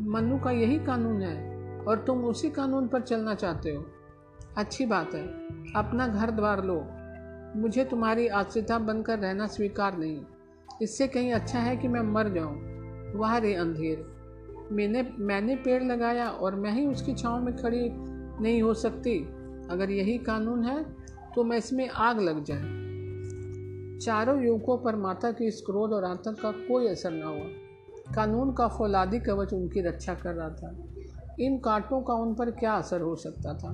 मनु 0.00 0.38
का 0.38 0.50
यही 0.50 0.78
कानून 0.78 1.22
है, 1.22 1.66
और 1.84 2.04
तुम 2.06 2.24
उसी 2.24 2.50
कानून 2.50 2.88
पर 2.88 3.00
चलना 3.00 3.34
चाहते 3.34 3.70
हो। 3.70 3.86
अच्छी 4.56 4.86
बात 4.86 5.14
है, 5.14 5.26
अपना 5.76 6.08
घर 6.08 6.30
द्वार 6.30 6.64
लो। 6.64 6.86
मुझे 7.60 7.84
तुम्हारी 7.84 8.28
आश्रिता 8.28 8.78
बनकर 8.78 9.18
रहना 9.18 9.46
स्वीकार 9.46 9.98
नहीं। 9.98 10.22
इससे 10.82 11.08
कहीं 11.08 11.32
अच्छा 11.32 11.58
है 11.58 11.76
कि 11.76 11.88
मैं 11.88 12.00
मर 12.00 12.28
जाऊँ। 12.28 12.76
वह 13.12 13.36
रे 13.36 13.54
अंधेर। 13.54 14.15
मैंने 14.72 15.02
मैंने 15.18 15.56
पेड़ 15.56 15.82
लगाया 15.82 16.28
और 16.28 16.54
मैं 16.54 16.72
ही 16.72 16.86
उसकी 16.86 17.14
छाँव 17.14 17.44
में 17.44 17.56
खड़ी 17.56 17.88
नहीं 18.42 18.62
हो 18.62 18.74
सकती। 18.74 19.18
अगर 19.70 19.90
यही 19.90 20.18
कानून 20.18 20.64
है 20.64 20.84
तो 21.34 21.44
मैं 21.44 21.56
इसमें 21.58 21.88
आग 21.88 22.20
लग 22.20 22.44
जाए। 22.44 22.76
चारों 23.98 24.44
युवकों 24.44 24.78
पर 24.78 24.96
माता 24.96 25.30
के 25.30 25.46
इस 25.48 25.60
क्रोध 25.66 25.92
और 25.92 26.04
आतंक 26.04 26.40
का 26.40 26.50
कोई 26.50 26.88
असर 26.88 27.10
न 27.10 27.22
हुआ। 27.22 28.14
कानून 28.14 28.52
का 28.52 28.68
फौलादी 28.68 29.18
कवच 29.18 29.52
उनकी 29.52 29.80
रक्षा 29.80 30.14
कर 30.14 30.34
रहा 30.34 30.50
था। 30.50 30.84
इन 31.40 31.58
कांटों 31.58 32.02
का 32.02 32.14
उन 32.14 32.34
पर 32.34 32.50
क्या 32.50 32.72
असर 32.72 33.00
हो 33.00 33.14
सकता 33.16 33.54
था? 33.54 33.72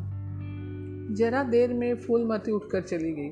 जरा 1.15 1.43
देर 1.43 1.73
में 1.73 1.95
फूलमती 1.97 2.53
उठकर 2.53 2.83
चली 2.83 3.13
गई। 3.13 3.31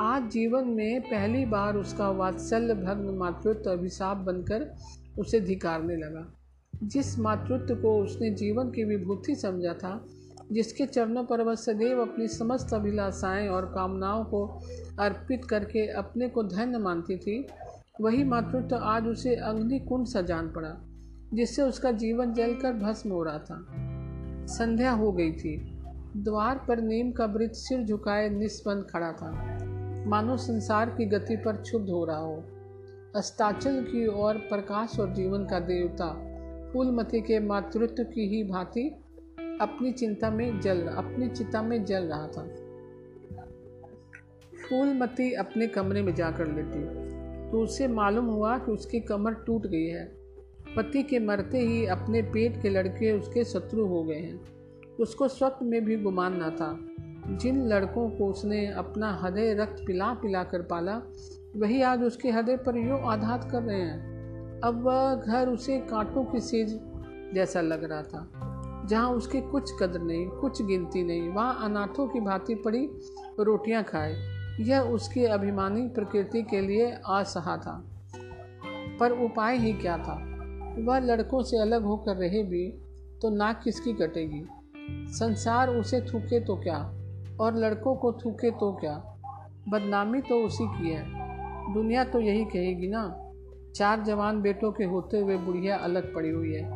आज 0.00 0.30
जीवन 0.30 0.68
में 0.68 1.00
पहली 1.00 1.44
बार 1.46 1.76
उसका 1.76 2.10
वात्सल्य 2.10 2.74
भग्न 2.74 3.14
मातृत्व 3.18 3.70
अभिशाप 3.70 4.16
बनकर 4.16 4.74
उसे 5.18 5.40
धिकारने 5.40 5.96
लगा। 5.96 6.34
जिस 6.82 7.18
मातृत्व 7.18 7.74
को 7.74 8.02
उसने 8.02 8.30
जीवन 8.30 8.70
की 8.70 8.84
विभूति 8.84 9.34
समझा 9.34 9.74
था, 9.74 10.06
जिसके 10.52 10.86
चरणों 10.86 11.24
पर 11.24 11.42
वह 11.42 11.54
सदैव 11.54 12.02
अपनी 12.02 12.28
समस्त 12.28 12.74
अभिलाषाएँ 12.74 13.48
और 13.48 13.64
कामनाओं 13.64 14.24
को 14.24 14.60
अर्पित 14.98 15.44
करके 15.44 15.88
अपने 15.88 16.28
को 16.28 16.42
धन्य 16.42 16.78
मानती 16.78 17.16
थी, 17.16 17.46
वही 18.00 18.24
मातृत्व 18.24 18.76
आज 18.76 19.06
उसे 19.06 19.34
अग्नि 19.34 19.78
कुंड 19.78 20.06
सा 20.06 20.20
जान 20.20 20.48
पड़ा, 20.50 20.74
जिससे 21.34 21.62
उसका 21.62 21.92
जीवन 21.92 22.32
जलकर 22.32 22.72
भस्म 22.72 23.10
हो 23.10 23.22
रहा 23.22 23.38
था। 23.38 23.66
संध्या 24.46 24.90
हो 24.90 25.12
गई 25.12 25.32
थी। 25.32 25.78
द्वार 26.16 26.64
पर 26.68 26.80
नीम 26.80 27.12
का 27.12 27.24
वृत्त 27.24 27.54
सिर 27.54 27.82
झुकाए 27.82 28.28
निस्पंद 28.28 28.86
खड़ा 28.90 29.12
था। 29.12 29.58
मानो 30.06 30.36
संसार 30.36 30.90
की 30.90 31.04
गति 31.04 31.36
पर 31.36 31.56
क्षुब्ध 31.56 31.90
हो 31.90 32.04
रहा 32.04 32.18
हो। 32.18 32.44
अस्ताचल 33.16 33.82
की 33.82 34.06
ओर 34.06 34.34
प्रकाश 34.34 35.00
और 35.00 35.14
जीवन 35.14 35.44
का 35.44 35.60
देवता 35.60 36.23
फूलमती 36.74 37.20
के 37.20 37.40
मातृत्व 37.40 38.04
की 38.04 38.28
ही 38.28 38.44
भांति 38.44 38.88
अपनी 39.60 39.92
चिंता 39.92 40.30
में 40.30 40.60
जल, 40.60 40.80
अपनी 40.82 41.28
चिंता 41.28 41.62
में 41.62 41.84
जल 41.84 42.04
रहा 42.04 42.26
था। 42.26 42.42
फूलमती 44.68 45.32
अपने 45.32 45.66
कमरे 45.66 46.02
में 46.02 46.14
जाकर 46.14 46.46
लेटी। 46.46 47.04
तो 47.50 47.60
उसे 47.60 47.88
मालूम 47.88 48.24
हुआ 48.24 48.58
कि 48.58 48.72
उसकी 48.72 49.00
कमर 49.00 49.34
टूट 49.34 49.66
गई 49.66 49.86
है। 49.86 50.04
पति 50.76 51.02
के 51.02 51.18
मरते 51.18 51.58
ही 51.58 51.86
अपने 51.86 52.22
पेट 52.22 52.62
के 52.62 52.68
लड़के 52.68 53.12
उसके 53.12 53.44
शत्रु 53.44 53.86
हो 53.86 54.02
गए 54.02 54.18
हैं। 54.18 54.40
उसको 55.00 55.28
स्वप्न 55.28 55.66
में 55.66 55.84
भी 55.84 55.96
गुमान 55.96 56.36
न 56.36 56.50
था। 56.50 56.80
जिन 57.36 57.66
लड़कों 57.66 58.10
को 58.10 58.26
उसने 58.26 58.66
अपना 58.66 59.12
हृदय 59.12 59.54
रक्त 59.54 59.86
पिला 59.86 60.14
पिला 60.14 60.44
कर 60.44 60.62
पाला, 60.62 61.02
वही 61.56 61.82
आज 61.82 62.02
उसके 62.02 62.30
हृदय 62.30 62.56
पर 62.56 62.76
यो 62.76 62.96
आघात 62.96 63.50
कर 63.52 63.62
रहे 63.62 63.80
हैं। 63.80 64.13
अब 64.64 64.82
वह 64.82 65.14
घर 65.14 65.48
उसे 65.48 65.78
कांटों 65.78 66.24
की 66.24 66.40
सेज 66.40 66.80
जैसा 67.34 67.60
लग 67.60 67.84
रहा 67.84 68.02
था। 68.02 68.30
जहाँ 68.86 69.10
उसकी 69.10 69.40
कुछ 69.40 69.70
कदर 69.80 70.00
नहीं, 70.00 70.28
कुछ 70.28 70.62
गिनती 70.62 71.04
नहीं, 71.04 71.28
वहाँ 71.28 71.64
अनाथों 71.64 72.08
की 72.08 72.20
भांति 72.20 72.54
पड़ी 72.54 72.90
रोटियाँ 73.40 73.84
खाए। 73.84 74.14
यह 74.60 74.80
उसकी 74.80 75.24
अभिमानी 75.24 75.88
प्रकृति 75.88 76.42
के 76.42 76.60
लिए 76.60 76.90
असहा 76.90 77.56
था। 77.56 77.84
पर 79.00 79.10
उपाय 79.10 79.56
ही 79.56 79.72
क्या 79.72 79.98
था? 79.98 80.14
वह 80.78 80.98
लड़कों 80.98 81.42
से 81.42 81.58
अलग 81.58 81.82
होकर 81.82 82.16
रहे 82.16 82.42
भी 82.42 82.70
तो 83.22 83.30
नाक 83.30 83.60
किसकी 83.64 83.92
कटेगी? 83.92 84.48
संसार 85.12 85.68
उसे 85.68 86.00
थूके 86.00 86.40
तो 86.40 86.56
क्या? 86.56 86.94
और 87.40 87.54
लड़कों 87.54 87.94
को 87.94 88.12
थूके 88.12 88.50
तो 88.50 88.72
क्या? 88.72 89.18
बदनामी 89.68 90.20
तो 90.20 90.46
उसी 90.46 90.64
की 90.64 90.90
है। 90.90 91.04
दुनिया 91.74 92.04
तो 92.04 92.20
यही 92.20 92.44
कहेगी 92.44 92.88
ना। 92.88 93.20
चार 93.74 94.02
जवान 94.02 94.42
बेटों 94.42 94.72
के 94.72 94.84
होते 94.84 95.18
हुए 95.18 95.36
बुढ़िया 95.36 95.76
अलग 95.76 96.14
पड़ी 96.14 96.30
हुई 96.30 96.52
है। 96.52 96.70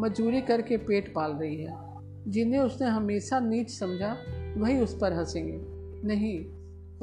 मजूरी 0.00 0.40
करके 0.40 0.76
पेट 0.76 1.14
पाल 1.14 1.32
रही 1.32 1.62
है। 1.62 1.92
जिन्हें 2.28 2.60
उसने 2.60 2.88
हमेशा 2.88 3.40
नीच 3.40 3.70
समझा, 3.70 4.16
वही 4.56 4.80
उस 4.80 4.98
पर 5.00 5.12
हंसेंगे। 5.12 5.60
नहीं, 6.08 6.46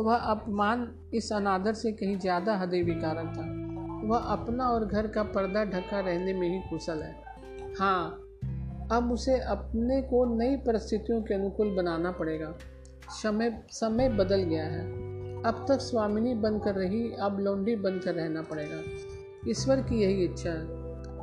वह 0.03 0.15
अपमान 0.15 0.95
इस 1.13 1.33
अनादर 1.33 1.73
से 1.73 1.91
कहीं 1.91 2.19
ज़्यादा 2.19 2.57
हृदय 2.57 2.81
विकारक 2.81 3.33
था। 3.37 3.69
वह 4.07 4.17
अपना 4.17 4.65
और 4.65 4.85
घर 4.85 5.07
का 5.07 5.23
पर्दा 5.23 5.65
ढका 5.65 5.99
रहने 5.99 6.33
में 6.33 6.49
ही 6.49 6.69
कुशल 6.69 7.01
है। 7.01 7.15
हाँ 7.79 8.09
अब 8.91 9.11
उसे 9.11 9.39
अपने 9.39 10.01
को 10.01 10.37
नई 10.37 10.55
परिस्थितियों 10.55 11.21
के 11.21 11.33
अनुकूल 11.33 11.75
बनाना 11.75 12.11
पड़ेगा। 12.11 12.57
समय 13.09 13.63
समय 13.69 14.09
बदल 14.09 14.43
गया 14.43 14.63
है। 14.63 15.08
अब 15.45 15.65
तक 15.67 15.77
स्वामिनी 15.77 16.33
बनकर 16.33 16.75
रही, 16.75 17.13
अब 17.13 17.39
लौंडी 17.39 17.75
बनकर 17.75 18.15
रहना 18.15 18.41
पड़ेगा। 18.41 18.81
ईश्वर 19.49 19.81
की 19.81 20.01
यही 20.01 20.25
इच्छा 20.25 20.49
है। 20.49 20.65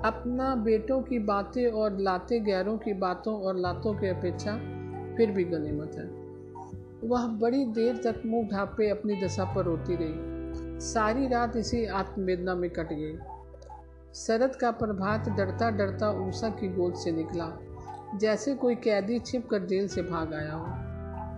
अपना 0.02 0.54
बेटों 0.54 1.02
की 1.02 1.18
बातें 1.18 1.66
और 1.66 1.98
लाते 1.98 2.40
गैरों 2.40 2.78
की 2.78 2.92
बातों 2.92 3.40
और 3.40 3.56
लातों 3.56 3.94
की 3.94 4.08
अपेक्षा 4.08 4.56
फिर 5.16 5.30
भी 5.30 5.44
गनीमत 5.44 5.90
है। 5.94 6.26
वह 7.08 7.26
बड़ी 7.26 7.64
देर 7.64 7.96
तक 7.96 8.22
मुँह 8.26 8.48
ढापे 8.48 8.88
अपनी 8.88 9.20
दशा 9.24 9.44
पर 9.44 9.64
रोती 9.64 9.96
रही। 10.00 10.36
सारी 10.80 11.28
रात 11.28 11.56
इसी 11.56 11.86
आत्मवेदना 11.86 12.54
में 12.54 12.70
कट 12.70 12.88
गई। 12.92 13.18
शरद 14.14 14.56
का 14.56 14.70
प्रभात 14.70 15.28
डरता 15.28 15.70
डरता 15.70 16.28
ऊषा 16.28 16.48
की 16.48 16.68
गोद 16.68 16.94
से 16.94 17.12
निकला। 17.12 17.58
जैसे 18.14 18.54
कोई 18.54 18.74
कैदी 18.74 19.18
छिप 19.18 19.48
कर 19.48 19.66
जेल 19.66 19.88
से 19.88 20.02
भाग 20.02 20.34
आया 20.34 20.52
हो। 20.52 20.85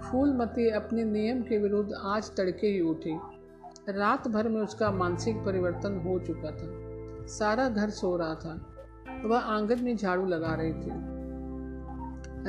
फूलमती 0.05 0.71
अपने 0.71 1.05
नियम 1.05 1.43
के 1.43 1.59
विरुद्ध 1.59 1.93
आज 1.93 2.31
तड़के 2.37 2.67
ही 2.67 2.81
उठी। 2.81 3.19
रात 3.89 4.29
भर 4.29 4.49
में 4.49 4.61
उसका 4.63 4.91
मानसिक 4.91 5.37
परिवर्तन 5.37 6.03
हो 6.07 6.19
चुका 6.19 6.51
था। 6.51 6.89
सारा 7.27 7.69
घर 7.69 7.91
सो 7.91 8.17
रहा 8.17 8.35
था। 8.35 8.75
वह 9.25 9.39
आँगन 9.39 9.85
में 9.85 9.97
झाड़ू 9.97 10.27
लगा 10.27 10.55
रही 10.55 10.73
थी। 10.73 11.19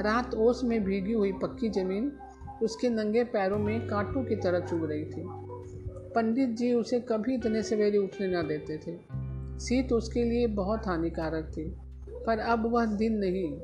रात 0.01 0.33
ओस 0.33 0.63
में 0.63 0.83
भीगी 0.83 1.13
हुई 1.13 1.31
पक्की 1.31 1.69
ज़मीन 1.69 2.11
उसके 2.63 2.89
नंगे 2.89 3.23
पैरों 3.23 3.59
में 3.59 3.87
कांटों 3.87 4.23
की 4.23 4.35
तरह 4.35 4.59
चुभ 4.59 4.85
रही 4.89 5.05
थी। 5.05 5.23
पंडित 6.15 6.49
जी 6.49 6.73
उसे 6.73 6.99
कभी 6.99 7.35
इतने 7.35 7.63
सवेरे 7.63 7.97
उठने 7.97 8.27
न 8.27 8.47
देते 8.47 8.77
थे। 8.77 8.97
शीत 9.59 9.93
उसके 9.93 10.23
लिए 10.23 10.47
बहुत 10.47 10.87
हानिकारक 10.87 11.51
थी। 11.57 11.77
पर 12.09 12.39
अब 12.39 12.73
वह 12.73 12.85
दिन 12.85 13.17
नहीं। 13.17 13.59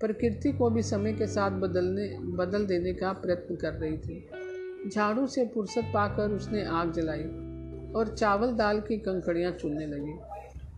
प्रकृति 0.00 0.52
को 0.52 0.70
भी 0.70 0.82
समय 0.82 1.12
के 1.12 1.26
साथ 1.26 1.50
बदलने, 1.50 2.18
बदल 2.20 2.66
देने 2.66 2.92
का 2.92 3.12
प्रयत्न 3.12 3.56
कर 3.56 3.72
रही 3.72 3.98
थी। 3.98 4.28
झाड़ू 4.90 5.26
से 5.26 5.46
फुर्सत 5.46 5.82
पाकर 5.94 6.30
उसने 6.30 6.64
आग 6.64 6.92
जलाई 6.92 7.24
और 7.92 8.14
चावल 8.18 8.52
दाल 8.52 8.80
की 8.80 8.98
कंकड़ियाँ 8.98 9.52
चुनने 9.52 9.86
लगी। 9.86 10.12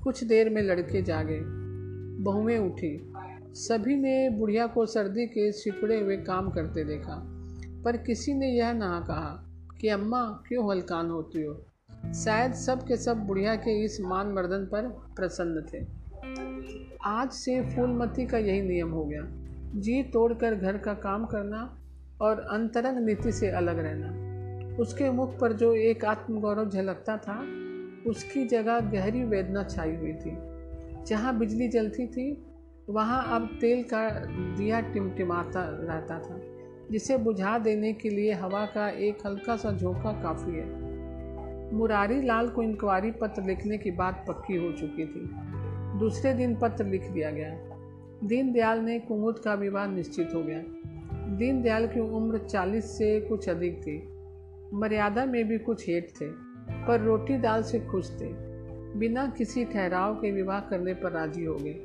कुछ 0.05 0.25
देर 0.25 0.51
में 0.51 0.63
लड़के 0.63 1.03
जागे। 1.03 1.41
बहुएँ 2.23 2.59
उठी। 2.59 3.13
सभी 3.55 3.97
ने 3.97 4.31
बुढ़िया 4.31 4.67
को 4.67 4.87
सर्दी 4.87 5.27
के 5.27 5.53
सिपड़े 5.53 6.01
हुए 6.01 6.17
काम 6.17 6.51
करते 6.51 6.85
देखा, 6.85 7.23
पर 7.85 7.97
किसी 7.97 8.35
ने 8.35 8.49
यह 8.49 8.73
ना 8.73 9.05
कहा 9.09 9.47
कि, 9.81 9.89
अम्मा, 9.89 10.43
क्यों 10.49 10.71
हलकान 10.71 11.11
होती 11.11 11.43
हो? 11.43 11.65
शायद 12.15 12.53
सब 12.53 12.87
के 12.87 12.97
सब 12.97 13.17
बुढ़िया 13.17 13.55
के 13.55 13.85
इस 13.85 14.01
मान 14.01 14.27
मर्दन 14.27 14.65
पर 14.65 14.83
प्रसन्न 15.17 15.63
थे। 15.63 16.00
आज 17.05 17.31
से 17.31 17.63
फूलमती 17.63 18.27
का 18.27 18.39
यही 18.39 18.63
नियम 18.63 18.91
हो 18.91 19.05
गया। 19.05 19.23
जी 19.81 20.03
तोड़कर 20.03 20.55
घर 20.55 20.79
का 20.79 20.95
काम 20.95 21.25
करना 21.25 21.79
और 22.23 22.41
अंतरंग 22.41 23.07
नीति 23.07 23.33
से 23.33 23.51
अलग 23.51 23.79
रहना। 23.79 24.31
उसके 24.77 25.11
मुख 25.11 25.39
पर 25.41 25.53
जो 25.53 25.75
एक 25.75 26.05
आत्मगौरव 26.05 26.71
झलकता 26.71 27.17
था, 27.17 27.41
उसकी 28.11 28.45
जगह 28.45 28.81
गहरी 28.81 29.25
वेदना 29.25 29.65
छाई 29.65 29.97
हुई 29.97 30.13
थी। 30.13 30.37
जहाँ 31.07 31.39
बिजली 31.39 31.69
जलती 31.69 32.07
थी, 32.07 32.47
वहाँ 32.91 33.41
अब 33.41 33.59
तेल 33.61 33.83
का 33.83 34.09
दिया 34.57 34.81
टिमटिमाता 34.81 35.63
रहता 35.65 36.19
था, 36.19 36.41
जिसे 36.91 37.17
बुझा 37.17 37.59
देने 37.59 37.93
के 37.93 38.11
लिए 38.11 38.33
हवा 38.33 38.67
का 38.67 38.89
एक 38.89 39.19
हल्का 39.27 39.57
सा 39.57 39.73
झोंका 39.73 40.13
काफ़ी 40.23 40.53
है। 40.53 40.91
मुरारी 41.75 42.23
लाल 42.23 42.49
को 42.49 42.63
इंक्वायरी 42.63 43.11
पत्र 43.11 43.43
लिखने 43.43 43.79
की 43.79 43.91
बात 43.91 44.25
पक्की 44.29 44.57
हो 44.57 44.73
चुकी 44.73 45.07
थी। 45.07 45.50
दूसरे 45.99 46.35
दिन 46.35 46.57
पत्र 46.57 46.87
लिख 46.87 47.11
दिया 47.11 47.31
गया। 47.31 47.59
दीनदयाल 48.25 48.79
ने 48.79 48.99
कुमुद 48.99 49.39
का 49.39 49.55
विवाह 49.55 49.87
निश्चित 49.87 50.31
हो 50.35 50.43
गया। 50.43 50.63
दीनदयाल 51.37 51.87
की 51.87 52.01
उम्र 52.01 52.39
चालीस 52.39 52.99
से 52.99 53.21
कुछ 53.21 53.49
अधिक 53.49 53.81
थी। 53.81 54.09
मर्यादा 54.75 55.25
में 55.25 55.49
भी 55.49 55.59
कुछ 55.59 55.89
हेठ 55.89 56.05
थे, 56.05 56.27
पर 56.87 57.01
रोटी 57.01 57.39
दाल 57.39 57.63
से 57.63 57.81
खुश 57.81 58.21
थे। 58.21 58.29
बिना 58.99 59.35
किसी 59.39 59.65
ठहराव 59.65 60.15
के 60.15 60.31
विवाह 60.31 60.61
करने 60.61 60.95
पर 60.95 61.11
राज़ी 61.11 61.45
हो 61.45 61.55
गए। 61.55 61.85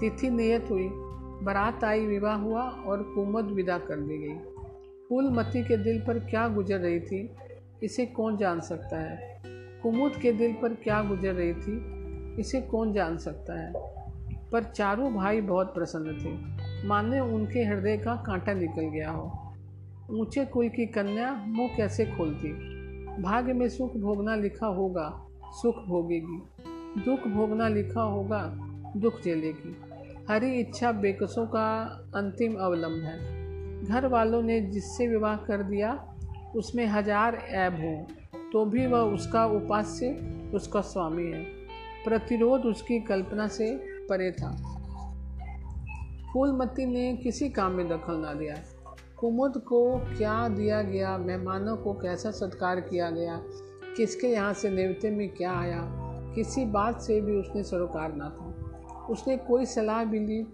तिथि 0.00 0.30
नियत 0.30 0.70
हुई। 0.70 0.88
बारात 1.42 1.84
आई, 1.84 2.06
विवाह 2.06 2.36
हुआ 2.36 2.62
और 2.62 3.02
कुमद 3.02 3.44
विदा 3.44 3.78
कर 3.78 3.96
दी 3.96 4.18
गई। 4.18 4.34
फूलमती 5.08 5.62
के 5.62 5.76
दिल 5.76 6.00
पर 6.06 6.18
क्या 6.18 6.48
गुजर 6.48 6.78
रही 6.78 7.00
थी, 7.00 7.30
इसे 7.82 8.06
कौन 8.06 8.36
जान 8.36 8.60
सकता 8.60 9.00
है? 9.00 9.42
कुमुद 9.82 10.12
के 10.16 10.32
दिल 10.32 10.52
पर 10.52 10.74
क्या 10.74 11.02
गुजर 11.02 11.34
रही 11.34 11.54
थी 11.54 12.03
इसे 12.38 12.60
कौन 12.60 12.92
जान 12.92 13.16
सकता 13.18 13.60
है? 13.60 13.72
पर 14.52 14.62
चारों 14.62 15.12
भाई 15.14 15.40
बहुत 15.40 15.74
प्रसन्न 15.74 16.18
थे। 16.18 16.86
माने 16.86 17.20
उनके 17.20 17.64
हृदय 17.64 17.96
का 17.96 18.14
कांटा 18.16 18.52
निकल 18.52 18.88
गया 18.88 19.10
हो। 19.10 19.54
ऊँचे 20.10 20.44
कुल 20.44 20.68
की 20.68 20.86
कन्या 20.86 21.32
मुँह 21.46 21.76
कैसे 21.76 22.06
खोलती? 22.06 22.52
भाग्य 23.22 23.52
में 23.52 23.68
सुख 23.68 23.96
भोगना 23.96 24.34
लिखा 24.36 24.66
होगा, 24.66 25.26
सुख 25.52 25.74
भोगेगी। 25.74 26.42
दुख 27.00 27.26
भोगना 27.28 27.68
लिखा 27.68 28.02
होगा, 28.02 28.42
दुख 28.96 29.20
झेलेगी 29.24 29.76
हरी 30.28 30.50
इच्छा 30.60 30.92
बेकसों 30.92 31.46
का 31.46 31.66
अंतिम 32.14 32.54
अवलंब 32.54 33.04
है। 33.04 33.84
घर 33.84 34.06
वालों 34.06 34.42
ने 34.42 34.60
जिससे 34.60 35.06
विवाह 35.06 35.36
कर 35.36 35.62
दिया, 35.62 35.92
उसमें 36.56 36.86
हज़ार 36.86 37.34
ऐब 37.34 37.74
हों 37.74 38.04
तो 38.52 38.64
भी 38.64 38.86
वह 38.86 39.00
उसका 39.00 39.44
उपास्य, 39.46 40.08
उसका 40.54 40.80
स्वामी 40.80 41.24
है। 41.24 41.63
प्रतिरोध 42.04 42.64
उसकी 42.66 43.00
कल्पना 43.00 43.46
से 43.48 43.74
परे 44.08 44.30
था। 44.32 44.50
फूलमती 46.32 46.86
ने 46.86 47.16
किसी 47.16 47.48
काम 47.48 47.72
में 47.72 47.88
दखल 47.88 48.16
ना 48.16 48.34
दिया। 48.34 48.54
कुमुद 49.18 49.58
को 49.58 49.98
क्या 50.18 50.48
दिया 50.48 50.82
गया, 50.82 51.18
मेहमानों 51.18 51.76
को 51.76 51.92
कैसा 51.92 52.30
सत्कार 52.30 52.80
किया 52.80 53.10
गया, 53.10 53.40
किसके 53.96 54.26
यहाँ 54.26 54.52
से 54.52 54.70
नेवते 54.70 55.10
में 55.10 55.28
क्या 55.28 55.52
आया, 55.52 55.80
किसी 56.34 56.64
बात 56.64 57.00
से 57.00 57.20
भी 57.20 57.36
उसने 57.36 57.62
सरोकार 57.62 58.14
ना 58.14 58.28
था। 58.30 59.06
उसने 59.10 59.36
कोई 59.36 59.66
सलाह 59.66 60.04
भी 60.04 60.18
ली 60.18 60.46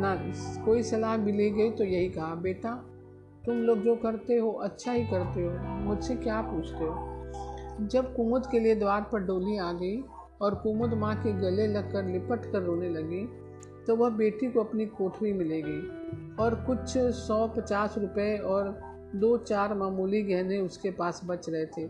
ना, 0.00 0.14
कोई 0.64 0.82
सलाह 0.82 1.16
भी 1.16 1.32
ली 1.32 1.50
गई 1.50 1.70
तो 1.70 1.84
यही 1.84 2.08
कहा, 2.08 2.34
बेटा, 2.34 2.74
तुम 3.46 3.56
लोग 3.56 3.78
जो 3.78 3.96
करते 3.96 4.38
हो 4.38 4.50
अच्छा 4.52 4.92
ही 4.92 5.04
करते 5.04 5.42
हो, 5.42 5.50
मुझसे 5.84 6.16
क्या 6.16 6.40
पूछते 6.42 6.84
हो? 6.84 7.86
जब 7.86 8.14
कुमुद 8.16 8.46
के 8.46 8.60
लिए 8.60 8.74
द्वार 8.74 9.00
पर 9.12 9.18
डोली 9.18 9.56
आ 9.58 9.72
गई 9.72 9.96
और 10.40 10.54
कुमुद 10.54 10.94
माँ 10.94 11.14
के 11.16 11.32
गले 11.32 11.66
लगकर 11.66 12.04
लिपट 12.04 12.52
कर 12.52 12.62
रोने 12.62 12.88
लगी 12.88 13.26
तो 13.86 13.96
वह 13.96 14.10
बेटी 14.10 14.50
को 14.50 14.60
अपनी 14.60 14.86
कोठरी 14.86 15.32
मिलेगी। 15.32 15.80
और 16.36 16.54
कुछ 16.66 16.96
सौ 17.16 17.46
पचास 17.48 17.94
रुपये 17.98 18.36
और 18.38 18.68
दो 19.14 19.36
चार 19.38 19.74
मामूली 19.74 20.22
गहने 20.22 20.58
उसके 20.58 20.90
पास 20.90 21.20
बच 21.24 21.48
रहे 21.48 21.66
थे। 21.66 21.86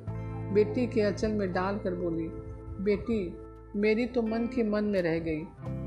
बेटी 0.55 0.87
के 0.87 1.01
अचल 1.01 1.33
में 1.33 1.53
डाल 1.53 1.79
कर 1.79 1.95
बोली, 1.95 2.29
बेटी, 2.85 3.39
मेरी 3.77 4.07
तो 4.07 4.23
मन 4.23 4.47
के 4.47 4.63
मन 4.63 4.85
में 4.85 5.01
रह 5.03 5.19
गई। 5.19 5.43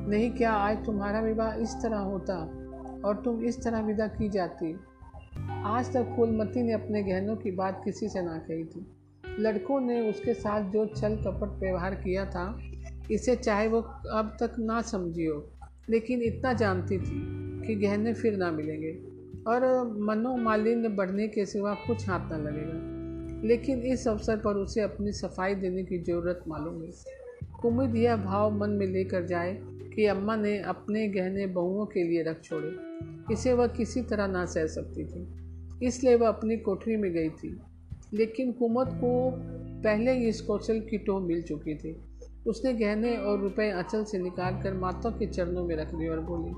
नहीं 0.10 0.32
क्या 0.32 0.52
आज 0.52 0.86
तुम्हारा 0.86 1.22
विवाह 1.22 1.54
इस 1.54 1.76
तरह 1.76 1.98
होता 1.98 2.36
और 3.06 3.22
तुम 3.26 3.44
इस 3.44 3.64
तरह 3.64 3.82
विदा 3.82 4.08
की 4.08 4.30
जाती? 4.30 4.74
आज 5.66 5.94
तक 5.94 6.14
फूलमती 6.16 6.62
ने 6.62 6.74
अपने 6.74 7.04
गहनों 7.04 7.36
की 7.36 7.52
बात 7.52 7.82
किसी 7.86 8.10
से 8.10 8.22
ना 8.22 8.38
कही 8.38 8.64
थी। 8.64 8.86
लड़कों 9.40 9.80
ने 9.82 10.10
उसके 10.10 10.34
साथ 10.34 10.72
जो 10.72 10.86
छल 10.86 11.16
कपट 11.16 11.60
व्यवहार 11.60 11.96
किया 11.96 12.26
था, 12.26 12.60
इसे 13.12 13.36
चाहे 13.36 13.68
वो 13.68 13.82
अब 14.12 14.38
तक 14.40 14.56
ना 14.60 14.82
समझी 14.82 15.26
हो, 15.26 15.50
लेकिन 15.90 16.22
इतना 16.22 16.54
जानती 16.54 16.98
थी 16.98 17.42
कि 17.68 17.76
गहने 17.76 18.14
फिर 18.14 18.38
ना 18.38 18.52
मिलेंगे। 18.52 19.12
और 19.48 19.88
मनोमालिन्य 20.02 20.90
बढ़ने 20.90 21.28
के 21.28 21.46
सिवा 21.46 21.74
कुछ 21.74 22.10
हाथ 22.10 22.30
ना 22.32 22.38
लगेगा। 22.38 22.92
लेकिन 23.48 23.80
इस 23.80 24.08
अवसर 24.08 24.38
पर 24.38 24.54
उसे 24.54 24.82
अपनी 24.82 25.12
सफ़ाई 25.12 25.56
देने 25.56 25.84
की 25.84 25.98
ज़रूरत 25.98 26.44
मालूम 26.48 26.84
है 26.84 26.90
उम्मीद 27.66 27.96
यह 27.96 28.16
भाव 28.16 28.58
मन 28.58 28.70
में 28.70 28.88
लेकर 28.88 29.26
जाए 29.26 29.60
कि 29.64 30.06
अम्मा 30.06 30.36
ने 30.36 30.60
अपने 30.60 31.08
गहने 31.08 31.48
बहुओं 31.48 31.86
के 31.86 32.04
लिए 32.04 32.24
रख 32.24 32.42
छोड़े। 32.42 32.76
इसे 33.34 33.54
वह 33.54 33.68
किसी 33.68 34.02
तरह 34.02 34.28
ना 34.28 34.46
सह 34.46 34.68
सकती 34.68 35.06
थी। 35.06 35.28
इसलिए 35.88 36.16
वह 36.16 36.28
अपनी 36.28 36.58
कोठरी 36.58 36.96
में 36.96 37.14
गई 37.14 37.30
थी। 37.30 37.60
लेकिन 38.14 38.52
कुमत 38.52 38.90
को 38.94 39.32
पहले 39.84 40.12
ही 40.12 40.28
इस 40.28 40.42
कौशल 40.42 40.80
की 40.80 40.98
टोह 40.98 41.20
मिल 41.20 41.42
चुकी 41.42 41.76
थी। 41.76 42.04
उसने 42.48 42.74
गहने 42.74 43.18
और 43.18 43.40
रुपए 43.40 43.70
अचल 43.70 44.04
से 44.04 44.20
निकाल 44.20 44.64
कर 44.64 44.74
माता 44.74 45.10
के 45.10 45.26
चरणों 45.26 45.64
में 45.64 45.76
रख 45.76 45.96
दिए 45.96 46.10
और 46.10 46.20
बोली, 46.20 46.52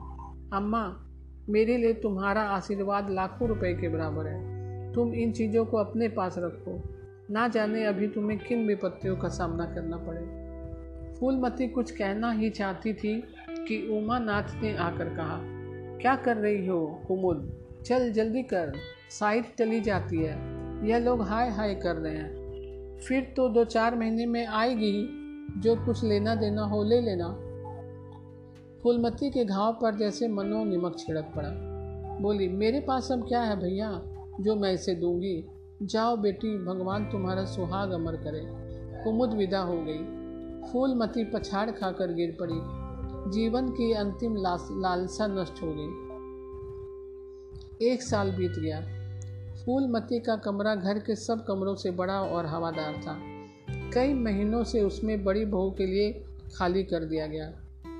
अम्मा, 0.58 1.10
मेरे 1.50 1.78
लिए 1.78 1.94
तुम्हारा 1.94 2.42
आशीर्वाद 2.42 3.10
लाखों 3.10 3.48
रुपए 3.48 3.74
के 3.74 3.90
बराबर 3.90 4.28
है। 4.28 4.54
तुम 4.94 5.14
इन 5.14 5.32
चीज़ों 5.32 5.66
को 5.66 5.78
अपने 5.78 6.08
पास 6.08 6.36
रखो। 6.38 6.84
ना 7.30 7.48
जाने 7.48 7.86
अभी 7.86 8.08
तुम्हें 8.08 8.40
किन 8.40 8.68
विपत्तियों 8.68 9.16
का 9.16 9.30
सामना 9.30 9.66
करना 9.66 9.98
पड़े। 9.98 10.44
फूलमती 11.20 11.68
कुछ 11.68 11.92
कहना 11.92 12.32
ही 12.32 12.50
चाहती 12.50 12.94
थी 12.94 13.24
कि 13.50 13.98
उमा 13.98 14.20
नाथ 14.20 14.62
ने 14.62 14.78
आकर 14.78 15.06
कहा, 15.06 15.40
क्या 15.98 16.16
कर 16.16 16.38
रही 16.38 16.68
हो 16.68 17.02
कुमुद 17.08 17.64
चल 17.86 18.12
जल्दी 18.12 18.44
कर 18.44 18.74
साइड 19.10 19.46
चली 19.60 19.82
जाती 19.82 20.18
है। 20.18 20.63
यह 20.84 20.98
लोग 20.98 21.22
हाय 21.22 21.50
हाय 21.50 21.76
कर 21.76 21.96
रहे 21.96 22.16
हैं। 22.16 22.44
फिर 23.00 23.34
तो 23.38 23.50
दो 23.50 23.66
चार 23.66 23.98
महीने 23.98 24.26
में 24.26 24.48
आएगी 24.48 25.08
जो 25.60 25.76
कुछ 25.76 26.04
लेना 26.04 26.36
देना 26.36 26.64
हो 26.64 26.84
ले 26.84 27.02
लेना। 27.02 27.40
फूलमती 28.84 29.30
के 29.30 29.46
घाव 29.46 29.74
पर 29.74 29.96
जैसे 29.96 30.28
मनो 30.28 30.66
निमक 30.66 30.96
छिड़क 31.00 31.32
पड़ा। 31.36 31.50
बोली, 32.22 32.48
मेरे 32.48 32.80
पास 32.80 33.12
अब 33.12 33.28
क्या 33.28 33.42
है 33.42 33.60
भैया? 33.60 34.02
जो 34.40 34.56
मैं 34.56 34.74
इसे 34.74 34.96
दूँगी। 34.96 35.46
जाओ 35.84 36.18
बेटी, 36.18 36.66
भगवान 36.66 37.06
तुम्हारा 37.06 37.46
सुहाग 37.46 37.92
अमर 37.92 38.16
करे। 38.16 38.42
कुमुद 39.04 39.34
विदा 39.34 39.60
हो 39.60 39.84
गई। 39.88 40.24
फूलमती 40.72 41.24
पछाड़ 41.24 41.72
खाकर 41.72 42.14
गिर 42.14 42.38
पड़ी। 42.40 42.84
जीवन 43.32 43.70
की 43.70 43.94
अंतिम 43.94 44.36
लालसा 44.78 45.28
नष्ट 45.28 45.64
हो 45.64 45.74
गई। 45.78 46.04
एक 47.88 48.02
साल 48.02 48.32
बीत 48.32 48.52
गया। 48.52 49.03
फूलमती 49.66 50.20
का 50.20 50.36
कमरा 50.36 50.76
घर 50.76 51.00
के 51.00 51.16
सब 51.16 51.46
कमरों 51.46 51.76
से 51.76 51.92
बड़ा 51.92 52.22
और 52.22 52.46
हवादार 52.46 52.94
था। 52.98 53.18
कई 53.94 54.14
महीनों 54.14 54.64
से 54.64 54.82
उसमें 54.82 55.24
बड़ी 55.24 55.46
बहू 55.46 55.72
के 55.72 55.86
लिए 55.86 56.24
खाली 56.56 56.84
कर 56.84 57.04
दिया 57.04 57.28
गया 57.28 57.54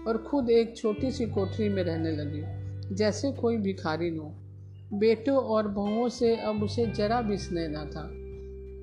और 0.08 0.18
खुद 0.18 0.50
एक 0.50 0.78
छोटी 0.78 1.12
सी 1.12 1.26
कोठरी 1.26 1.70
में 1.70 1.84
रहने 1.84 2.12
लगी, 2.12 2.96
जैसे 2.96 3.32
कोई 3.32 3.58
भिखारी 3.58 4.12
नो 4.12 4.32
बेटों 4.94 5.38
और 5.38 5.68
बहुओं 5.68 6.10
से 6.10 6.36
अब 6.36 6.64
उसे 6.64 6.86
जरा 6.86 7.22
भी 7.22 7.38
स्नेह 7.38 7.68
न 7.68 7.86
था। 7.86 8.04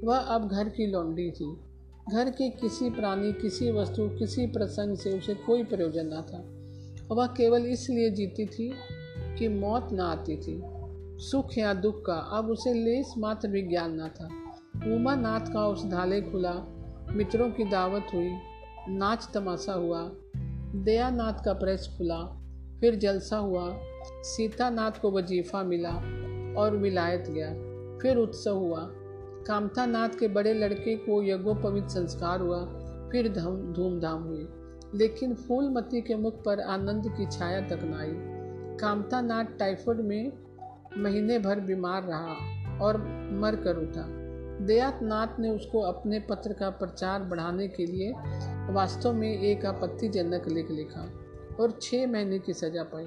वह 0.07 0.19
अब 0.19 0.49
घर 0.49 0.69
की 0.69 0.87
लौंडी 0.87 1.31
थी। 1.31 1.57
घर 2.13 2.31
के 2.31 2.51
किसी 2.51 2.91
प्राणी, 2.91 3.33
किसी 3.33 3.71
वस्तु, 3.71 4.09
किसी 4.09 4.47
प्रसंग 4.47 4.97
से 4.97 5.19
उसे 5.19 5.35
कोई 5.35 5.65
प्रयोजन 5.65 6.07
न 6.07 6.23
था। 6.23 7.15
वह 7.15 7.27
केवल 7.27 7.67
इसलिए 7.67 8.11
जीती 8.11 8.47
थी 8.47 8.73
कि 9.39 9.49
मौत 9.49 9.89
न 9.93 10.01
आती 10.01 10.37
थी। 10.37 10.63
सुख 11.21 11.59
या 11.59 11.75
दुख 11.75 12.05
का, 12.07 12.15
अब 12.15 12.51
उसे 12.51 12.73
लेस 12.73 13.15
मात्र 13.19 13.49
भी 13.49 13.63
ज्ञान 13.63 14.01
न 14.01 14.09
था। 14.09 14.27
उमा 14.95 15.15
नाथ 15.15 15.53
का 15.53 15.67
उस 15.67 15.87
ढाले 15.87 16.21
खुला, 16.23 16.53
मित्रों 17.13 17.51
की 17.51 17.65
दावत 17.65 18.07
हुई, 18.15 18.31
नाच 18.89 19.29
तमाशा 19.35 19.73
हुआ, 19.73 20.11
दयानाथ 20.75 21.45
का 21.45 21.53
प्रेस 21.53 21.95
खुला, 21.99 22.19
फिर 22.81 22.95
जलसा 22.95 23.37
हुआ 23.37 23.79
सीता 24.23 24.71
नाथ 24.71 24.91
को 24.91 25.11
वजीफा 25.11 25.63
मिला 25.63 25.91
और 26.61 26.77
विलायत 26.77 27.25
गया, 27.29 27.51
फिर 27.99 28.17
उत्सव 28.17 28.57
हुआ। 28.57 28.89
कामता 29.47 29.87
नाथ 29.87 30.09
के 30.09 30.29
बड़े 30.29 30.55
लड़के 30.55 30.97
को 30.97 31.23
यज्ञोपवित 31.23 31.89
संस्कार 31.89 32.41
हुआ, 32.41 32.65
फिर 33.13 33.29
धूमधाम 33.73 34.23
हुई, 34.23 34.49
लेकिन 34.95 35.35
फूलमती 35.35 36.01
के 36.01 36.15
मुख 36.15 36.43
पर 36.45 36.61
आनंद 36.61 37.09
की 37.09 37.27
छाया 37.27 37.61
तक 37.61 37.81
न 37.83 37.95
आई। 37.95 38.13
कामता 38.79 39.21
नाथ 39.21 39.45
टाइफाइड 39.45 40.01
में 40.01 40.33
महीने 40.99 41.39
भर 41.39 41.61
बीमार 41.61 42.03
रहा 42.03 42.35
और 42.85 42.97
मर 43.33 43.57
कर 43.57 43.77
उठा। 43.77 44.07
दयातनाथ 44.67 45.39
ने 45.41 45.51
उसको 45.51 45.81
अपने 45.81 46.21
पत्र 46.21 46.53
का 46.53 46.71
प्रचार 46.71 47.23
बढ़ाने 47.23 47.69
के 47.69 47.87
लिए 47.87 48.13
वास्तव 48.73 49.13
में 49.13 49.39
एक 49.39 49.67
आपत्तिजनक 49.67 50.49
लेख 50.49 50.71
लिखा 50.71 51.11
और 51.61 51.79
छः 51.83 52.07
महीने 52.07 52.39
की 52.39 52.53
सज़ा 52.53 52.83
पाई। 52.83 53.05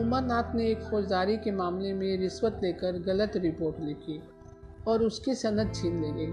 उमानाथ 0.00 0.54
ने 0.54 0.66
एक 0.66 0.82
फौजदारी 0.82 1.36
के 1.36 1.50
मामले 1.50 1.92
में 1.92 2.16
रिश्वत 2.16 2.60
लेकर 2.62 2.98
गलत 2.98 3.36
रिपोर्ट 3.36 3.80
लिखी 3.80 4.22
और 4.88 5.02
उसकी 5.02 5.34
सनद 5.34 5.74
छीन 5.74 6.02
ली 6.02 6.12
गई। 6.12 6.32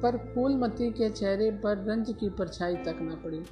पर 0.00 0.16
फूलमती 0.16 0.90
के 0.90 1.08
चेहरे 1.10 1.50
पर 1.50 1.84
रंज 1.84 2.14
की 2.20 2.28
परछाई 2.28 2.76
तक 2.76 2.98
न 3.02 3.20
पड़ी। 3.24 3.42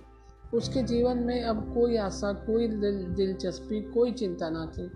उसके 0.55 0.83
जीवन 0.83 1.19
में 1.19 1.43
अब 1.43 1.75
कोई 1.75 1.97
आशा, 1.97 2.33
कोई 2.33 2.69
दिलचस्पी, 2.69 3.81
कोई 3.83 4.13
चिंता 4.13 4.51
न 4.51 4.67
थी। 4.67 4.91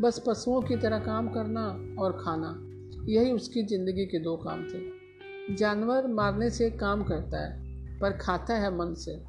बस 0.00 0.24
पशुओं 0.26 0.62
की 0.62 0.76
तरह 0.76 0.98
काम 0.98 1.28
करना 1.28 1.64
और 2.02 2.12
खाना। 2.12 2.62
यही 3.12 3.32
उसकी 3.32 3.62
ज़िंदगी 3.62 4.06
के 4.06 4.18
दो 4.18 4.36
काम 4.36 4.62
थे। 4.62 4.96
जानवर 5.54 6.06
मारने 6.06 6.50
से 6.50 6.70
काम 6.70 7.04
करता 7.04 7.44
है, 7.44 7.62
पर 7.98 8.10
खाता 8.10 8.54
है 8.54 8.76
मन 8.76 8.94
से। 8.94 9.22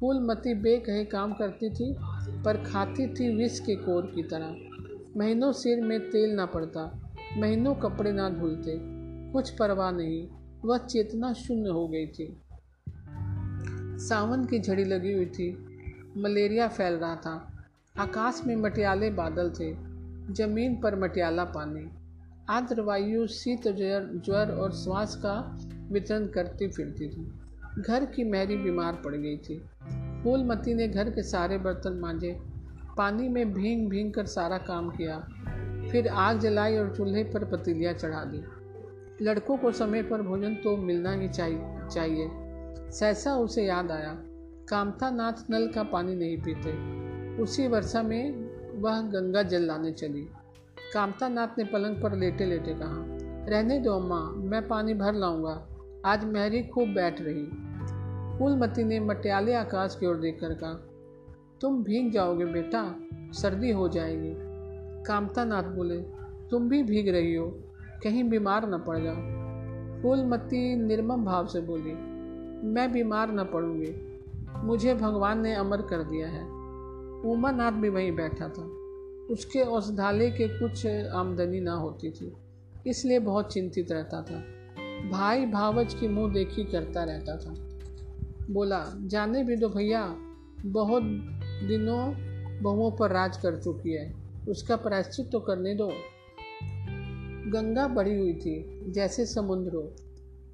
फूलमती 0.00 0.54
बेकहे 0.54 1.04
काम 1.04 1.32
करती 1.32 1.70
थी, 1.70 1.96
पर 2.44 2.56
खाती 2.56 3.06
थी 3.06 3.36
विष 3.36 3.60
के 3.60 3.76
कोर 3.76 4.12
की 4.14 4.22
तरह। 4.22 4.56
महीनों 5.16 5.52
सिर 5.52 5.80
में 5.80 6.00
तेल 6.00 6.30
ना 6.30 6.46
पड़ता, 6.46 7.12
महीनों 7.36 7.74
कपड़े 7.74 8.12
ना 8.12 8.30
धुलते। 8.30 8.78
कुछ 9.32 9.50
परवाह 9.50 9.90
नहीं, 9.90 10.28
वह 10.64 10.78
चेतना 10.78 11.32
शून्य 11.32 11.68
हो 11.68 11.88
गई 11.88 12.06
थी। 12.06 12.42
सावन 13.98 14.44
की 14.44 14.60
झड़ी 14.60 14.84
लगी 14.84 15.12
हुई 15.12 15.26
थी, 15.26 15.50
मलेरिया 16.16 16.68
फैल 16.68 16.94
रहा 16.94 17.16
था। 17.16 17.64
आकाश 17.98 18.42
में 18.46 18.56
मटियाले 18.56 19.10
बादल 19.10 19.50
थे। 19.50 19.95
ज़मीन 20.30 20.80
पर 20.80 21.00
मटियाला 21.00 21.44
पानी। 21.44 21.90
आर्द्र 22.50 22.80
वायु 22.80 23.26
शीत 23.26 23.62
ज्वर 23.62 24.22
ज्वर 24.24 24.52
और 24.52 24.72
श्वास 24.72 25.16
का 25.16 25.58
वितरण 25.92 26.26
करती 26.26 26.68
फिरती 26.68 27.08
थी। 27.08 27.32
घर 27.82 28.06
की 28.06 28.24
मैरी 28.24 28.56
बीमार 28.56 28.92
पड़ 28.92 29.14
गई 29.14 29.36
थी। 29.36 29.58
फूलमती 30.24 30.74
ने 30.74 30.88
घर 30.88 31.10
के 31.10 31.22
सारे 31.22 31.58
बर्तन 31.58 31.92
मांजे। 31.92 32.40
पानी 32.96 33.28
में 33.28 33.52
भींग 33.52 33.90
भींग 33.90 34.12
कर 34.12 34.26
सारा 34.26 34.58
काम 34.58 34.90
किया। 34.90 35.28
फिर 35.92 36.08
आग 36.08 36.38
जलाई 36.38 36.76
और 36.76 36.96
चूल्हे 36.96 37.24
पर 37.24 37.44
पतीलियाँ 37.44 37.94
चढ़ा 37.94 38.24
दी। 38.24 38.42
लड़कों 39.24 39.56
को 39.56 39.72
समय 39.72 40.02
पर 40.02 40.22
भोजन 40.22 40.54
तो 40.54 40.76
मिलना 40.76 41.12
ही 41.12 41.28
चाहिए 41.28 41.88
चाहिए। 41.92 42.30
सहसा 42.90 43.34
उसे 43.34 43.64
याद 43.64 43.90
आया। 43.90 44.16
कामता 44.68 45.10
नाथ 45.10 45.50
नल 45.50 45.68
का 45.68 45.82
पानी 45.82 46.14
नहीं 46.14 46.38
पीते। 46.38 46.96
उसी 47.42 47.68
वर्षा 47.68 48.02
में 48.02 48.45
वह 48.76 49.00
गंगा 49.00 49.42
जल 49.42 49.62
लाने 49.62 49.92
चली। 49.92 50.28
कामता 50.94 51.28
नाथ 51.28 51.58
ने 51.58 51.64
पलंग 51.64 52.02
पर 52.02 52.16
लेटे 52.16 52.46
लेटे 52.46 52.74
कहा, 52.74 53.04
रहने 53.48 53.78
दो 53.78 53.92
अम्मा, 53.92 54.20
मैं 54.20 54.68
पानी 54.68 54.94
भर 54.94 55.14
लाऊँगा। 55.14 55.68
आज 56.06 56.24
महरी 56.24 56.62
खूब 56.62 56.88
बैठ 56.88 57.20
रही। 57.20 57.44
फूलमती 58.38 58.84
ने 58.84 59.00
मटियाले 59.00 59.54
आकाश 59.54 59.96
की 60.00 60.06
ओर 60.06 60.16
देखकर 60.16 60.54
कहा, 60.54 60.72
तुम 61.60 61.82
भीग 61.82 62.10
जाओगे 62.12 62.44
बेटा, 62.44 62.94
सर्दी 63.32 63.70
हो 63.70 63.88
जाएगी। 63.88 64.34
कामता 65.04 65.44
नाथ 65.44 65.62
बोले, 65.62 66.00
तुम 66.50 66.68
भी 66.68 66.82
भीग 66.82 67.08
रही 67.08 67.34
हो, 67.34 67.46
कहीं 68.02 68.24
बीमार 68.24 68.68
न 68.68 68.78
पड़ 68.78 68.98
जाओ। 68.98 70.02
फूलमती 70.02 70.76
निर्मम 70.76 71.24
भाव 71.24 71.46
से 71.46 71.60
बोली, 71.60 71.92
मैं 72.68 72.92
बीमार 72.92 73.32
न 73.32 73.44
पड़ूँगी, 73.44 73.94
मुझे 74.56 74.94
भगवान 74.94 75.40
ने 75.40 75.54
अमर 75.54 75.82
कर 75.82 76.02
दिया 76.02 76.28
है। 76.28 76.55
उमानाथ 77.24 77.72
भी 77.72 77.88
वहीं 77.88 78.12
बैठा 78.12 78.48
था। 78.48 78.62
उसके 79.30 79.60
औषधालय 79.60 80.30
के 80.30 80.48
कुछ 80.48 80.86
आमदनी 80.86 81.60
ना 81.60 81.72
होती 81.72 82.10
थी, 82.10 82.32
इसलिए 82.86 83.18
बहुत 83.18 83.52
चिंतित 83.52 83.92
रहता 83.92 84.22
था। 84.22 84.42
भाई 85.10 85.46
भावच 85.46 85.94
की 85.94 86.08
मुँह 86.08 86.32
देखी 86.32 86.64
करता 86.64 87.04
रहता 87.04 87.36
था। 87.36 87.54
बोला, 88.50 88.84
जाने 88.96 89.44
भी 89.44 89.56
दो 89.56 89.68
भैया, 89.68 90.04
बहुत 90.66 91.02
दिनों 91.68 92.12
बहुओं 92.62 92.90
पर 92.90 93.10
राज 93.10 93.36
कर 93.36 93.60
चुकी 93.62 93.92
है, 93.92 94.12
उसका 94.48 94.76
प्रायश्चित 94.76 95.30
तो 95.32 95.40
करने 95.40 95.74
दो। 95.74 95.90
गंगा 97.50 97.86
बढ़ी 97.88 98.16
हुई 98.18 98.32
थी, 98.34 98.92
जैसे 98.92 99.26
समुद्र 99.26 99.74
हो, 99.74 99.82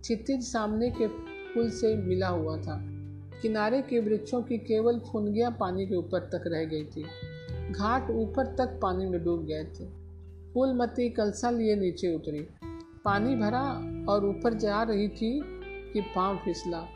क्षितिज 0.00 0.42
सामने 0.42 0.90
के 0.90 1.06
पुल 1.54 1.70
से 1.70 1.94
मिला 1.96 2.28
हुआ 2.28 2.56
था। 2.56 2.76
किनारे 3.42 3.82
के 3.82 4.00
वृक्षों 4.00 4.42
की 4.42 4.58
केवल 4.58 4.98
फुनगियाँ 4.98 5.56
पानी 5.60 5.86
के 5.86 5.94
ऊपर 5.94 6.18
तक 6.18 6.44
रह 6.46 6.64
गई 6.64 6.84
थी। 6.84 7.02
घाट 7.72 8.10
ऊपर 8.10 8.46
तक 8.46 8.80
पानी 8.82 9.06
में 9.06 9.24
डूब 9.24 9.46
गए 9.46 9.64
थे। 9.64 9.84
फूलमती 10.54 11.10
कलसा 11.10 11.50
लिए 11.50 11.76
नीचे 11.76 12.14
उतरी। 12.14 12.48
पानी 13.04 13.36
भरा 13.36 13.62
और 14.12 14.26
ऊपर 14.26 14.54
जा 14.54 14.82
रही 14.82 15.08
थी 15.08 15.42
कि 15.92 16.00
पाँव 16.00 16.36
फिसला। 16.36 16.86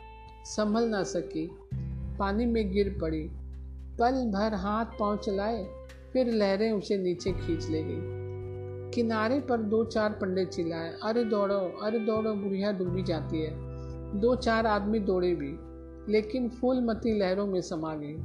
संभल 0.45 0.83
ना 0.83 1.03
सकी। 1.03 1.51
पानी 2.19 2.45
में 2.45 2.71
गिर 2.71 2.97
पड़ी। 3.01 3.29
पल 3.99 4.11
भर 4.11 4.53
हाथ 4.53 4.85
पाँव 4.85 5.17
चलाए, 5.17 5.67
फिर 6.13 6.27
लहरें 6.27 6.71
उसे 6.71 6.97
नीचे 6.97 7.31
खींच 7.31 7.69
ले 7.69 7.83
गई। 7.83 8.17
किनारे 8.91 9.39
पर 9.39 9.57
दो 9.57 9.85
चार 9.85 10.09
पंडे 10.09 10.45
चिल्लाए, 10.45 10.93
अरे 11.03 11.23
दौड़ो 11.23 11.59
अरे 11.59 11.99
दौड़ो, 11.99 12.33
बुढ़िया 12.33 12.71
डूबी 12.71 13.03
जाती 13.03 13.41
है। 13.41 13.51
दो 14.19 14.35
चार 14.35 14.67
आदमी 14.67 14.99
दौड़े 14.99 15.35
भी। 15.35 15.66
लेकिन 16.09 16.49
फूलमती 16.49 17.19
लहरों 17.19 17.47
में 17.47 17.61
समा 17.61 17.95
गई। 17.95 18.15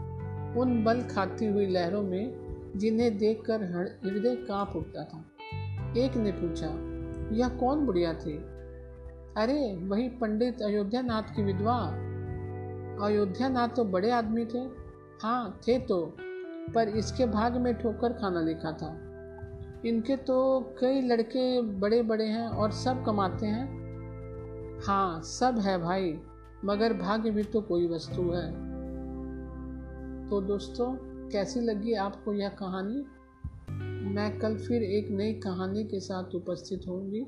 उन 0.60 0.84
बल 0.84 1.02
खाती 1.02 1.46
हुई 1.46 1.66
लहरों 1.66 2.02
में, 2.02 2.42
जिन्हें 2.76 3.18
देखकर 3.18 3.62
हृदय 4.04 4.36
काँप 4.36 4.72
उठता 4.76 5.04
था। 5.04 5.24
एक 5.98 6.16
ने 6.16 6.32
पूछा, 6.32 6.68
यह 7.36 7.48
कौन 7.48 7.86
बुढ़िया 7.86 8.14
थी? 8.14 8.32
अरे, 9.36 9.76
वही 9.76 10.08
पंडित 10.08 10.62
अयोध्या 10.62 11.02
नाथ 11.02 11.22
की 11.22 11.42
विधवा। 11.42 11.78
अयोध्या 13.06 13.48
नाथ 13.48 13.68
तो 13.68 13.84
बड़े 13.84 14.10
आदमी 14.10 14.44
थे। 14.44 14.58
हाँ 15.22 15.60
थे 15.68 15.78
तो 15.78 16.16
पर 16.74 16.88
इसके 16.88 17.26
भाग 17.26 17.56
में 17.56 17.74
ठोकर 17.74 18.12
खाना 18.12 18.40
लिखा 18.40 18.72
था। 18.72 18.98
इनके 19.86 20.16
तो 20.16 20.60
कई 20.80 21.00
लड़के 21.00 21.60
बड़े 21.62 22.02
बड़े 22.02 22.24
हैं 22.24 22.48
और 22.48 22.70
सब 22.70 23.04
कमाते 23.04 23.46
हैं। 23.46 23.82
हाँ 24.86 25.22
सब 25.22 25.58
है 25.58 25.78
भाई। 25.78 26.20
मगर 26.64 26.92
भाग्य 26.92 27.30
भी 27.30 27.42
तो 27.42 27.60
कोई 27.60 27.88
वस्तु 27.88 28.22
है। 28.22 28.52
तो 30.28 30.40
दोस्तों, 30.40 30.96
कैसी 31.28 31.60
लगी 31.60 31.92
आपको 31.92 32.34
यह 32.34 32.48
कहानी? 32.48 33.04
मैं 34.14 34.38
कल 34.38 34.56
फिर 34.56 34.82
एक 34.82 35.10
नई 35.10 35.32
कहानी 35.32 35.84
के 35.84 36.00
साथ 36.00 36.34
उपस्थित 36.34 36.82
होंगी। 36.88 37.20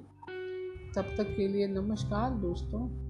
तब 0.97 1.03
तक 1.03 1.37
के 1.37 1.49
लिए 1.49 1.67
नमस्कार 1.67 2.31
दोस्तों। 2.31 3.04